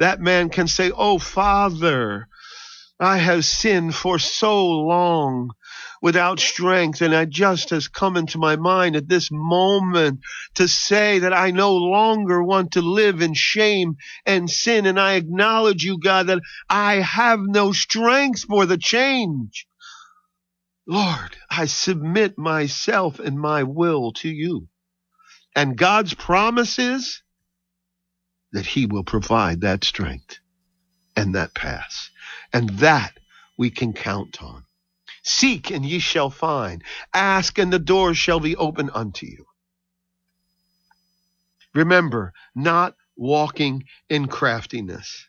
That 0.00 0.18
man 0.18 0.48
can 0.48 0.66
say, 0.66 0.90
Oh, 0.90 1.18
Father, 1.18 2.26
I 2.98 3.18
have 3.18 3.44
sinned 3.44 3.94
for 3.94 4.18
so 4.18 4.66
long 4.66 5.50
without 6.00 6.40
strength, 6.40 7.02
and 7.02 7.12
it 7.12 7.28
just 7.28 7.68
has 7.68 7.86
come 7.86 8.16
into 8.16 8.38
my 8.38 8.56
mind 8.56 8.96
at 8.96 9.08
this 9.08 9.28
moment 9.30 10.20
to 10.54 10.66
say 10.66 11.18
that 11.18 11.34
I 11.34 11.50
no 11.50 11.76
longer 11.76 12.42
want 12.42 12.72
to 12.72 12.80
live 12.80 13.20
in 13.20 13.34
shame 13.34 13.96
and 14.24 14.48
sin, 14.48 14.86
and 14.86 14.98
I 14.98 15.16
acknowledge 15.16 15.84
you, 15.84 15.98
God, 15.98 16.28
that 16.28 16.40
I 16.70 16.94
have 16.94 17.40
no 17.40 17.72
strength 17.72 18.44
for 18.44 18.64
the 18.64 18.78
change. 18.78 19.66
Lord, 20.86 21.36
I 21.50 21.66
submit 21.66 22.38
myself 22.38 23.18
and 23.18 23.38
my 23.38 23.64
will 23.64 24.12
to 24.14 24.30
you. 24.30 24.68
And 25.54 25.76
God's 25.76 26.14
promise 26.14 26.78
is 26.78 27.22
that 28.52 28.66
he 28.66 28.86
will 28.86 29.04
provide 29.04 29.60
that 29.60 29.84
strength 29.84 30.38
and 31.16 31.34
that 31.34 31.54
pass. 31.54 32.10
And 32.52 32.70
that 32.78 33.12
we 33.56 33.70
can 33.70 33.92
count 33.92 34.42
on. 34.42 34.64
Seek 35.22 35.70
and 35.70 35.84
ye 35.84 35.98
shall 35.98 36.30
find. 36.30 36.82
Ask 37.12 37.58
and 37.58 37.72
the 37.72 37.78
door 37.78 38.14
shall 38.14 38.40
be 38.40 38.56
open 38.56 38.90
unto 38.90 39.26
you. 39.26 39.46
Remember, 41.74 42.32
not 42.54 42.96
walking 43.16 43.84
in 44.08 44.26
craftiness. 44.26 45.28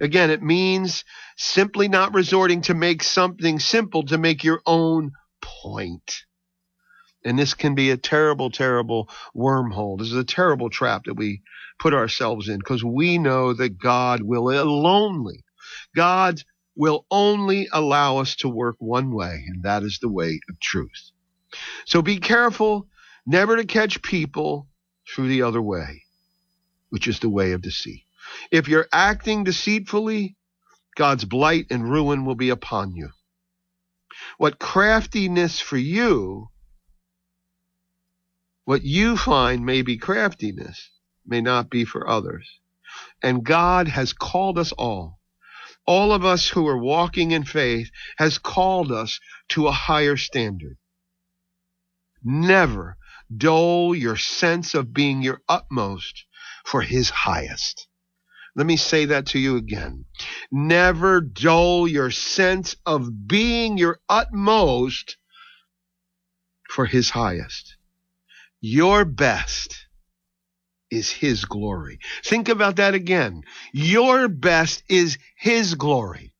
Again, 0.00 0.30
it 0.30 0.42
means 0.42 1.04
simply 1.36 1.88
not 1.88 2.14
resorting 2.14 2.62
to 2.62 2.74
make 2.74 3.02
something 3.02 3.58
simple 3.58 4.04
to 4.04 4.18
make 4.18 4.44
your 4.44 4.60
own 4.66 5.12
point. 5.40 6.24
And 7.24 7.38
this 7.38 7.54
can 7.54 7.74
be 7.74 7.90
a 7.90 7.96
terrible, 7.96 8.50
terrible 8.50 9.08
wormhole. 9.34 9.98
This 9.98 10.08
is 10.08 10.16
a 10.16 10.24
terrible 10.24 10.68
trap 10.70 11.04
that 11.04 11.14
we 11.14 11.42
put 11.78 11.94
ourselves 11.94 12.48
in 12.48 12.58
because 12.58 12.84
we 12.84 13.18
know 13.18 13.54
that 13.54 13.78
God 13.78 14.22
will 14.22 14.48
only, 14.86 15.44
God 15.96 16.42
will 16.76 17.06
only 17.10 17.68
allow 17.72 18.18
us 18.18 18.36
to 18.36 18.48
work 18.48 18.76
one 18.78 19.14
way, 19.14 19.44
and 19.48 19.62
that 19.62 19.82
is 19.82 19.98
the 20.00 20.10
way 20.10 20.40
of 20.48 20.60
truth. 20.60 21.10
So 21.86 22.02
be 22.02 22.18
careful 22.18 22.88
never 23.26 23.56
to 23.56 23.64
catch 23.64 24.02
people 24.02 24.68
through 25.08 25.28
the 25.28 25.42
other 25.42 25.62
way, 25.62 26.02
which 26.90 27.08
is 27.08 27.20
the 27.20 27.28
way 27.28 27.52
of 27.52 27.62
deceit. 27.62 28.02
If 28.50 28.68
you're 28.68 28.88
acting 28.92 29.44
deceitfully, 29.44 30.36
God's 30.96 31.24
blight 31.24 31.66
and 31.70 31.90
ruin 31.90 32.24
will 32.24 32.34
be 32.34 32.50
upon 32.50 32.94
you. 32.94 33.10
What 34.38 34.58
craftiness 34.58 35.60
for 35.60 35.76
you, 35.76 36.48
what 38.64 38.82
you 38.82 39.16
find 39.16 39.64
may 39.64 39.82
be 39.82 39.96
craftiness, 39.96 40.90
may 41.26 41.40
not 41.40 41.70
be 41.70 41.84
for 41.84 42.08
others. 42.08 42.48
And 43.22 43.44
God 43.44 43.88
has 43.88 44.12
called 44.12 44.58
us 44.58 44.72
all. 44.72 45.20
All 45.86 46.12
of 46.12 46.24
us 46.24 46.48
who 46.48 46.66
are 46.66 46.78
walking 46.78 47.32
in 47.32 47.44
faith 47.44 47.90
has 48.16 48.38
called 48.38 48.90
us 48.90 49.20
to 49.50 49.66
a 49.66 49.72
higher 49.72 50.16
standard. 50.16 50.78
Never 52.22 52.96
dull 53.34 53.94
your 53.94 54.16
sense 54.16 54.74
of 54.74 54.94
being 54.94 55.22
your 55.22 55.42
utmost 55.48 56.24
for 56.64 56.80
his 56.80 57.10
highest. 57.10 57.86
Let 58.56 58.66
me 58.66 58.76
say 58.76 59.06
that 59.06 59.26
to 59.28 59.38
you 59.38 59.56
again. 59.56 60.06
Never 60.50 61.20
dull 61.20 61.88
your 61.88 62.10
sense 62.10 62.76
of 62.86 63.26
being 63.26 63.76
your 63.76 63.98
utmost 64.08 65.18
for 66.70 66.86
his 66.86 67.10
highest. 67.10 67.76
Your 68.66 69.04
best 69.04 69.88
is 70.90 71.10
his 71.10 71.44
glory. 71.44 71.98
Think 72.24 72.48
about 72.48 72.76
that 72.76 72.94
again. 72.94 73.42
Your 73.74 74.26
best 74.26 74.82
is 74.88 75.18
his 75.36 75.74
glory 75.74 76.32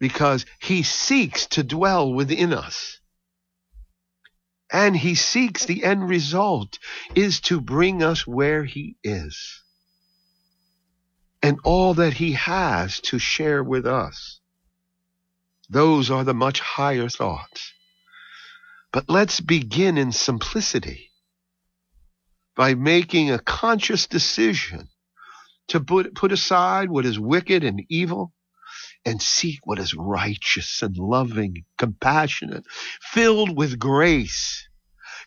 because 0.00 0.46
he 0.58 0.82
seeks 0.82 1.46
to 1.46 1.62
dwell 1.62 2.12
within 2.12 2.52
us. 2.52 2.98
And 4.72 4.96
he 4.96 5.14
seeks 5.14 5.64
the 5.64 5.84
end 5.84 6.08
result 6.08 6.80
is 7.14 7.38
to 7.42 7.60
bring 7.60 8.02
us 8.02 8.26
where 8.26 8.64
he 8.64 8.96
is 9.04 9.62
and 11.40 11.60
all 11.62 11.94
that 11.94 12.14
he 12.14 12.32
has 12.32 12.98
to 13.02 13.20
share 13.20 13.62
with 13.62 13.86
us. 13.86 14.40
Those 15.68 16.10
are 16.10 16.24
the 16.24 16.34
much 16.34 16.58
higher 16.58 17.08
thoughts. 17.08 17.74
But 18.92 19.08
let's 19.08 19.40
begin 19.40 19.98
in 19.98 20.12
simplicity 20.12 21.10
by 22.56 22.74
making 22.74 23.30
a 23.30 23.38
conscious 23.38 24.06
decision 24.06 24.88
to 25.68 25.80
put, 25.80 26.14
put 26.14 26.32
aside 26.32 26.90
what 26.90 27.06
is 27.06 27.18
wicked 27.18 27.64
and 27.64 27.82
evil 27.88 28.32
and 29.04 29.22
seek 29.22 29.60
what 29.64 29.78
is 29.78 29.94
righteous 29.94 30.82
and 30.82 30.96
loving, 30.96 31.64
compassionate, 31.78 32.64
filled 33.00 33.56
with 33.56 33.78
grace, 33.78 34.68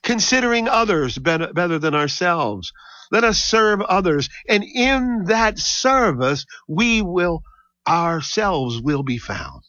considering 0.03 0.67
others 0.67 1.17
better, 1.17 1.51
better 1.53 1.79
than 1.79 1.95
ourselves. 1.95 2.71
Let 3.11 3.23
us 3.23 3.39
serve 3.39 3.81
others, 3.81 4.29
and 4.49 4.63
in 4.63 5.25
that 5.25 5.59
service, 5.59 6.45
we 6.67 7.01
will 7.01 7.43
ourselves 7.87 8.81
will 8.81 9.03
be 9.03 9.17
found. 9.17 9.63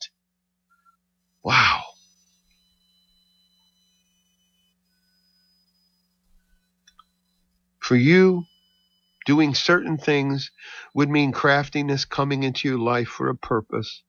Wow. 1.42 1.82
For 7.84 7.96
you, 7.96 8.46
Doing 9.24 9.54
certain 9.54 9.96
things 9.96 10.50
would 10.94 11.08
mean 11.08 11.32
craftiness 11.32 12.04
coming 12.04 12.42
into 12.42 12.68
your 12.68 12.78
life 12.78 13.08
for 13.08 13.28
a 13.30 13.34
purpose 13.36 14.02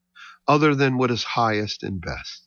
other 0.46 0.74
than 0.74 0.98
what 0.98 1.10
is 1.10 1.24
highest 1.24 1.82
and 1.82 2.00
best. 2.00 2.46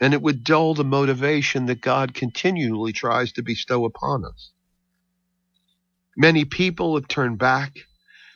And 0.00 0.12
it 0.12 0.20
would 0.20 0.44
dull 0.44 0.74
the 0.74 0.84
motivation 0.84 1.66
that 1.66 1.80
God 1.80 2.12
continually 2.12 2.92
tries 2.92 3.32
to 3.32 3.42
bestow 3.42 3.86
upon 3.86 4.24
us. 4.24 4.50
Many 6.16 6.44
people 6.44 6.94
have 6.96 7.08
turned 7.08 7.38
back 7.38 7.72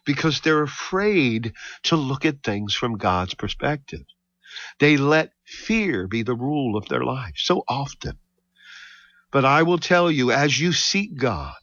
because 0.07 0.40
they're 0.40 0.62
afraid 0.62 1.53
to 1.84 1.96
look 1.96 2.24
at 2.24 2.42
things 2.42 2.74
from 2.74 2.96
God's 2.96 3.34
perspective. 3.34 4.05
They 4.78 4.96
let 4.96 5.32
fear 5.44 6.07
be 6.09 6.22
the 6.22 6.34
rule 6.34 6.76
of 6.76 6.88
their 6.88 7.05
life 7.05 7.34
so 7.36 7.64
often. 7.68 8.18
But 9.31 9.45
I 9.45 9.62
will 9.62 9.79
tell 9.79 10.11
you, 10.11 10.33
as 10.33 10.59
you 10.59 10.72
seek 10.72 11.16
God, 11.16 11.55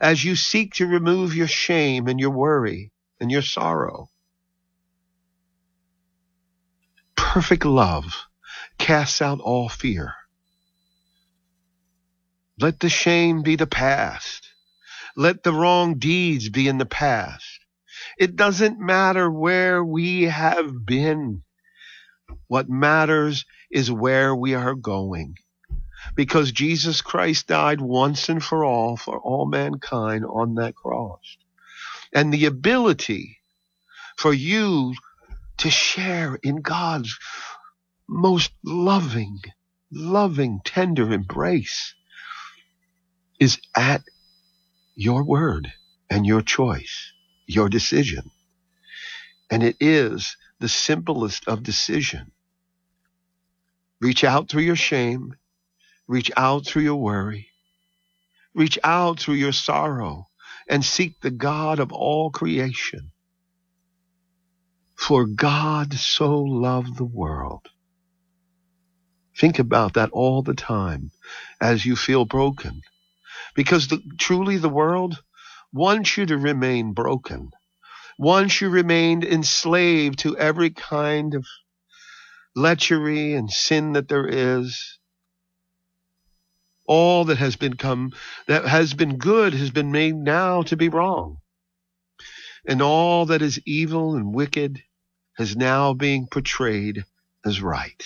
as 0.00 0.24
you 0.24 0.36
seek 0.36 0.74
to 0.74 0.86
remove 0.86 1.34
your 1.34 1.48
shame 1.48 2.06
and 2.06 2.20
your 2.20 2.30
worry 2.30 2.92
and 3.20 3.30
your 3.30 3.42
sorrow. 3.42 4.08
Perfect 7.16 7.64
love 7.64 8.26
casts 8.78 9.20
out 9.20 9.40
all 9.40 9.68
fear. 9.68 10.14
Let 12.60 12.80
the 12.80 12.88
shame 12.88 13.42
be 13.42 13.56
the 13.56 13.66
past. 13.66 14.48
Let 15.16 15.42
the 15.42 15.52
wrong 15.52 15.98
deeds 15.98 16.48
be 16.50 16.68
in 16.68 16.78
the 16.78 16.86
past. 16.86 17.60
It 18.18 18.36
doesn't 18.36 18.78
matter 18.78 19.30
where 19.30 19.82
we 19.82 20.24
have 20.24 20.86
been. 20.86 21.42
What 22.46 22.68
matters 22.68 23.44
is 23.70 23.90
where 23.90 24.34
we 24.34 24.54
are 24.54 24.74
going 24.74 25.36
because 26.14 26.52
Jesus 26.52 27.00
Christ 27.00 27.46
died 27.46 27.80
once 27.80 28.28
and 28.28 28.42
for 28.42 28.64
all 28.64 28.96
for 28.96 29.18
all 29.18 29.46
mankind 29.46 30.24
on 30.24 30.54
that 30.56 30.74
cross. 30.74 31.36
And 32.12 32.32
the 32.32 32.46
ability 32.46 33.38
for 34.16 34.32
you 34.32 34.94
to 35.58 35.70
share 35.70 36.38
in 36.42 36.56
God's 36.56 37.18
most 38.08 38.52
loving, 38.64 39.40
loving, 39.90 40.60
tender 40.64 41.12
embrace 41.12 41.94
is 43.40 43.58
at 43.76 44.02
your 44.94 45.24
word 45.24 45.72
and 46.10 46.26
your 46.26 46.42
choice, 46.42 47.12
your 47.46 47.68
decision. 47.68 48.30
And 49.50 49.62
it 49.62 49.76
is 49.80 50.36
the 50.60 50.68
simplest 50.68 51.48
of 51.48 51.62
decision. 51.62 52.32
Reach 54.00 54.24
out 54.24 54.48
through 54.48 54.62
your 54.62 54.76
shame 54.76 55.34
Reach 56.08 56.30
out 56.36 56.66
through 56.66 56.82
your 56.82 57.00
worry. 57.00 57.48
Reach 58.54 58.78
out 58.84 59.20
through 59.20 59.36
your 59.36 59.52
sorrow 59.52 60.28
and 60.68 60.84
seek 60.84 61.20
the 61.20 61.30
God 61.30 61.78
of 61.78 61.92
all 61.92 62.30
creation. 62.30 63.12
For 64.96 65.26
God 65.26 65.94
so 65.94 66.40
loved 66.40 66.96
the 66.96 67.04
world. 67.04 67.66
Think 69.36 69.58
about 69.58 69.94
that 69.94 70.10
all 70.10 70.42
the 70.42 70.54
time 70.54 71.10
as 71.60 71.86
you 71.86 71.96
feel 71.96 72.24
broken. 72.24 72.82
Because 73.54 73.88
the, 73.88 74.00
truly 74.18 74.58
the 74.58 74.68
world 74.68 75.22
wants 75.72 76.16
you 76.16 76.26
to 76.26 76.36
remain 76.36 76.92
broken. 76.92 77.50
Wants 78.18 78.60
you 78.60 78.68
remained 78.68 79.24
enslaved 79.24 80.20
to 80.20 80.36
every 80.36 80.70
kind 80.70 81.34
of 81.34 81.46
lechery 82.56 83.34
and 83.34 83.50
sin 83.50 83.94
that 83.94 84.08
there 84.08 84.26
is 84.26 84.98
all 86.92 87.24
that 87.24 87.38
has 87.38 87.56
been 87.56 87.74
come, 87.74 88.12
that 88.48 88.66
has 88.66 88.92
been 88.92 89.16
good 89.16 89.54
has 89.54 89.70
been 89.70 89.90
made 89.90 90.14
now 90.14 90.60
to 90.60 90.76
be 90.76 90.90
wrong. 90.90 91.38
And 92.66 92.82
all 92.82 93.24
that 93.26 93.40
is 93.40 93.58
evil 93.64 94.14
and 94.14 94.34
wicked 94.34 94.82
is 95.38 95.56
now 95.56 95.94
being 95.94 96.26
portrayed 96.30 97.06
as 97.46 97.62
right. 97.62 98.04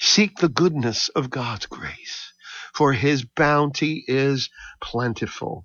Seek 0.00 0.38
the 0.38 0.48
goodness 0.48 1.08
of 1.10 1.30
God's 1.30 1.66
grace, 1.66 2.32
for 2.74 2.92
his 2.92 3.24
bounty 3.24 4.04
is 4.08 4.50
plentiful. 4.82 5.64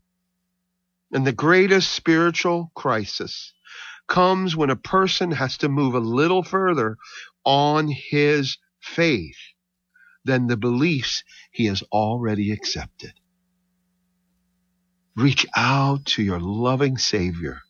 And 1.11 1.25
the 1.25 1.33
greatest 1.33 1.91
spiritual 1.91 2.71
crisis 2.75 3.51
comes 4.07 4.55
when 4.55 4.69
a 4.69 4.75
person 4.75 5.31
has 5.31 5.57
to 5.57 5.69
move 5.69 5.95
a 5.95 5.99
little 6.21 6.43
further 6.43 6.97
on 7.43 7.87
his 7.87 8.59
faith 8.79 9.50
than 10.25 10.47
the 10.47 10.57
beliefs 10.57 11.23
he 11.51 11.65
has 11.65 11.83
already 11.91 12.51
accepted. 12.51 13.13
Reach 15.15 15.45
out 15.55 16.05
to 16.05 16.23
your 16.23 16.39
loving 16.39 16.97
Savior. 16.97 17.61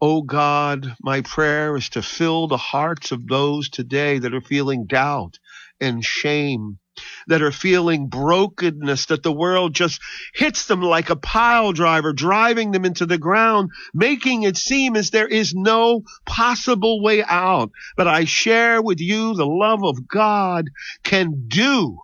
Oh 0.00 0.22
God, 0.22 0.96
my 1.00 1.22
prayer 1.22 1.76
is 1.76 1.88
to 1.90 2.02
fill 2.02 2.48
the 2.48 2.56
hearts 2.56 3.12
of 3.12 3.26
those 3.28 3.68
today 3.68 4.18
that 4.18 4.34
are 4.34 4.40
feeling 4.40 4.86
doubt 4.86 5.38
and 5.80 6.04
shame 6.04 6.78
that 7.26 7.42
are 7.42 7.52
feeling 7.52 8.08
brokenness, 8.08 9.06
that 9.06 9.22
the 9.22 9.32
world 9.32 9.74
just 9.74 10.00
hits 10.34 10.66
them 10.66 10.82
like 10.82 11.10
a 11.10 11.16
pile 11.16 11.72
driver, 11.72 12.12
driving 12.12 12.70
them 12.72 12.84
into 12.84 13.06
the 13.06 13.18
ground, 13.18 13.70
making 13.94 14.42
it 14.42 14.56
seem 14.56 14.96
as 14.96 15.10
there 15.10 15.28
is 15.28 15.54
no 15.54 16.02
possible 16.26 17.02
way 17.02 17.22
out. 17.24 17.70
But 17.96 18.08
I 18.08 18.24
share 18.24 18.82
with 18.82 19.00
you 19.00 19.34
the 19.34 19.46
love 19.46 19.84
of 19.84 20.08
God 20.08 20.66
can 21.02 21.48
do 21.48 21.98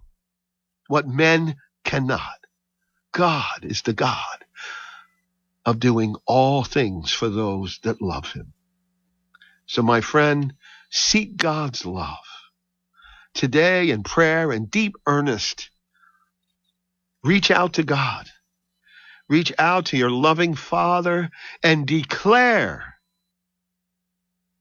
what 0.88 1.06
men 1.06 1.56
cannot. 1.84 2.22
God 3.12 3.64
is 3.64 3.82
the 3.82 3.92
God 3.92 4.44
of 5.66 5.80
doing 5.80 6.14
all 6.26 6.64
things 6.64 7.12
for 7.12 7.28
those 7.28 7.78
that 7.82 8.00
love 8.00 8.32
him. 8.32 8.52
So 9.66 9.82
my 9.82 10.00
friend, 10.00 10.54
seek 10.88 11.36
God's 11.36 11.84
love 11.84 12.27
today 13.38 13.90
in 13.90 14.02
prayer 14.02 14.50
and 14.50 14.68
deep 14.70 14.96
earnest. 15.06 15.70
Reach 17.22 17.50
out 17.50 17.74
to 17.74 17.84
God. 17.84 18.28
Reach 19.28 19.52
out 19.58 19.86
to 19.86 19.96
your 19.96 20.10
loving 20.10 20.54
Father 20.54 21.30
and 21.62 21.86
declare 21.86 22.94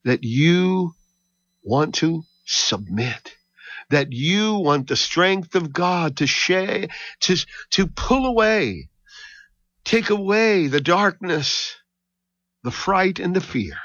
that 0.04 0.24
you 0.24 0.94
want 1.64 1.96
to 1.96 2.24
submit, 2.46 3.36
that 3.90 4.14
you 4.14 4.56
want 4.56 4.88
the 4.88 4.96
strength 4.96 5.56
of 5.56 5.74
God 5.74 6.18
to 6.18 6.28
share, 6.28 6.88
to, 7.22 7.36
to 7.72 7.88
pull 7.88 8.28
away, 8.28 8.90
take 9.86 10.12
away 10.12 10.68
the 10.68 10.82
darkness, 10.82 11.76
the 12.64 12.72
fright 12.72 13.18
and 13.20 13.36
the 13.36 13.42
fear, 13.42 13.78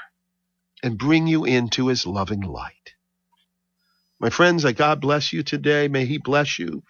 and 0.83 0.99
bring 0.99 1.25
you 1.25 1.45
into 1.45 1.87
his 1.87 2.05
loving 2.05 2.41
light. 2.41 2.82
My 4.23 4.29
friends, 4.29 4.63
I 4.63 4.71
God 4.71 5.01
bless 5.01 5.33
you 5.33 5.43
today. 5.43 5.89
May 5.89 6.05
He 6.05 6.17
bless 6.17 6.57
you 6.57 6.81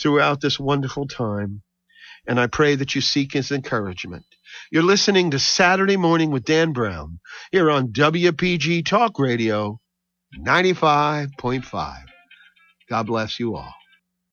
throughout 0.00 0.40
this 0.40 0.60
wonderful 0.60 1.08
time. 1.08 1.62
And 2.28 2.38
I 2.38 2.46
pray 2.46 2.76
that 2.76 2.94
you 2.94 3.00
seek 3.00 3.32
His 3.32 3.50
encouragement. 3.50 4.24
You're 4.70 4.84
listening 4.84 5.32
to 5.32 5.40
Saturday 5.40 5.96
Morning 5.96 6.30
with 6.30 6.44
Dan 6.44 6.72
Brown 6.72 7.18
here 7.50 7.72
on 7.72 7.88
WPG 7.88 8.86
Talk 8.86 9.18
Radio 9.18 9.80
95.5. 10.38 12.04
God 12.88 13.06
bless 13.08 13.40
you 13.40 13.56
all. 13.56 13.74